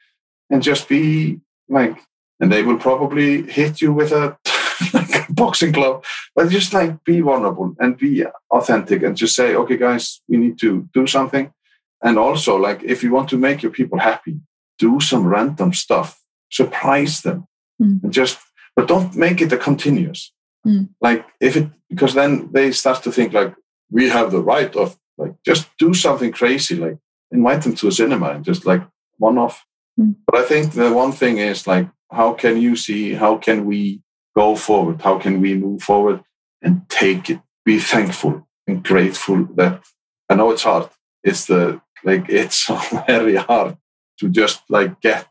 And 0.50 0.60
just 0.60 0.88
be 0.88 1.38
like 1.68 1.96
and 2.40 2.50
they 2.50 2.64
will 2.64 2.78
probably 2.78 3.42
hit 3.42 3.80
you 3.80 3.92
with 3.92 4.10
a 4.10 4.36
like 4.94 5.28
a 5.28 5.32
boxing 5.32 5.72
glove. 5.72 6.04
But 6.34 6.50
just 6.50 6.72
like 6.72 7.04
be 7.04 7.20
vulnerable 7.20 7.74
and 7.78 7.96
be 7.96 8.24
authentic 8.50 9.02
and 9.02 9.16
just 9.16 9.34
say, 9.34 9.54
okay, 9.54 9.76
guys, 9.76 10.20
we 10.28 10.36
need 10.36 10.58
to 10.60 10.88
do 10.92 11.06
something. 11.06 11.52
And 12.02 12.18
also, 12.18 12.56
like, 12.56 12.82
if 12.82 13.02
you 13.02 13.12
want 13.12 13.28
to 13.30 13.36
make 13.36 13.62
your 13.62 13.72
people 13.72 13.98
happy, 13.98 14.40
do 14.78 15.00
some 15.00 15.26
random 15.26 15.74
stuff, 15.74 16.20
surprise 16.50 17.20
them, 17.20 17.46
mm. 17.80 18.02
and 18.02 18.12
just, 18.12 18.38
but 18.74 18.88
don't 18.88 19.14
make 19.14 19.42
it 19.42 19.52
a 19.52 19.58
continuous. 19.58 20.32
Mm. 20.66 20.88
Like, 21.00 21.26
if 21.40 21.56
it, 21.56 21.68
because 21.90 22.14
then 22.14 22.50
they 22.52 22.72
start 22.72 23.02
to 23.02 23.12
think, 23.12 23.34
like, 23.34 23.54
we 23.90 24.08
have 24.08 24.30
the 24.30 24.40
right 24.40 24.74
of, 24.76 24.96
like, 25.18 25.34
just 25.44 25.68
do 25.78 25.92
something 25.92 26.32
crazy, 26.32 26.76
like, 26.76 26.96
invite 27.30 27.62
them 27.62 27.74
to 27.74 27.88
a 27.88 27.92
cinema 27.92 28.30
and 28.30 28.44
just 28.44 28.66
like 28.66 28.82
one 29.18 29.38
off. 29.38 29.64
Mm. 29.98 30.16
But 30.26 30.36
I 30.36 30.44
think 30.44 30.72
the 30.72 30.92
one 30.92 31.12
thing 31.12 31.38
is, 31.38 31.66
like, 31.66 31.88
how 32.10 32.32
can 32.32 32.60
you 32.60 32.76
see, 32.76 33.12
how 33.14 33.36
can 33.36 33.66
we 33.66 34.00
go 34.42 34.56
forward? 34.56 34.98
How 35.02 35.18
can 35.18 35.34
we 35.44 35.54
move 35.54 35.82
forward 35.82 36.18
and 36.64 36.74
take 36.88 37.30
it? 37.32 37.40
Be 37.64 37.78
thankful 37.78 38.34
and 38.66 38.82
grateful 38.90 39.38
that 39.58 39.74
I 40.28 40.34
know 40.34 40.50
it's 40.50 40.66
hard. 40.70 40.88
It's 41.28 41.44
the 41.50 41.62
like 42.08 42.24
it's 42.28 42.60
very 43.06 43.36
hard 43.36 43.76
to 44.18 44.28
just 44.40 44.58
like 44.76 44.92
get. 45.08 45.26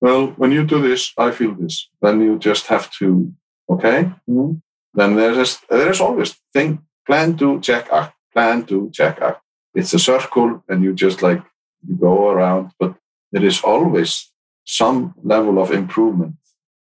Well, 0.00 0.22
when 0.40 0.52
you 0.56 0.62
do 0.64 0.78
this, 0.88 1.12
I 1.26 1.28
feel 1.38 1.54
this. 1.54 1.76
Then 2.02 2.20
you 2.26 2.38
just 2.38 2.64
have 2.72 2.86
to 2.98 3.32
okay. 3.68 3.98
Mm-hmm. 4.28 4.52
Then 4.98 5.10
there's 5.16 5.58
there's 5.68 6.00
always 6.00 6.30
think 6.54 6.80
plan 7.06 7.32
do 7.32 7.60
check 7.60 7.84
act 8.00 8.14
plan 8.32 8.62
do 8.62 8.90
check 8.92 9.20
act. 9.20 9.40
It's 9.74 9.94
a 9.94 9.98
circle, 9.98 10.62
and 10.68 10.82
you 10.84 10.92
just 10.94 11.22
like 11.22 11.42
you 11.86 11.96
go 11.96 12.30
around, 12.30 12.72
but 12.78 12.94
there 13.32 13.44
is 13.44 13.60
always 13.62 14.30
some 14.64 15.14
level 15.22 15.58
of 15.58 15.70
improvement 15.70 16.36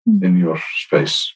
mm. 0.07 0.23
in 0.23 0.37
your 0.37 0.59
space. 0.85 1.33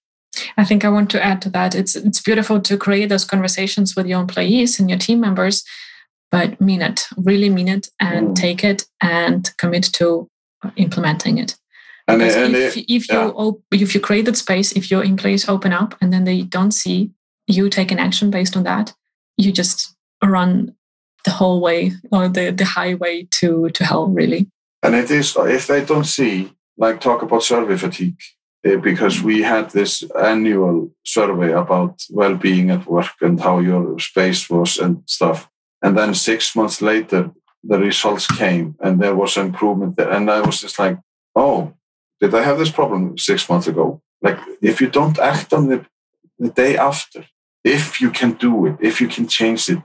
I 0.58 0.64
think 0.64 0.86
I 0.86 0.90
want 0.90 1.10
to 1.12 1.24
add 1.24 1.42
to 1.44 1.50
that. 1.52 1.76
It's 1.76 1.96
it's 1.96 2.22
beautiful 2.22 2.60
to 2.62 2.78
create 2.78 3.08
those 3.10 3.26
conversations 3.26 3.96
with 3.96 4.08
your 4.08 4.22
employees 4.22 4.80
and 4.80 4.90
your 4.90 5.00
team 5.00 5.20
members, 5.20 5.64
but 6.32 6.60
mean 6.62 6.82
it, 6.82 7.06
really 7.18 7.50
mean 7.50 7.68
it, 7.68 7.90
and 8.00 8.30
mm. 8.30 8.36
take 8.36 8.64
it 8.64 8.86
and 9.02 9.50
commit 9.58 9.84
to 9.94 10.30
implementing 10.78 11.38
it. 11.38 11.58
And, 12.08 12.22
and 12.22 12.56
if, 12.56 12.78
it, 12.78 12.86
if 12.92 13.10
yeah. 13.10 13.26
you 13.26 13.32
op- 13.32 13.64
if 13.72 13.94
you 13.94 14.02
create 14.02 14.26
that 14.26 14.38
space, 14.38 14.72
if 14.74 14.90
your 14.90 15.04
employees 15.04 15.48
open 15.48 15.74
up 15.74 15.96
and 16.02 16.12
then 16.12 16.24
they 16.24 16.44
don't 16.44 16.72
see 16.72 17.12
you 17.48 17.70
taking 17.70 18.00
action 18.00 18.32
based 18.32 18.56
on 18.56 18.64
that, 18.64 18.94
you 19.38 19.52
just 19.52 19.96
run 20.24 20.76
the 21.26 21.32
whole 21.32 21.62
way 21.62 21.92
or 22.12 22.28
the 22.28 22.52
the 22.52 22.66
highway 22.66 23.28
to 23.32 23.70
to 23.70 23.86
hell, 23.86 24.08
really. 24.08 24.50
And 24.84 24.96
it 24.96 25.12
is 25.12 25.36
if 25.38 25.68
they 25.68 25.86
don't 25.86 26.06
see, 26.06 26.54
like 26.78 27.02
talk 27.02 27.22
about 27.22 27.44
survey 27.44 27.78
fatigue 27.78 28.18
Eh, 28.64 28.76
because 28.76 29.24
we 29.24 29.42
had 29.42 29.72
this 29.72 30.04
annual 30.12 30.92
survey 31.04 31.52
about 31.52 32.04
well-being 32.12 32.70
at 32.70 32.86
work 32.86 33.16
and 33.22 33.40
how 33.40 33.60
your 33.60 33.98
space 33.98 34.50
was 34.50 34.78
and 34.78 35.02
stuff. 35.08 35.50
And 35.82 35.98
then 35.98 36.14
six 36.14 36.56
months 36.56 36.80
later, 36.80 37.32
the 37.64 37.80
results 37.80 38.28
came 38.28 38.76
and 38.80 39.00
there 39.00 39.16
was 39.16 39.36
improvement 39.38 39.96
there. 39.96 40.12
And 40.12 40.30
I 40.30 40.42
was 40.42 40.62
just 40.62 40.78
like, 40.78 41.00
oh, 41.36 41.74
did 42.20 42.36
I 42.36 42.44
have 42.44 42.60
this 42.60 42.72
problem 42.72 43.18
six 43.18 43.50
months 43.50 43.66
ago? 43.66 44.02
Like, 44.22 44.40
if 44.62 44.80
you 44.80 44.90
don't 44.90 45.18
act 45.18 45.54
on 45.54 45.72
it 45.72 45.86
the 46.38 46.50
day 46.50 46.78
after, 46.78 47.26
if 47.64 48.00
you 48.00 48.12
can 48.12 48.34
do 48.34 48.68
it, 48.68 48.76
if 48.80 49.02
you 49.02 49.08
can 49.08 49.28
change 49.28 49.70
it, 49.70 49.82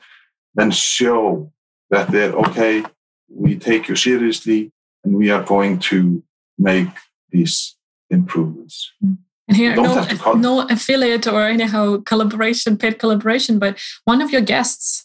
then 0.54 0.70
show 0.70 1.50
that 1.88 2.10
they're 2.10 2.32
okay, 2.32 2.84
we 3.28 3.56
take 3.56 3.88
you 3.88 3.96
seriously, 3.96 4.72
and 5.02 5.16
we 5.16 5.30
are 5.30 5.42
going 5.42 5.78
to 5.78 6.22
make 6.58 6.88
these 7.30 7.75
improvements. 8.10 8.92
Mm. 9.04 9.18
And 9.48 9.56
here, 9.56 9.76
no, 9.76 10.06
no 10.34 10.66
affiliate 10.68 11.26
or 11.28 11.42
anyhow 11.42 11.98
collaboration, 11.98 12.76
paid 12.76 12.98
collaboration, 12.98 13.60
but 13.60 13.78
one 14.04 14.20
of 14.20 14.30
your 14.30 14.40
guests 14.40 15.04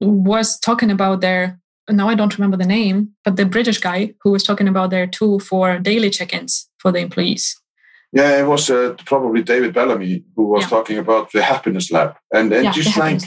was 0.00 0.58
talking 0.58 0.90
about 0.90 1.20
their, 1.20 1.60
now 1.88 2.08
I 2.08 2.16
don't 2.16 2.36
remember 2.36 2.56
the 2.56 2.66
name, 2.66 3.10
but 3.24 3.36
the 3.36 3.46
British 3.46 3.78
guy 3.78 4.14
who 4.22 4.32
was 4.32 4.42
talking 4.42 4.66
about 4.66 4.90
their 4.90 5.06
tool 5.06 5.38
for 5.38 5.78
daily 5.78 6.10
check 6.10 6.34
ins 6.34 6.68
for 6.78 6.90
the 6.90 6.98
employees. 6.98 7.56
Yeah, 8.12 8.40
it 8.40 8.46
was 8.46 8.70
uh, 8.70 8.94
probably 9.04 9.42
David 9.42 9.74
Bellamy 9.74 10.24
who 10.34 10.46
was 10.46 10.62
yeah. 10.62 10.68
talking 10.68 10.98
about 10.98 11.32
the 11.32 11.42
happiness 11.42 11.90
lab, 11.90 12.14
and 12.32 12.52
and 12.52 12.64
yeah, 12.64 12.72
just 12.72 12.96
like, 12.96 13.20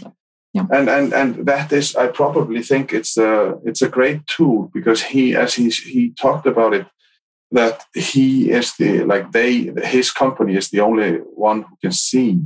yeah. 0.53 0.65
and 0.71 0.89
and 0.89 1.13
and 1.13 1.45
that 1.45 1.71
is, 1.71 1.95
I 1.95 2.07
probably 2.07 2.63
think 2.63 2.91
it's 2.91 3.17
a 3.17 3.55
it's 3.65 3.81
a 3.81 3.89
great 3.89 4.25
tool 4.25 4.71
because 4.73 5.03
he, 5.03 5.35
as 5.35 5.53
he 5.53 5.69
he 5.69 6.13
talked 6.19 6.47
about 6.47 6.73
it, 6.73 6.87
that 7.51 7.83
he 7.93 8.51
is 8.51 8.75
the 8.77 9.03
like 9.03 9.31
they 9.31 9.71
his 9.83 10.11
company 10.11 10.55
is 10.55 10.69
the 10.69 10.79
only 10.79 11.17
one 11.35 11.63
who 11.63 11.75
can 11.81 11.91
see 11.91 12.39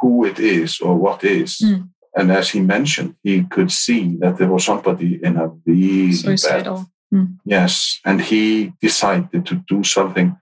who 0.00 0.24
it 0.24 0.38
is 0.38 0.80
or 0.80 0.96
what 0.96 1.24
is. 1.24 1.58
Mm. 1.62 1.88
And 2.14 2.30
as 2.30 2.50
he 2.50 2.60
mentioned, 2.60 3.14
he 3.22 3.44
could 3.44 3.70
see 3.70 4.16
that 4.20 4.36
there 4.36 4.48
was 4.48 4.64
somebody 4.64 5.18
in 5.22 5.36
a 5.36 5.48
really 5.64 6.12
Suicidal. 6.12 6.76
bad. 6.76 6.86
Mm. 7.18 7.38
Yes, 7.44 8.00
and 8.04 8.20
he 8.20 8.72
decided 8.80 9.46
to 9.46 9.54
do 9.68 9.84
something. 9.84 10.36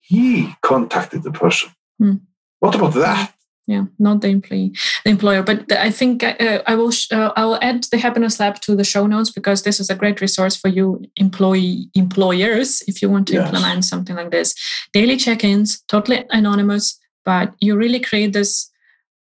He 0.00 0.54
contacted 0.62 1.22
the 1.22 1.30
person. 1.32 1.70
Mm. 2.00 2.20
What 2.60 2.74
about 2.74 2.94
that? 2.94 3.34
Yeah 3.70 3.84
not 3.98 4.20
the 4.20 4.28
employee 4.28 4.72
the 5.04 5.10
employer 5.10 5.42
but 5.42 5.70
i 5.72 5.90
think 5.90 6.24
uh, 6.24 6.62
i 6.66 6.74
will 6.74 6.92
uh, 7.12 7.30
i 7.36 7.44
will 7.44 7.58
add 7.62 7.84
the 7.92 7.98
happiness 7.98 8.40
lab 8.40 8.60
to 8.60 8.74
the 8.74 8.84
show 8.92 9.06
notes 9.06 9.30
because 9.30 9.62
this 9.62 9.78
is 9.78 9.88
a 9.88 9.94
great 9.94 10.20
resource 10.20 10.56
for 10.56 10.68
you 10.68 11.00
employee 11.16 11.88
employers 11.94 12.82
if 12.88 13.00
you 13.00 13.08
want 13.08 13.28
to 13.28 13.34
yes. 13.34 13.46
implement 13.46 13.84
something 13.84 14.16
like 14.16 14.30
this 14.30 14.54
daily 14.92 15.16
check-ins 15.16 15.82
totally 15.82 16.24
anonymous 16.30 16.98
but 17.24 17.54
you 17.60 17.76
really 17.76 18.00
create 18.00 18.32
this 18.32 18.70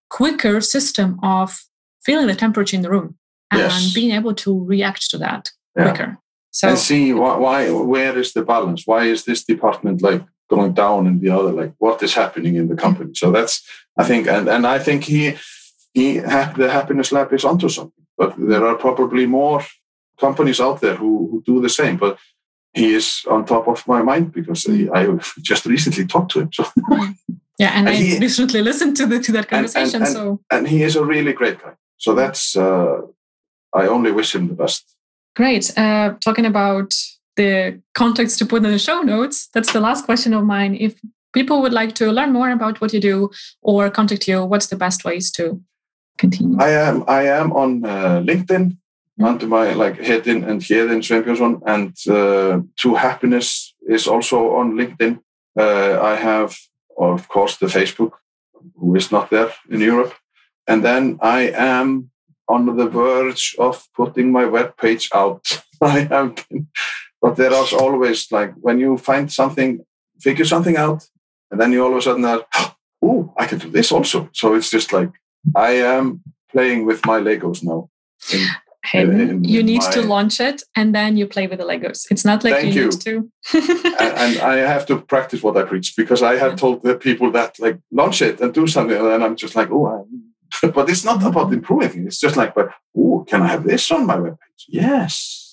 quicker 0.09 0.61
system 0.61 1.19
of 1.23 1.65
feeling 2.05 2.27
the 2.27 2.35
temperature 2.35 2.77
in 2.77 2.83
the 2.83 2.91
room 2.91 3.17
and 3.51 3.61
yes. 3.61 3.93
being 3.93 4.13
able 4.13 4.35
to 4.35 4.65
react 4.65 5.11
to 5.11 5.19
that 5.19 5.51
yeah. 5.77 5.85
quicker 5.85 6.19
so 6.51 6.69
and 6.69 6.79
see 6.79 7.13
why, 7.13 7.37
why 7.37 7.71
where 7.71 8.19
is 8.19 8.33
the 8.33 8.43
balance 8.43 8.87
why 8.87 9.05
is 9.05 9.25
this 9.25 9.45
department 9.45 10.01
like 10.01 10.25
going 10.49 10.73
down 10.73 11.07
and 11.07 11.21
the 11.21 11.31
other 11.31 11.53
like 11.53 11.73
what 11.79 12.03
is 12.03 12.15
happening 12.15 12.57
in 12.57 12.69
the 12.69 12.77
company 12.77 13.13
so 13.15 13.31
that's 13.31 13.63
i 13.99 14.05
think 14.05 14.27
and 14.27 14.49
and 14.49 14.67
i 14.67 14.79
think 14.79 15.05
he 15.05 15.37
he 15.95 16.19
the 16.19 16.69
happiness 16.71 17.13
lab 17.13 17.33
is 17.33 17.45
onto 17.45 17.69
something 17.69 18.05
but 18.17 18.35
there 18.39 18.67
are 18.67 18.77
probably 18.77 19.27
more 19.27 19.63
companies 20.21 20.61
out 20.61 20.81
there 20.81 20.97
who, 20.97 21.29
who 21.31 21.43
do 21.47 21.61
the 21.61 21.69
same 21.69 21.97
but 21.97 22.19
he 22.75 22.95
is 22.95 23.23
on 23.31 23.45
top 23.45 23.67
of 23.69 23.87
my 23.87 24.03
mind 24.03 24.33
because 24.33 24.63
he, 24.65 24.89
i 24.91 25.07
just 25.43 25.67
recently 25.67 26.07
talked 26.07 26.31
to 26.33 26.41
him 26.41 26.53
so 26.53 26.65
yeah 27.59 27.73
and, 27.75 27.89
and 27.89 27.89
i 27.89 27.95
he, 27.95 28.19
recently 28.19 28.63
listened 28.63 28.97
to 28.97 29.07
the 29.07 29.21
to 29.21 29.33
that 29.33 29.49
conversation 29.49 30.03
and, 30.03 30.05
and, 30.05 30.13
so 30.13 30.41
and 30.51 30.69
he 30.69 30.83
is 30.83 30.97
a 30.97 31.05
really 31.05 31.33
great 31.33 31.61
guy 31.63 31.75
so 31.97 32.15
that's 32.15 32.57
uh 32.57 33.01
i 33.75 33.87
only 33.87 34.11
wish 34.11 34.35
him 34.35 34.49
the 34.49 34.55
best 34.55 34.97
great 35.37 35.77
uh 35.79 36.15
talking 36.21 36.47
about 36.47 36.93
the 37.39 37.81
contacts 37.95 38.37
to 38.37 38.45
put 38.45 38.63
in 38.65 38.71
the 38.71 38.79
show 38.79 39.01
notes. 39.01 39.49
That's 39.55 39.73
the 39.73 39.81
last 39.81 40.05
question 40.05 40.35
of 40.35 40.45
mine. 40.45 40.77
If 40.79 41.01
people 41.39 41.61
would 41.63 41.77
like 41.81 41.95
to 41.95 42.07
learn 42.19 42.33
more 42.33 42.51
about 42.51 42.81
what 42.81 42.93
you 42.93 43.01
do 43.01 43.31
or 43.63 43.91
contact 43.91 44.27
you, 44.29 44.45
what's 44.45 44.69
the 44.69 44.81
best 44.85 45.05
ways 45.05 45.31
to 45.39 45.61
continue? 46.23 46.57
I 46.59 46.71
am 46.89 47.05
I 47.07 47.23
am 47.39 47.53
on 47.53 47.85
uh, 47.85 48.21
LinkedIn 48.31 48.65
mm-hmm. 48.67 49.25
under 49.25 49.47
my 49.47 49.67
like 49.83 49.97
Hedinn 50.09 50.41
and 50.49 50.61
Hedinn 50.69 51.03
Sveinbjörnsson 51.07 51.53
and 51.75 51.91
uh, 52.09 52.55
2happiness 52.83 53.49
is 53.97 54.09
also 54.09 54.39
on 54.61 54.77
LinkedIn. 54.81 55.15
Uh, 55.57 55.95
I 56.13 56.15
have 56.17 56.51
of 56.97 57.29
course 57.29 57.57
the 57.57 57.67
Facebook, 57.79 58.13
who 58.81 58.97
is 58.97 59.13
not 59.13 59.31
there 59.31 59.53
in 59.71 59.81
Europe, 59.81 60.15
and 60.67 60.83
then 60.83 61.19
I 61.23 61.41
am 61.55 62.11
on 62.49 62.77
the 62.77 62.89
verge 62.89 63.55
of 63.59 63.87
putting 63.97 64.33
my 64.33 64.45
web 64.45 64.77
page 64.77 65.09
out. 65.15 65.45
I 65.81 66.01
have 66.11 66.35
been 66.49 66.67
but 67.21 67.37
there 67.37 67.53
is 67.53 67.73
always 67.73 68.31
like 68.31 68.53
when 68.61 68.79
you 68.79 68.97
find 68.97 69.31
something, 69.31 69.85
figure 70.21 70.45
something 70.45 70.77
out, 70.77 71.09
and 71.51 71.61
then 71.61 71.73
you 71.73 71.85
all 71.85 71.93
of 71.93 71.99
a 71.99 72.03
sudden 72.03 72.25
are, 72.25 72.45
oh, 73.03 73.33
I 73.37 73.47
can 73.47 73.59
do 73.59 73.71
this 73.71 73.93
also. 73.93 74.29
So 74.33 74.55
it's 74.55 74.71
just 74.71 74.93
like 74.93 75.11
I 75.55 75.71
am 75.71 76.23
playing 76.51 76.87
with 76.87 77.05
my 77.07 77.21
Legos 77.21 77.63
now. 77.63 77.91
In, 78.95 79.11
in, 79.11 79.21
in 79.21 79.45
you 79.45 79.63
need 79.63 79.83
my... 79.83 79.91
to 79.91 80.03
launch 80.03 80.41
it 80.41 80.63
and 80.75 80.95
then 80.95 81.17
you 81.17 81.27
play 81.27 81.47
with 81.47 81.59
the 81.59 81.65
Legos. 81.65 82.07
It's 82.11 82.25
not 82.25 82.45
like 82.45 82.65
you, 82.65 82.71
you, 82.71 82.85
need 82.85 83.01
to. 83.01 83.31
and, 83.55 84.01
and, 84.01 84.39
I 84.41 84.57
have 84.57 84.87
to 84.87 85.01
practice 85.01 85.43
what 85.43 85.57
I 85.57 85.65
preach 85.65 85.95
because 85.97 86.23
I 86.23 86.37
had 86.37 86.57
told 86.57 86.83
the 86.83 86.97
people 86.97 87.31
that 87.33 87.59
like 87.59 87.79
launch 87.91 88.23
it 88.23 88.41
and 88.41 88.55
do 88.55 88.67
something, 88.67 88.97
and 88.97 89.23
I'm 89.23 89.37
just 89.37 89.57
like, 89.57 89.71
oh, 89.71 90.07
but 90.75 90.89
it's 90.89 91.05
not 91.05 91.23
about 91.23 91.47
mm-hmm. 91.47 91.55
improving. 91.55 92.07
It's 92.07 92.21
just 92.21 92.37
like, 92.37 92.55
but 92.55 92.71
oh, 92.97 93.25
can 93.29 93.43
I 93.43 93.49
have 93.49 93.65
this 93.65 93.91
on 93.91 94.07
my 94.07 94.17
webpage? 94.17 94.65
Yes. 94.69 95.48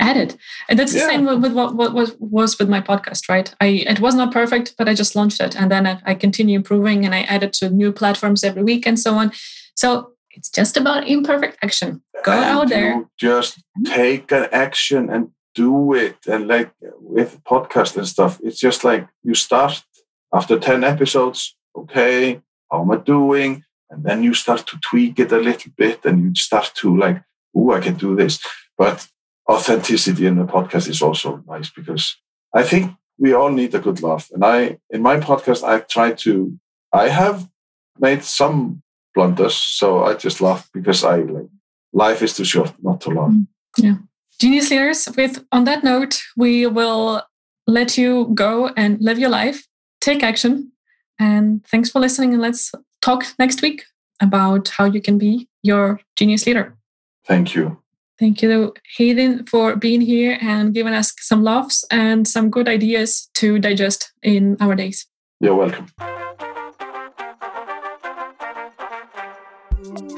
Added 0.00 0.36
and 0.68 0.78
that's 0.78 0.94
yeah. 0.94 1.00
the 1.00 1.06
same 1.06 1.40
with 1.40 1.52
what, 1.52 1.74
what 1.74 1.94
was, 1.94 2.14
was 2.18 2.58
with 2.58 2.68
my 2.68 2.80
podcast 2.80 3.28
right 3.28 3.54
i 3.60 3.66
it 3.66 4.00
was 4.00 4.14
not 4.14 4.32
perfect 4.32 4.74
but 4.76 4.88
i 4.88 4.94
just 4.94 5.16
launched 5.16 5.40
it 5.40 5.58
and 5.58 5.70
then 5.70 5.86
I, 5.86 6.00
I 6.04 6.14
continue 6.14 6.56
improving 6.56 7.04
and 7.04 7.14
i 7.14 7.22
added 7.22 7.52
to 7.54 7.70
new 7.70 7.92
platforms 7.92 8.44
every 8.44 8.62
week 8.62 8.86
and 8.86 8.98
so 8.98 9.14
on 9.14 9.32
so 9.74 10.12
it's 10.32 10.50
just 10.50 10.76
about 10.76 11.08
imperfect 11.08 11.56
action 11.62 12.02
go 12.24 12.32
and 12.32 12.44
out 12.44 12.68
there 12.68 13.04
just 13.18 13.58
mm-hmm. 13.58 13.92
take 13.92 14.30
an 14.32 14.48
action 14.52 15.08
and 15.08 15.30
do 15.54 15.94
it 15.94 16.16
and 16.26 16.46
like 16.46 16.70
with 17.00 17.42
podcast 17.44 17.96
and 17.96 18.06
stuff 18.06 18.38
it's 18.42 18.60
just 18.60 18.84
like 18.84 19.08
you 19.22 19.34
start 19.34 19.82
after 20.32 20.58
10 20.58 20.84
episodes, 20.84 21.56
okay, 21.76 22.40
how 22.70 22.82
am 22.82 22.90
I 22.90 22.96
doing? 22.96 23.64
And 23.90 24.04
then 24.04 24.22
you 24.22 24.34
start 24.34 24.66
to 24.68 24.78
tweak 24.78 25.18
it 25.18 25.32
a 25.32 25.38
little 25.38 25.72
bit 25.76 26.04
and 26.04 26.22
you 26.22 26.34
start 26.34 26.72
to 26.76 26.96
like, 26.96 27.22
oh, 27.56 27.72
I 27.72 27.80
can 27.80 27.94
do 27.94 28.14
this. 28.14 28.38
But 28.78 29.08
authenticity 29.48 30.26
in 30.26 30.36
the 30.36 30.44
podcast 30.44 30.88
is 30.88 31.02
also 31.02 31.42
nice 31.48 31.70
because 31.70 32.16
I 32.54 32.62
think 32.62 32.92
we 33.18 33.32
all 33.32 33.50
need 33.50 33.74
a 33.74 33.78
good 33.78 34.02
laugh. 34.02 34.28
And 34.32 34.44
I, 34.44 34.78
in 34.90 35.02
my 35.02 35.18
podcast, 35.18 35.62
I 35.62 35.80
try 35.80 36.12
to, 36.12 36.58
I 36.92 37.08
have 37.08 37.48
made 37.98 38.24
some 38.24 38.82
blunders. 39.14 39.54
So 39.54 40.04
I 40.04 40.14
just 40.14 40.40
laugh 40.40 40.68
because 40.72 41.04
I 41.04 41.16
like, 41.18 41.48
life 41.92 42.22
is 42.22 42.34
too 42.34 42.44
short 42.44 42.72
not 42.82 43.00
to 43.02 43.10
laugh. 43.10 43.30
Mm, 43.30 43.46
yeah. 43.78 43.96
Genius 44.38 44.70
leaders, 44.70 45.08
with 45.16 45.44
on 45.52 45.64
that 45.64 45.84
note, 45.84 46.22
we 46.36 46.66
will 46.66 47.22
let 47.66 47.98
you 47.98 48.30
go 48.34 48.68
and 48.76 48.98
live 49.00 49.18
your 49.18 49.28
life, 49.28 49.66
take 50.00 50.22
action. 50.22 50.72
And 51.18 51.64
thanks 51.66 51.90
for 51.90 52.00
listening. 52.00 52.32
And 52.32 52.40
let's 52.40 52.72
talk 53.02 53.26
next 53.38 53.60
week 53.60 53.84
about 54.20 54.68
how 54.68 54.86
you 54.86 55.02
can 55.02 55.18
be 55.18 55.46
your 55.62 56.00
genius 56.16 56.46
leader. 56.46 56.76
Thank 57.26 57.54
you. 57.54 57.82
Thank 58.20 58.42
you, 58.42 58.74
Hedinn, 58.98 59.48
for 59.48 59.76
being 59.76 60.02
here 60.02 60.36
and 60.42 60.74
giving 60.74 60.92
us 60.92 61.14
some 61.20 61.42
laughs 61.42 61.86
and 61.90 62.28
some 62.28 62.50
good 62.50 62.68
ideas 62.68 63.30
to 63.36 63.58
digest 63.58 64.12
in 64.22 64.58
our 64.60 64.74
days. 64.74 65.06
You're 65.40 65.56
welcome. 65.56 65.86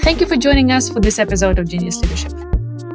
Thank 0.02 0.20
you 0.20 0.26
for 0.26 0.36
joining 0.36 0.72
us 0.72 0.90
for 0.90 0.98
this 0.98 1.20
episode 1.20 1.60
of 1.60 1.68
Genius 1.68 2.02
Leadership. 2.02 2.32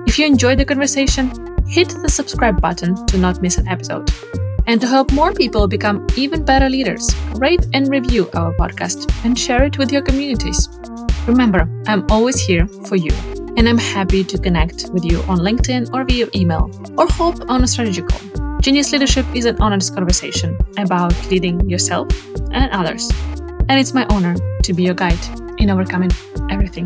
If 0.05 0.19
you 0.19 0.25
enjoyed 0.25 0.59
the 0.59 0.65
conversation, 0.65 1.31
hit 1.69 1.87
the 1.87 2.09
subscribe 2.09 2.61
button 2.61 3.05
to 3.05 3.17
not 3.17 3.41
miss 3.41 3.57
an 3.57 3.69
episode. 3.69 4.11
And 4.67 4.81
to 4.81 4.87
help 4.87 5.13
more 5.13 5.31
people 5.31 5.69
become 5.69 6.05
even 6.17 6.43
better 6.43 6.69
leaders, 6.69 7.15
rate 7.35 7.65
and 7.73 7.87
review 7.87 8.29
our 8.33 8.53
podcast 8.55 9.09
and 9.23 9.39
share 9.39 9.63
it 9.63 9.77
with 9.77 9.89
your 9.89 10.01
communities. 10.01 10.67
Remember, 11.25 11.69
I'm 11.87 12.05
always 12.11 12.41
here 12.41 12.67
for 12.67 12.97
you 12.97 13.46
and 13.57 13.67
I'm 13.67 13.77
happy 13.77 14.23
to 14.23 14.37
connect 14.37 14.89
with 14.93 15.03
you 15.03 15.19
on 15.23 15.39
LinkedIn 15.39 15.93
or 15.93 16.05
via 16.05 16.27
email 16.35 16.69
or 16.97 17.07
hop 17.07 17.49
on 17.49 17.63
a 17.63 17.67
strategy 17.67 18.03
call. 18.03 18.59
Genius 18.61 18.91
Leadership 18.91 19.25
is 19.33 19.45
an 19.45 19.59
honest 19.59 19.93
conversation 19.93 20.55
about 20.77 21.13
leading 21.29 21.67
yourself 21.67 22.07
and 22.51 22.71
others. 22.71 23.11
And 23.67 23.79
it's 23.79 23.93
my 23.93 24.05
honor 24.09 24.35
to 24.63 24.73
be 24.73 24.83
your 24.83 24.93
guide 24.93 25.19
in 25.57 25.71
overcoming 25.71 26.11
everything. 26.49 26.85